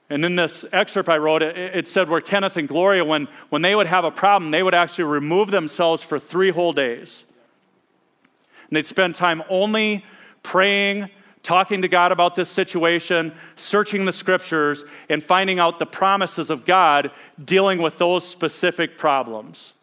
And 0.10 0.24
in 0.24 0.36
this 0.36 0.66
excerpt 0.72 1.10
I 1.10 1.18
wrote, 1.18 1.42
it, 1.42 1.58
it 1.58 1.88
said 1.88 2.10
where 2.10 2.22
Kenneth 2.22 2.58
and 2.58 2.68
Gloria, 2.68 3.04
when, 3.04 3.28
when 3.50 3.62
they 3.62 3.76
would 3.76 3.88
have 3.88 4.06
a 4.06 4.12
problem, 4.12 4.52
they 4.52 4.62
would 4.62 4.76
actually 4.76 5.06
remove 5.06 5.52
themselves 5.52 6.04
for 6.04 6.20
three 6.20 6.52
whole 6.52 6.74
days. 6.74 7.24
And 8.70 8.76
they'd 8.78 8.86
spend 8.86 9.16
time 9.16 9.44
only 9.50 10.06
praying, 10.44 11.10
talking 11.46 11.82
to 11.84 11.88
God 11.88 12.12
about 12.12 12.36
this 12.36 12.50
situation, 12.50 13.34
searching 13.56 14.04
the 14.04 14.12
scriptures, 14.12 14.84
and 15.08 15.24
finding 15.24 15.60
out 15.60 15.80
the 15.80 15.86
promises 15.86 16.50
of 16.50 16.66
God 16.66 17.12
dealing 17.44 17.82
with 17.82 17.98
those 17.98 18.28
specific 18.28 18.98
problems. 18.98 19.74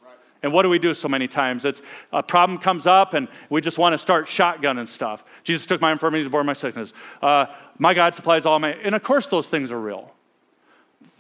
And 0.42 0.52
what 0.52 0.64
do 0.64 0.68
we 0.68 0.80
do 0.80 0.92
so 0.92 1.08
many 1.08 1.28
times? 1.28 1.64
It's 1.64 1.80
a 2.12 2.22
problem 2.22 2.58
comes 2.58 2.84
up 2.84 3.14
and 3.14 3.28
we 3.48 3.60
just 3.60 3.78
want 3.78 3.92
to 3.92 3.98
start 3.98 4.26
shotgunning 4.26 4.88
stuff. 4.88 5.24
Jesus 5.44 5.66
took 5.66 5.80
my 5.80 5.92
infirmities, 5.92 6.26
and 6.26 6.32
bore 6.32 6.42
my 6.42 6.52
sickness. 6.52 6.92
Uh, 7.22 7.46
my 7.78 7.94
God 7.94 8.12
supplies 8.12 8.44
all 8.44 8.58
my. 8.58 8.72
And 8.72 8.96
of 8.96 9.04
course, 9.04 9.28
those 9.28 9.46
things 9.46 9.70
are 9.70 9.80
real. 9.80 10.12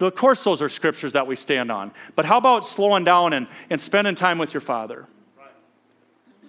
Of 0.00 0.16
course, 0.16 0.42
those 0.42 0.60
are 0.60 0.68
scriptures 0.68 1.12
that 1.12 1.28
we 1.28 1.36
stand 1.36 1.70
on. 1.70 1.92
But 2.16 2.24
how 2.24 2.38
about 2.38 2.64
slowing 2.64 3.04
down 3.04 3.32
and, 3.32 3.46
and 3.70 3.80
spending 3.80 4.16
time 4.16 4.38
with 4.38 4.52
your 4.52 4.60
Father? 4.60 5.06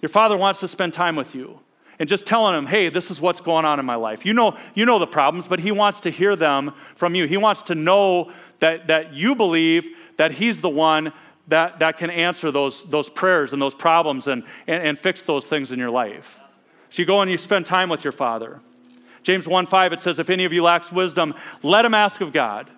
Your 0.02 0.08
Father 0.08 0.36
wants 0.36 0.58
to 0.60 0.68
spend 0.68 0.92
time 0.92 1.14
with 1.14 1.34
you 1.34 1.60
and 1.98 2.08
just 2.08 2.26
telling 2.26 2.56
him, 2.56 2.66
hey, 2.66 2.88
this 2.88 3.10
is 3.10 3.20
what's 3.20 3.40
going 3.40 3.64
on 3.64 3.78
in 3.78 3.86
my 3.86 3.94
life. 3.94 4.26
You 4.26 4.32
know, 4.32 4.56
you 4.74 4.84
know 4.84 4.98
the 4.98 5.06
problems, 5.06 5.46
but 5.46 5.60
he 5.60 5.72
wants 5.72 6.00
to 6.00 6.10
hear 6.10 6.36
them 6.36 6.72
from 6.96 7.14
you. 7.14 7.26
He 7.26 7.36
wants 7.36 7.62
to 7.62 7.74
know 7.74 8.32
that, 8.60 8.88
that 8.88 9.14
you 9.14 9.34
believe 9.34 9.88
that 10.16 10.32
he's 10.32 10.60
the 10.60 10.68
one 10.68 11.12
that, 11.48 11.78
that 11.78 11.98
can 11.98 12.10
answer 12.10 12.50
those, 12.50 12.84
those 12.84 13.08
prayers 13.08 13.52
and 13.52 13.60
those 13.60 13.74
problems 13.74 14.26
and, 14.26 14.44
and, 14.66 14.82
and 14.82 14.98
fix 14.98 15.22
those 15.22 15.44
things 15.44 15.70
in 15.70 15.78
your 15.78 15.90
life. 15.90 16.40
So 16.90 17.02
you 17.02 17.06
go 17.06 17.20
and 17.20 17.30
you 17.30 17.38
spend 17.38 17.66
time 17.66 17.88
with 17.88 18.04
your 18.04 18.12
Father. 18.12 18.60
James 19.22 19.48
1 19.48 19.66
5, 19.66 19.92
it 19.92 20.00
says, 20.00 20.18
If 20.18 20.30
any 20.30 20.44
of 20.44 20.52
you 20.52 20.62
lacks 20.62 20.92
wisdom, 20.92 21.34
let 21.62 21.84
him 21.84 21.94
ask 21.94 22.20
of 22.20 22.32
God, 22.32 22.70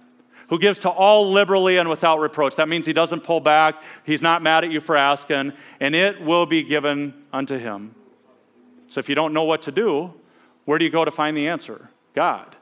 who 0.49 0.59
gives 0.59 0.79
to 0.81 0.89
all 0.89 1.31
liberally 1.31 1.77
and 1.77 1.89
without 1.89 2.21
reproach. 2.21 2.57
That 2.57 2.69
means 2.69 2.87
he 2.87 2.93
doesn't 2.93 3.25
pull 3.25 3.41
back, 3.41 3.83
he's 4.05 4.23
not 4.23 4.43
mad 4.43 4.65
at 4.65 4.71
you 4.71 4.81
for 4.81 4.97
asking, 4.97 5.53
and 5.81 5.95
it 5.95 6.23
will 6.23 6.47
be 6.47 6.63
given 6.63 7.15
unto 7.33 7.59
him. 7.59 7.95
So 8.89 9.01
if 9.01 9.09
you 9.09 9.15
don't 9.15 9.33
know 9.33 9.45
what 9.45 9.63
to 9.63 9.73
do, 9.73 10.13
where 10.65 10.79
do 10.79 10.85
you 10.85 10.91
go 10.91 11.05
to 11.05 11.11
find 11.11 11.37
the 11.37 11.49
answer? 11.49 11.91
God. 12.15 12.57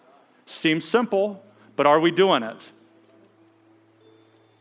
Seems 0.47 0.85
simple, 0.85 1.43
but 1.77 1.87
are 1.87 2.01
we 2.01 2.11
doing 2.11 2.43
it? 2.43 2.69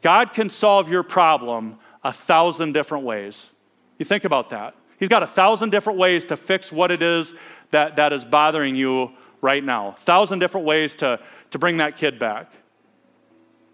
God 0.01 0.33
can 0.33 0.49
solve 0.49 0.89
your 0.89 1.03
problem 1.03 1.77
a 2.03 2.11
thousand 2.11 2.73
different 2.73 3.05
ways. 3.05 3.49
You 3.97 4.05
think 4.05 4.25
about 4.25 4.49
that. 4.49 4.75
He's 4.99 5.09
got 5.09 5.23
a 5.23 5.27
thousand 5.27 5.71
different 5.71 5.99
ways 5.99 6.25
to 6.25 6.37
fix 6.37 6.71
what 6.71 6.91
it 6.91 7.01
is 7.01 7.33
that, 7.71 7.95
that 7.95 8.13
is 8.13 8.23
bothering 8.23 8.75
you 8.75 9.11
right 9.41 9.63
now. 9.63 9.89
A 9.89 10.01
thousand 10.01 10.39
different 10.39 10.65
ways 10.65 10.95
to, 10.95 11.19
to 11.51 11.59
bring 11.59 11.77
that 11.77 11.97
kid 11.97 12.19
back. 12.19 12.51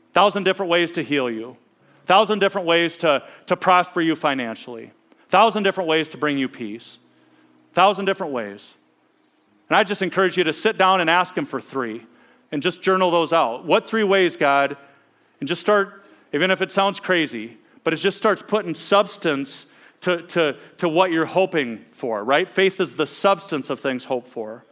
A 0.09 0.13
thousand 0.13 0.43
different 0.43 0.71
ways 0.71 0.91
to 0.91 1.03
heal 1.03 1.29
you. 1.29 1.57
A 2.03 2.07
thousand 2.07 2.39
different 2.39 2.67
ways 2.67 2.97
to, 2.97 3.23
to 3.47 3.55
prosper 3.55 4.01
you 4.01 4.15
financially. 4.15 4.91
A 5.27 5.29
thousand 5.29 5.63
different 5.63 5.87
ways 5.87 6.09
to 6.09 6.17
bring 6.17 6.37
you 6.37 6.47
peace. 6.47 6.97
Thousand 7.79 8.03
different 8.03 8.33
ways. 8.33 8.73
And 9.69 9.77
I 9.77 9.85
just 9.85 10.01
encourage 10.01 10.35
you 10.35 10.43
to 10.43 10.51
sit 10.51 10.77
down 10.77 10.99
and 10.99 11.09
ask 11.09 11.37
Him 11.37 11.45
for 11.45 11.61
three 11.61 12.05
and 12.51 12.61
just 12.61 12.81
journal 12.81 13.09
those 13.09 13.31
out. 13.31 13.63
What 13.63 13.87
three 13.87 14.03
ways, 14.03 14.35
God? 14.35 14.75
And 15.39 15.47
just 15.47 15.61
start 15.61 16.03
even 16.33 16.51
if 16.51 16.61
it 16.61 16.73
sounds 16.73 16.99
crazy, 16.99 17.57
but 17.85 17.93
it 17.93 17.95
just 17.95 18.17
starts 18.17 18.41
putting 18.45 18.75
substance 18.75 19.65
to, 20.01 20.23
to, 20.23 20.57
to 20.75 20.89
what 20.89 21.11
you're 21.11 21.25
hoping 21.25 21.85
for, 21.93 22.21
right? 22.21 22.49
Faith 22.49 22.81
is 22.81 22.97
the 22.97 23.07
substance 23.07 23.69
of 23.69 23.79
things 23.79 24.03
hoped 24.03 24.27
for. 24.27 24.65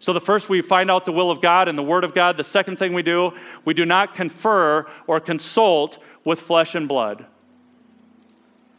So, 0.00 0.12
the 0.12 0.20
first, 0.20 0.48
we 0.48 0.60
find 0.60 0.90
out 0.90 1.04
the 1.04 1.12
will 1.12 1.30
of 1.30 1.40
God 1.40 1.68
and 1.68 1.78
the 1.78 1.84
Word 1.84 2.02
of 2.02 2.16
God. 2.16 2.36
The 2.36 2.42
second 2.42 2.80
thing 2.80 2.94
we 2.94 3.02
do, 3.04 3.30
we 3.64 3.74
do 3.74 3.84
not 3.84 4.12
confer 4.12 4.90
or 5.06 5.20
consult 5.20 5.98
with 6.24 6.40
flesh 6.40 6.74
and 6.74 6.88
blood. 6.88 7.26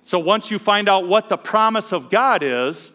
So, 0.03 0.19
once 0.19 0.51
you 0.51 0.59
find 0.59 0.89
out 0.89 1.07
what 1.07 1.29
the 1.29 1.37
promise 1.37 1.93
of 1.93 2.09
God 2.09 2.43
is, 2.43 2.91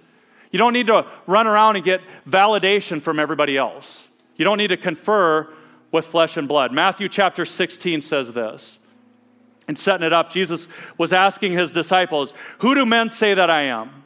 you 0.50 0.58
don't 0.58 0.72
need 0.72 0.88
to 0.88 1.06
run 1.26 1.46
around 1.46 1.76
and 1.76 1.84
get 1.84 2.00
validation 2.26 3.00
from 3.00 3.18
everybody 3.18 3.56
else. 3.56 4.06
You 4.36 4.44
don't 4.44 4.58
need 4.58 4.68
to 4.68 4.76
confer 4.76 5.52
with 5.92 6.06
flesh 6.06 6.36
and 6.36 6.48
blood. 6.48 6.72
Matthew 6.72 7.08
chapter 7.08 7.44
16 7.44 8.02
says 8.02 8.32
this 8.32 8.78
and 9.68 9.78
setting 9.78 10.04
it 10.04 10.12
up, 10.12 10.30
Jesus 10.30 10.66
was 10.98 11.12
asking 11.12 11.52
his 11.52 11.70
disciples, 11.70 12.34
Who 12.58 12.74
do 12.74 12.84
men 12.84 13.08
say 13.08 13.34
that 13.34 13.50
I 13.50 13.62
am? 13.62 14.02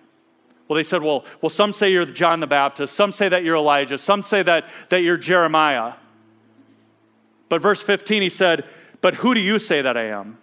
Well, 0.69 0.77
they 0.77 0.83
said, 0.83 1.03
Well, 1.03 1.25
well 1.41 1.51
some 1.51 1.73
say 1.73 1.91
you're 1.91 2.05
John 2.05 2.41
the 2.41 2.47
Baptist, 2.47 2.95
some 2.95 3.13
say 3.13 3.31
that 3.31 3.45
you're 3.45 3.57
Elijah, 3.57 3.97
some 3.97 4.23
say 4.23 4.43
that, 4.43 4.67
that 4.91 5.03
you're 5.03 5.17
Jeremiah. 5.17 5.95
But 7.49 7.63
verse 7.63 7.83
15, 7.83 8.21
he 8.21 8.29
said, 8.29 8.65
But 9.01 9.15
who 9.17 9.35
do 9.35 9.41
you 9.41 9.59
say 9.59 9.81
that 9.81 9.97
I 9.97 10.09
am? 10.09 10.39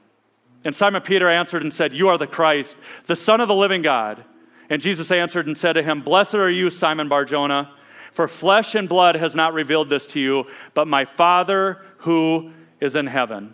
And 0.63 0.73
Simon 0.75 1.01
Peter 1.01 1.27
answered 1.27 1.61
and 1.61 1.73
said, 1.73 1.93
You 1.93 2.07
are 2.07 2.17
the 2.17 2.27
Christ, 2.27 2.77
the 3.05 3.15
Son 3.15 3.41
of 3.41 3.47
the 3.47 3.55
living 3.55 3.81
God. 3.81 4.23
And 4.71 4.81
Jesus 4.81 5.11
answered 5.11 5.47
and 5.47 5.57
said 5.57 5.73
to 5.73 5.83
him, 5.83 5.99
Blessed 5.99 6.35
are 6.35 6.49
you, 6.49 6.69
Simon 6.69 7.09
Barjona, 7.09 7.73
for 8.13 8.29
flesh 8.29 8.73
and 8.73 8.87
blood 8.87 9.15
has 9.15 9.35
not 9.35 9.53
revealed 9.53 9.89
this 9.89 10.07
to 10.07 10.19
you, 10.19 10.47
but 10.73 10.87
my 10.87 11.03
Father 11.03 11.81
who 11.97 12.53
is 12.79 12.95
in 12.95 13.07
heaven. 13.07 13.53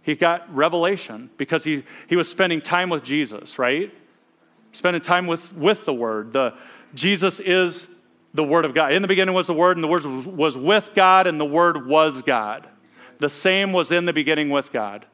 He 0.00 0.14
got 0.14 0.54
revelation 0.54 1.30
because 1.38 1.64
he, 1.64 1.82
he 2.08 2.14
was 2.14 2.28
spending 2.28 2.60
time 2.60 2.88
with 2.88 3.02
Jesus, 3.02 3.58
right? 3.58 3.92
Spending 4.70 5.02
time 5.02 5.26
with, 5.26 5.52
with 5.54 5.86
the 5.86 5.94
Word. 5.94 6.32
The, 6.32 6.54
Jesus 6.94 7.40
is 7.40 7.88
the 8.32 8.44
Word 8.44 8.64
of 8.64 8.74
God. 8.74 8.92
In 8.92 9.02
the 9.02 9.08
beginning 9.08 9.34
was 9.34 9.48
the 9.48 9.54
Word, 9.54 9.76
and 9.76 9.82
the 9.82 9.88
Word 9.88 10.04
was 10.04 10.56
with 10.56 10.90
God, 10.94 11.26
and 11.26 11.40
the 11.40 11.44
Word 11.44 11.88
was 11.88 12.22
God. 12.22 12.68
The 13.18 13.28
same 13.28 13.72
was 13.72 13.90
in 13.90 14.04
the 14.04 14.12
beginning 14.12 14.50
with 14.50 14.70
God. 14.70 15.04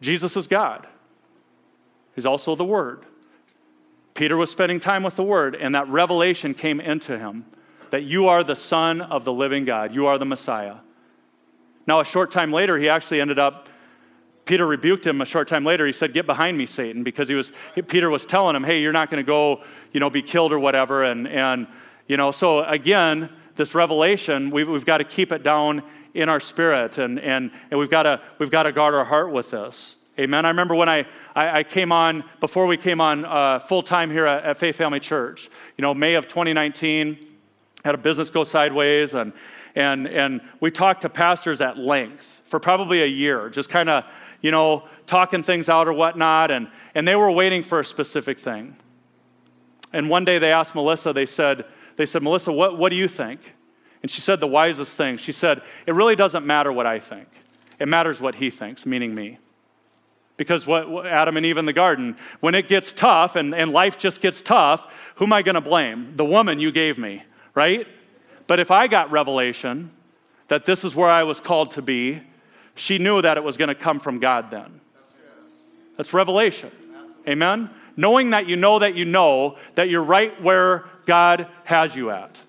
Jesus 0.00 0.36
is 0.36 0.48
God. 0.48 0.88
He's 2.20 2.26
also 2.26 2.54
the 2.54 2.66
Word. 2.66 3.06
Peter 4.12 4.36
was 4.36 4.50
spending 4.50 4.78
time 4.78 5.02
with 5.02 5.16
the 5.16 5.22
Word, 5.22 5.56
and 5.56 5.74
that 5.74 5.88
revelation 5.88 6.52
came 6.52 6.78
into 6.78 7.18
him 7.18 7.46
that 7.88 8.02
you 8.02 8.28
are 8.28 8.44
the 8.44 8.54
Son 8.54 9.00
of 9.00 9.24
the 9.24 9.32
living 9.32 9.64
God, 9.64 9.94
you 9.94 10.04
are 10.04 10.18
the 10.18 10.26
Messiah. 10.26 10.76
Now, 11.86 12.00
a 12.00 12.04
short 12.04 12.30
time 12.30 12.52
later, 12.52 12.76
he 12.76 12.90
actually 12.90 13.22
ended 13.22 13.38
up, 13.38 13.70
Peter 14.44 14.66
rebuked 14.66 15.06
him 15.06 15.22
a 15.22 15.24
short 15.24 15.48
time 15.48 15.64
later. 15.64 15.86
He 15.86 15.94
said, 15.94 16.12
Get 16.12 16.26
behind 16.26 16.58
me, 16.58 16.66
Satan, 16.66 17.04
because 17.04 17.26
he 17.26 17.34
was, 17.34 17.52
Peter 17.88 18.10
was 18.10 18.26
telling 18.26 18.54
him, 18.54 18.64
Hey, 18.64 18.82
you're 18.82 18.92
not 18.92 19.08
going 19.08 19.24
to 19.24 19.26
go, 19.26 19.62
you 19.94 19.98
know, 19.98 20.10
be 20.10 20.20
killed 20.20 20.52
or 20.52 20.58
whatever. 20.58 21.04
And, 21.04 21.26
and 21.26 21.66
you 22.06 22.18
know, 22.18 22.32
so 22.32 22.62
again, 22.64 23.30
this 23.56 23.74
revelation, 23.74 24.50
we've, 24.50 24.68
we've 24.68 24.84
got 24.84 24.98
to 24.98 25.04
keep 25.04 25.32
it 25.32 25.42
down 25.42 25.82
in 26.12 26.28
our 26.28 26.38
spirit 26.38 26.98
and, 26.98 27.18
and, 27.18 27.50
and 27.70 27.80
we've, 27.80 27.88
got 27.88 28.02
to, 28.02 28.20
we've 28.38 28.50
got 28.50 28.64
to 28.64 28.72
guard 28.72 28.92
our 28.92 29.06
heart 29.06 29.32
with 29.32 29.52
this. 29.52 29.96
Amen. 30.20 30.44
I 30.44 30.48
remember 30.48 30.74
when 30.74 30.90
I, 30.90 31.06
I, 31.34 31.60
I 31.60 31.62
came 31.62 31.92
on, 31.92 32.24
before 32.40 32.66
we 32.66 32.76
came 32.76 33.00
on 33.00 33.24
uh, 33.24 33.58
full 33.58 33.82
time 33.82 34.10
here 34.10 34.26
at, 34.26 34.44
at 34.44 34.56
Faith 34.58 34.76
Family 34.76 35.00
Church, 35.00 35.48
you 35.78 35.82
know, 35.82 35.94
May 35.94 36.12
of 36.12 36.28
2019, 36.28 37.26
had 37.86 37.94
a 37.94 37.98
business 37.98 38.28
go 38.28 38.44
sideways 38.44 39.14
and, 39.14 39.32
and, 39.74 40.06
and 40.06 40.42
we 40.60 40.70
talked 40.70 41.00
to 41.02 41.08
pastors 41.08 41.62
at 41.62 41.78
length 41.78 42.42
for 42.44 42.60
probably 42.60 43.02
a 43.02 43.06
year, 43.06 43.48
just 43.48 43.70
kind 43.70 43.88
of, 43.88 44.04
you 44.42 44.50
know, 44.50 44.84
talking 45.06 45.42
things 45.42 45.70
out 45.70 45.88
or 45.88 45.94
whatnot. 45.94 46.50
And, 46.50 46.68
and 46.94 47.08
they 47.08 47.16
were 47.16 47.30
waiting 47.30 47.62
for 47.62 47.80
a 47.80 47.84
specific 47.84 48.38
thing. 48.38 48.76
And 49.90 50.10
one 50.10 50.26
day 50.26 50.38
they 50.38 50.52
asked 50.52 50.74
Melissa, 50.74 51.14
they 51.14 51.24
said, 51.24 51.64
they 51.96 52.04
said, 52.04 52.22
Melissa, 52.22 52.52
what, 52.52 52.76
what 52.76 52.90
do 52.90 52.96
you 52.96 53.08
think? 53.08 53.54
And 54.02 54.10
she 54.10 54.20
said 54.20 54.38
the 54.38 54.46
wisest 54.46 54.94
thing. 54.96 55.16
She 55.16 55.32
said, 55.32 55.62
It 55.86 55.92
really 55.92 56.16
doesn't 56.16 56.44
matter 56.44 56.70
what 56.70 56.86
I 56.86 56.98
think. 56.98 57.28
It 57.78 57.88
matters 57.88 58.20
what 58.20 58.34
he 58.34 58.50
thinks, 58.50 58.84
meaning 58.84 59.14
me. 59.14 59.38
Because 60.40 60.66
what 60.66 61.06
Adam 61.06 61.36
and 61.36 61.44
Eve 61.44 61.58
in 61.58 61.66
the 61.66 61.72
garden, 61.74 62.16
when 62.40 62.54
it 62.54 62.66
gets 62.66 62.94
tough 62.94 63.36
and, 63.36 63.54
and 63.54 63.72
life 63.72 63.98
just 63.98 64.22
gets 64.22 64.40
tough, 64.40 64.90
who 65.16 65.26
am 65.26 65.34
I 65.34 65.42
going 65.42 65.54
to 65.54 65.60
blame? 65.60 66.14
The 66.16 66.24
woman 66.24 66.58
you 66.58 66.72
gave 66.72 66.96
me, 66.96 67.24
right? 67.54 67.86
But 68.46 68.58
if 68.58 68.70
I 68.70 68.88
got 68.88 69.10
revelation 69.10 69.90
that 70.48 70.64
this 70.64 70.82
is 70.82 70.96
where 70.96 71.10
I 71.10 71.24
was 71.24 71.40
called 71.40 71.72
to 71.72 71.82
be, 71.82 72.22
she 72.74 72.96
knew 72.96 73.20
that 73.20 73.36
it 73.36 73.44
was 73.44 73.58
going 73.58 73.68
to 73.68 73.74
come 73.74 74.00
from 74.00 74.18
God 74.18 74.50
then. 74.50 74.80
That's 75.98 76.14
revelation. 76.14 76.70
Amen? 77.28 77.68
Knowing 77.94 78.30
that 78.30 78.48
you 78.48 78.56
know 78.56 78.78
that 78.78 78.94
you 78.94 79.04
know 79.04 79.58
that 79.74 79.90
you're 79.90 80.02
right 80.02 80.42
where 80.42 80.86
God 81.04 81.48
has 81.64 81.94
you 81.94 82.08
at. 82.08 82.40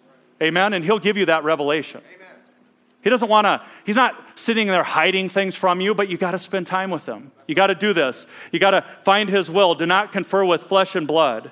Amen? 0.42 0.72
And 0.72 0.86
He'll 0.86 0.98
give 0.98 1.18
you 1.18 1.26
that 1.26 1.44
revelation. 1.44 2.00
He 3.04 3.10
doesn't 3.10 3.30
want 3.30 3.46
to, 3.46 3.62
he's 3.84 3.96
not 3.96 4.16
sitting 4.36 4.68
there 4.68 4.84
hiding 4.84 5.28
things 5.28 5.56
from 5.56 5.82
you, 5.82 5.96
but 5.96 6.08
you 6.08 6.18
got 6.18 6.32
to 6.32 6.40
spend 6.40 6.68
time 6.68 6.92
with 6.92 7.08
him. 7.08 7.32
You 7.48 7.56
got 7.56 7.68
to 7.68 7.76
do 7.76 7.94
this. 7.94 8.26
You 8.52 8.60
got 8.60 8.72
to 8.72 8.86
find 9.02 9.28
his 9.28 9.50
will. 9.50 9.74
Do 9.74 9.86
not 9.86 10.12
confer 10.12 10.46
with 10.46 10.62
flesh 10.62 10.96
and 10.96 11.08
blood. 11.08 11.52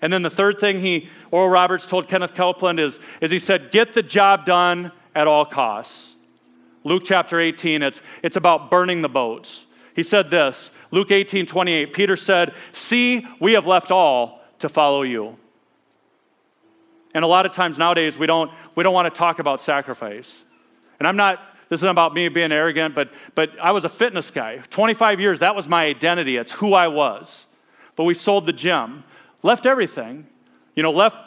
And 0.00 0.12
then 0.12 0.22
the 0.22 0.30
third 0.30 0.58
thing 0.60 0.80
he, 0.80 1.08
Oral 1.30 1.48
Roberts 1.48 1.86
told 1.86 2.08
Kenneth 2.08 2.34
Copeland 2.34 2.78
is, 2.78 2.98
is 3.20 3.30
he 3.30 3.38
said, 3.38 3.70
get 3.70 3.92
the 3.92 4.02
job 4.02 4.46
done 4.46 4.92
at 5.14 5.26
all 5.26 5.44
costs. 5.44 6.14
Luke 6.84 7.02
chapter 7.04 7.38
18, 7.38 7.82
it's, 7.82 8.00
it's 8.22 8.36
about 8.36 8.70
burning 8.70 9.02
the 9.02 9.08
boats. 9.08 9.66
He 9.94 10.02
said 10.02 10.30
this 10.30 10.70
Luke 10.90 11.10
18, 11.10 11.46
28, 11.46 11.92
Peter 11.92 12.16
said, 12.16 12.54
See, 12.72 13.26
we 13.38 13.52
have 13.52 13.66
left 13.66 13.90
all 13.90 14.42
to 14.60 14.68
follow 14.68 15.02
you. 15.02 15.36
And 17.14 17.24
a 17.24 17.28
lot 17.28 17.46
of 17.46 17.52
times 17.52 17.78
nowadays, 17.78 18.16
we 18.16 18.26
don't, 18.26 18.50
we 18.74 18.84
don't 18.84 18.94
want 18.94 19.12
to 19.12 19.18
talk 19.18 19.38
about 19.38 19.60
sacrifice. 19.60 20.42
And 20.98 21.08
I'm 21.08 21.16
not, 21.16 21.40
this 21.68 21.78
isn't 21.80 21.88
about 21.88 22.14
me 22.14 22.28
being 22.28 22.52
arrogant, 22.52 22.94
but, 22.94 23.10
but 23.34 23.50
I 23.60 23.72
was 23.72 23.84
a 23.84 23.88
fitness 23.88 24.30
guy. 24.30 24.58
25 24.70 25.20
years, 25.20 25.40
that 25.40 25.56
was 25.56 25.68
my 25.68 25.86
identity. 25.86 26.36
It's 26.36 26.52
who 26.52 26.74
I 26.74 26.88
was. 26.88 27.46
But 27.96 28.04
we 28.04 28.14
sold 28.14 28.46
the 28.46 28.52
gym, 28.52 29.04
left 29.42 29.66
everything, 29.66 30.26
you 30.74 30.82
know, 30.82 30.92
left 30.92 31.18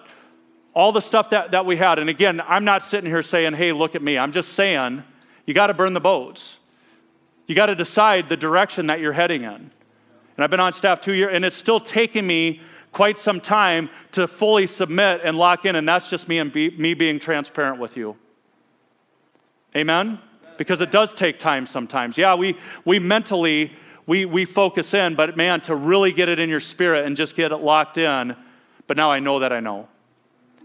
all 0.73 0.91
the 0.91 1.01
stuff 1.01 1.29
that, 1.29 1.51
that 1.51 1.65
we 1.65 1.77
had. 1.77 1.99
And 1.99 2.09
again, 2.09 2.41
I'm 2.47 2.65
not 2.65 2.81
sitting 2.81 3.09
here 3.09 3.23
saying, 3.23 3.53
hey, 3.53 3.71
look 3.71 3.95
at 3.95 4.01
me. 4.01 4.17
I'm 4.17 4.31
just 4.31 4.53
saying, 4.53 5.03
you 5.45 5.53
got 5.53 5.67
to 5.67 5.73
burn 5.73 5.93
the 5.93 6.01
boats. 6.01 6.57
You 7.45 7.55
got 7.55 7.67
to 7.67 7.75
decide 7.75 8.29
the 8.29 8.37
direction 8.37 8.87
that 8.87 8.99
you're 8.99 9.13
heading 9.13 9.43
in. 9.43 9.51
And 10.35 10.43
I've 10.43 10.49
been 10.49 10.59
on 10.59 10.73
staff 10.73 11.01
two 11.01 11.13
years, 11.13 11.31
and 11.33 11.45
it's 11.45 11.55
still 11.55 11.79
taking 11.79 12.25
me 12.25 12.61
quite 12.93 13.17
some 13.17 13.41
time 13.41 13.89
to 14.13 14.27
fully 14.27 14.67
submit 14.67 15.21
and 15.23 15.37
lock 15.37 15.65
in, 15.65 15.75
and 15.75 15.87
that's 15.87 16.09
just 16.09 16.27
me 16.27 16.39
and 16.39 16.53
be, 16.53 16.69
me 16.77 16.93
being 16.93 17.19
transparent 17.19 17.79
with 17.79 17.97
you. 17.97 18.15
Amen? 19.75 20.19
Because 20.57 20.79
it 20.79 20.91
does 20.91 21.13
take 21.13 21.39
time 21.39 21.65
sometimes. 21.65 22.17
Yeah, 22.17 22.35
we, 22.35 22.57
we 22.85 22.99
mentally 22.99 23.73
we, 24.05 24.25
we 24.25 24.45
focus 24.45 24.93
in, 24.93 25.15
but 25.15 25.37
man, 25.37 25.61
to 25.61 25.75
really 25.75 26.11
get 26.11 26.29
it 26.29 26.39
in 26.39 26.49
your 26.49 26.59
spirit 26.59 27.05
and 27.05 27.15
just 27.15 27.35
get 27.35 27.51
it 27.51 27.57
locked 27.57 27.97
in, 27.97 28.35
but 28.87 28.97
now 28.97 29.11
I 29.11 29.19
know 29.19 29.39
that 29.39 29.53
I 29.53 29.59
know. 29.59 29.87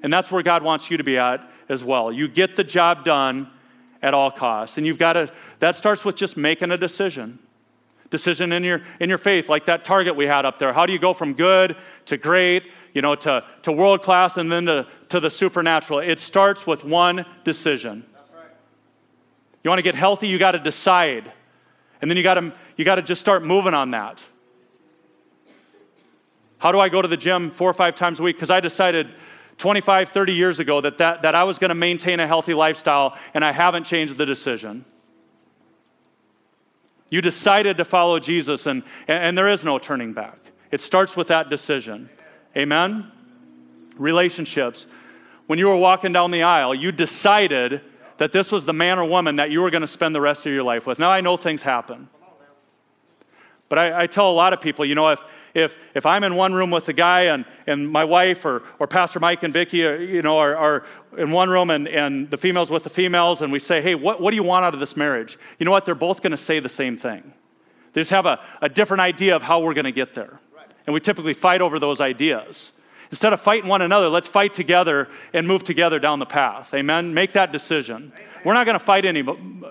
And 0.03 0.13
that's 0.13 0.31
where 0.31 0.43
God 0.43 0.63
wants 0.63 0.91
you 0.91 0.97
to 0.97 1.05
be 1.05 1.19
at 1.19 1.49
as 1.69 1.85
well. 1.85 2.13
You 2.13 2.29
get 2.29 2.57
the 2.57 2.65
job 2.65 3.05
done 3.05 3.51
at 4.03 4.15
all 4.15 4.31
costs. 4.31 4.77
And 4.77 4.87
you've 4.87 4.99
got 4.99 5.15
to, 5.15 5.33
that 5.59 5.77
starts 5.77 6.05
with 6.05 6.17
just 6.17 6.37
making 6.37 6.71
a 6.71 6.77
decision. 6.77 7.39
Decision 8.11 8.53
in 8.53 8.65
your, 8.65 8.81
in 9.01 9.09
your 9.09 9.19
faith, 9.19 9.49
like 9.49 9.67
that 9.67 9.85
target 9.85 10.17
we 10.17 10.27
had 10.27 10.47
up 10.47 10.59
there. 10.59 10.73
How 10.73 10.87
do 10.87 10.93
you 10.93 10.99
go 10.99 11.13
from 11.13 11.35
good 11.35 11.77
to 12.07 12.17
great, 12.17 12.65
you 12.95 13.03
know, 13.03 13.15
to, 13.17 13.45
to 13.63 13.73
world 13.73 14.03
class 14.03 14.39
and 14.39 14.51
then 14.51 14.65
to, 14.67 14.87
to 15.11 15.21
the 15.21 15.31
supernatural? 15.31 15.99
It 15.99 16.19
starts 16.19 16.67
with 16.67 16.85
one 16.85 17.27
decision. 17.45 18.07
Right. 18.35 18.47
You 19.63 19.69
want 19.69 19.79
to 19.79 19.83
get 19.83 19.95
healthy, 19.95 20.29
you 20.29 20.39
got 20.39 20.53
to 20.53 20.59
decide. 20.59 21.33
And 22.01 22.11
then 22.11 22.17
you 22.17 22.23
got 22.23 22.35
to 22.35 22.53
you 22.77 22.85
got 22.85 22.95
to 22.95 23.03
just 23.03 23.21
start 23.21 23.45
moving 23.45 23.75
on 23.75 23.91
that. 23.91 24.25
How 26.59 26.73
do 26.73 26.81
I 26.81 26.89
go 26.89 27.03
to 27.03 27.09
the 27.09 27.17
gym 27.17 27.51
four 27.51 27.69
or 27.69 27.75
five 27.75 27.95
times 27.95 28.21
a 28.21 28.23
week? 28.23 28.37
Because 28.37 28.51
I 28.51 28.61
decided 28.61 29.09
25, 29.59 30.09
30 30.09 30.33
years 30.33 30.59
ago 30.61 30.81
that, 30.81 30.99
that, 30.99 31.23
that 31.23 31.35
I 31.35 31.45
was 31.45 31.59
going 31.59 31.71
to 31.71 31.75
maintain 31.75 32.21
a 32.21 32.27
healthy 32.27 32.55
lifestyle, 32.55 33.17
and 33.35 33.45
I 33.45 33.53
haven't 33.53 33.85
changed 33.85 34.17
the 34.17 34.27
decision. 34.27 34.85
You 37.11 37.21
decided 37.21 37.79
to 37.79 37.85
follow 37.85 38.19
Jesus, 38.19 38.67
and, 38.67 38.83
and 39.07 39.37
there 39.37 39.49
is 39.49 39.65
no 39.65 39.79
turning 39.79 40.13
back. 40.13 40.39
It 40.71 40.81
starts 40.81 41.17
with 41.17 41.29
that 41.29 41.49
decision. 41.49 42.11
Amen? 42.57 43.11
Relationships. 43.97 44.87
When 45.47 45.59
you 45.59 45.69
were 45.69 45.77
walking 45.77 46.13
down 46.13 46.31
the 46.31 46.43
aisle, 46.43 46.75
you 46.75 46.93
decided 46.93 47.81
that 48.19 48.33
this 48.33 48.53
was 48.53 48.65
the 48.65 48.75
man 48.75 48.99
or 48.99 49.05
woman 49.05 49.37
that 49.37 49.51
you 49.51 49.63
were 49.63 49.71
going 49.71 49.83
to 49.83 49.87
spend 49.87 50.15
the 50.15 50.21
rest 50.21 50.45
of 50.45 50.53
your 50.53 50.63
life 50.63 50.87
with. 50.87 50.99
Now, 50.99 51.11
I 51.11 51.21
know 51.21 51.37
things 51.37 51.63
happen. 51.63 52.09
But 53.69 53.79
I, 53.79 54.03
I 54.03 54.07
tell 54.07 54.31
a 54.31 54.33
lot 54.33 54.53
of 54.53 54.61
people, 54.61 54.85
you 54.85 54.95
know, 54.95 55.09
if, 55.11 55.23
if, 55.55 55.77
if 55.95 56.07
I'm 56.07 56.25
in 56.25 56.35
one 56.35 56.53
room 56.53 56.71
with 56.71 56.89
a 56.89 56.93
guy 56.93 57.23
and, 57.23 57.45
and 57.67 57.91
my 57.91 58.05
wife 58.05 58.45
or, 58.45 58.63
or 58.79 58.87
Pastor 58.87 59.21
Mike 59.21 59.43
and 59.43 59.53
Vicki, 59.53 59.85
are, 59.85 59.97
uh, 59.97 59.99
you 59.99 60.23
know, 60.23 60.39
are, 60.39 60.57
are 60.57 60.87
in 61.17 61.31
one 61.31 61.49
room 61.49 61.71
and, 61.71 61.89
and 61.89 62.31
the 62.31 62.37
females 62.37 62.71
with 62.71 62.85
the 62.85 62.91
females, 62.91 63.43
and 63.43 63.53
we 63.53 63.59
say, 63.59 63.81
hey, 63.81 63.95
what, 63.95 64.21
what 64.21 64.31
do 64.31 64.37
you 64.37 64.43
want 64.43 64.65
out 64.65 64.75
of 64.75 64.81
this 64.81 64.97
marriage? 64.97 65.39
You 65.59 65.65
know 65.65 65.71
what? 65.71 65.85
They're 65.85 65.95
both 65.95 66.23
going 66.23 66.33
to 66.33 66.37
say 66.37 66.61
the 66.61 66.69
same 66.69 66.97
thing. 66.97 67.33
They 67.93 68.01
just 68.03 68.11
have 68.11 68.27
a, 68.27 68.41
a 68.61 68.69
different 68.69 69.01
idea 69.01 69.35
of 69.35 69.43
how 69.43 69.61
we're 69.61 69.75
going 69.75 69.85
to 69.85 69.93
get 69.93 70.15
there. 70.15 70.39
Right. 70.55 70.67
And 70.87 70.95
we 70.95 71.01
typically 71.01 71.35
fight 71.35 71.61
over 71.61 71.79
those 71.79 72.01
ideas. 72.01 72.73
Instead 73.11 73.33
of 73.33 73.41
fighting 73.41 73.69
one 73.69 73.81
another, 73.81 74.09
let's 74.09 74.29
fight 74.29 74.53
together 74.53 75.09
and 75.33 75.49
move 75.49 75.65
together 75.65 75.99
down 75.99 76.19
the 76.19 76.27
path. 76.27 76.75
Amen? 76.75 77.15
Make 77.15 77.33
that 77.33 77.53
decision. 77.53 78.13
Amen. 78.15 78.29
We're 78.45 78.55
not 78.55 78.67
going 78.67 78.79
to 78.79 78.85
fight, 78.85 79.07
any, 79.07 79.25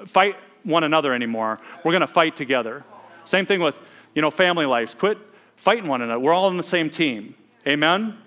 fight 0.07 0.35
one 0.63 0.83
another 0.83 1.13
anymore. 1.13 1.59
We're 1.83 1.91
going 1.91 2.01
to 2.01 2.07
fight 2.07 2.35
together. 2.35 2.83
Same 3.25 3.45
thing 3.45 3.61
with, 3.61 3.79
you 4.15 4.21
know, 4.21 4.31
family 4.31 4.65
lives. 4.65 4.95
Quit 4.95 5.19
fighting 5.57 5.87
one 5.87 6.01
another. 6.01 6.19
We're 6.19 6.33
all 6.33 6.45
on 6.45 6.55
the 6.55 6.63
same 6.63 6.89
team. 6.89 7.35
Amen? 7.67 8.17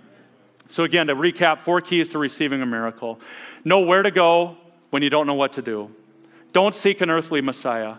So, 0.69 0.85
again, 0.85 1.07
to 1.07 1.17
recap, 1.17 1.61
four 1.61 1.81
keys 1.81 2.09
to 2.11 2.19
receiving 2.19 2.61
a 2.61 2.67
miracle 2.67 3.19
know 3.65 3.81
where 3.81 4.03
to 4.03 4.11
go 4.11 4.57
when 4.91 5.03
you 5.03 5.11
don't 5.11 5.27
know 5.27 5.35
what 5.35 5.53
to 5.55 5.63
do, 5.63 5.91
don't 6.53 6.75
seek 6.75 7.01
an 7.01 7.11
earthly 7.11 7.41
Messiah, 7.41 7.97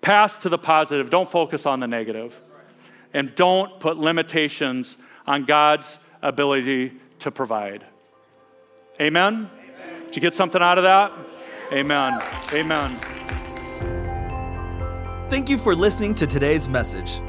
pass 0.00 0.38
to 0.38 0.48
the 0.48 0.58
positive, 0.58 1.10
don't 1.10 1.30
focus 1.30 1.66
on 1.66 1.80
the 1.80 1.86
negative, 1.86 2.40
and 3.14 3.34
don't 3.34 3.80
put 3.80 3.96
limitations 3.96 4.96
on 5.26 5.44
God's 5.44 5.98
ability 6.22 6.92
to 7.20 7.30
provide. 7.30 7.84
Amen? 9.00 9.50
Amen. 9.52 10.04
Did 10.06 10.16
you 10.16 10.22
get 10.22 10.34
something 10.34 10.62
out 10.62 10.78
of 10.78 10.84
that? 10.84 11.12
Amen. 11.72 12.20
Amen. 12.52 12.98
Thank 15.30 15.48
you 15.48 15.56
for 15.56 15.74
listening 15.74 16.14
to 16.16 16.26
today's 16.26 16.68
message. 16.68 17.20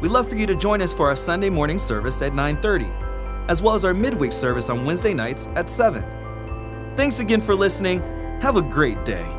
We'd 0.00 0.12
love 0.12 0.28
for 0.28 0.36
you 0.36 0.46
to 0.46 0.54
join 0.54 0.80
us 0.80 0.92
for 0.92 1.08
our 1.08 1.16
Sunday 1.16 1.50
morning 1.50 1.78
service 1.78 2.22
at 2.22 2.32
9:30, 2.32 2.88
as 3.48 3.60
well 3.62 3.74
as 3.74 3.84
our 3.84 3.94
midweek 3.94 4.32
service 4.32 4.68
on 4.70 4.84
Wednesday 4.84 5.14
nights 5.14 5.48
at 5.56 5.68
7. 5.68 6.04
Thanks 6.96 7.20
again 7.20 7.40
for 7.40 7.54
listening. 7.54 8.02
Have 8.40 8.56
a 8.56 8.62
great 8.62 9.04
day. 9.04 9.37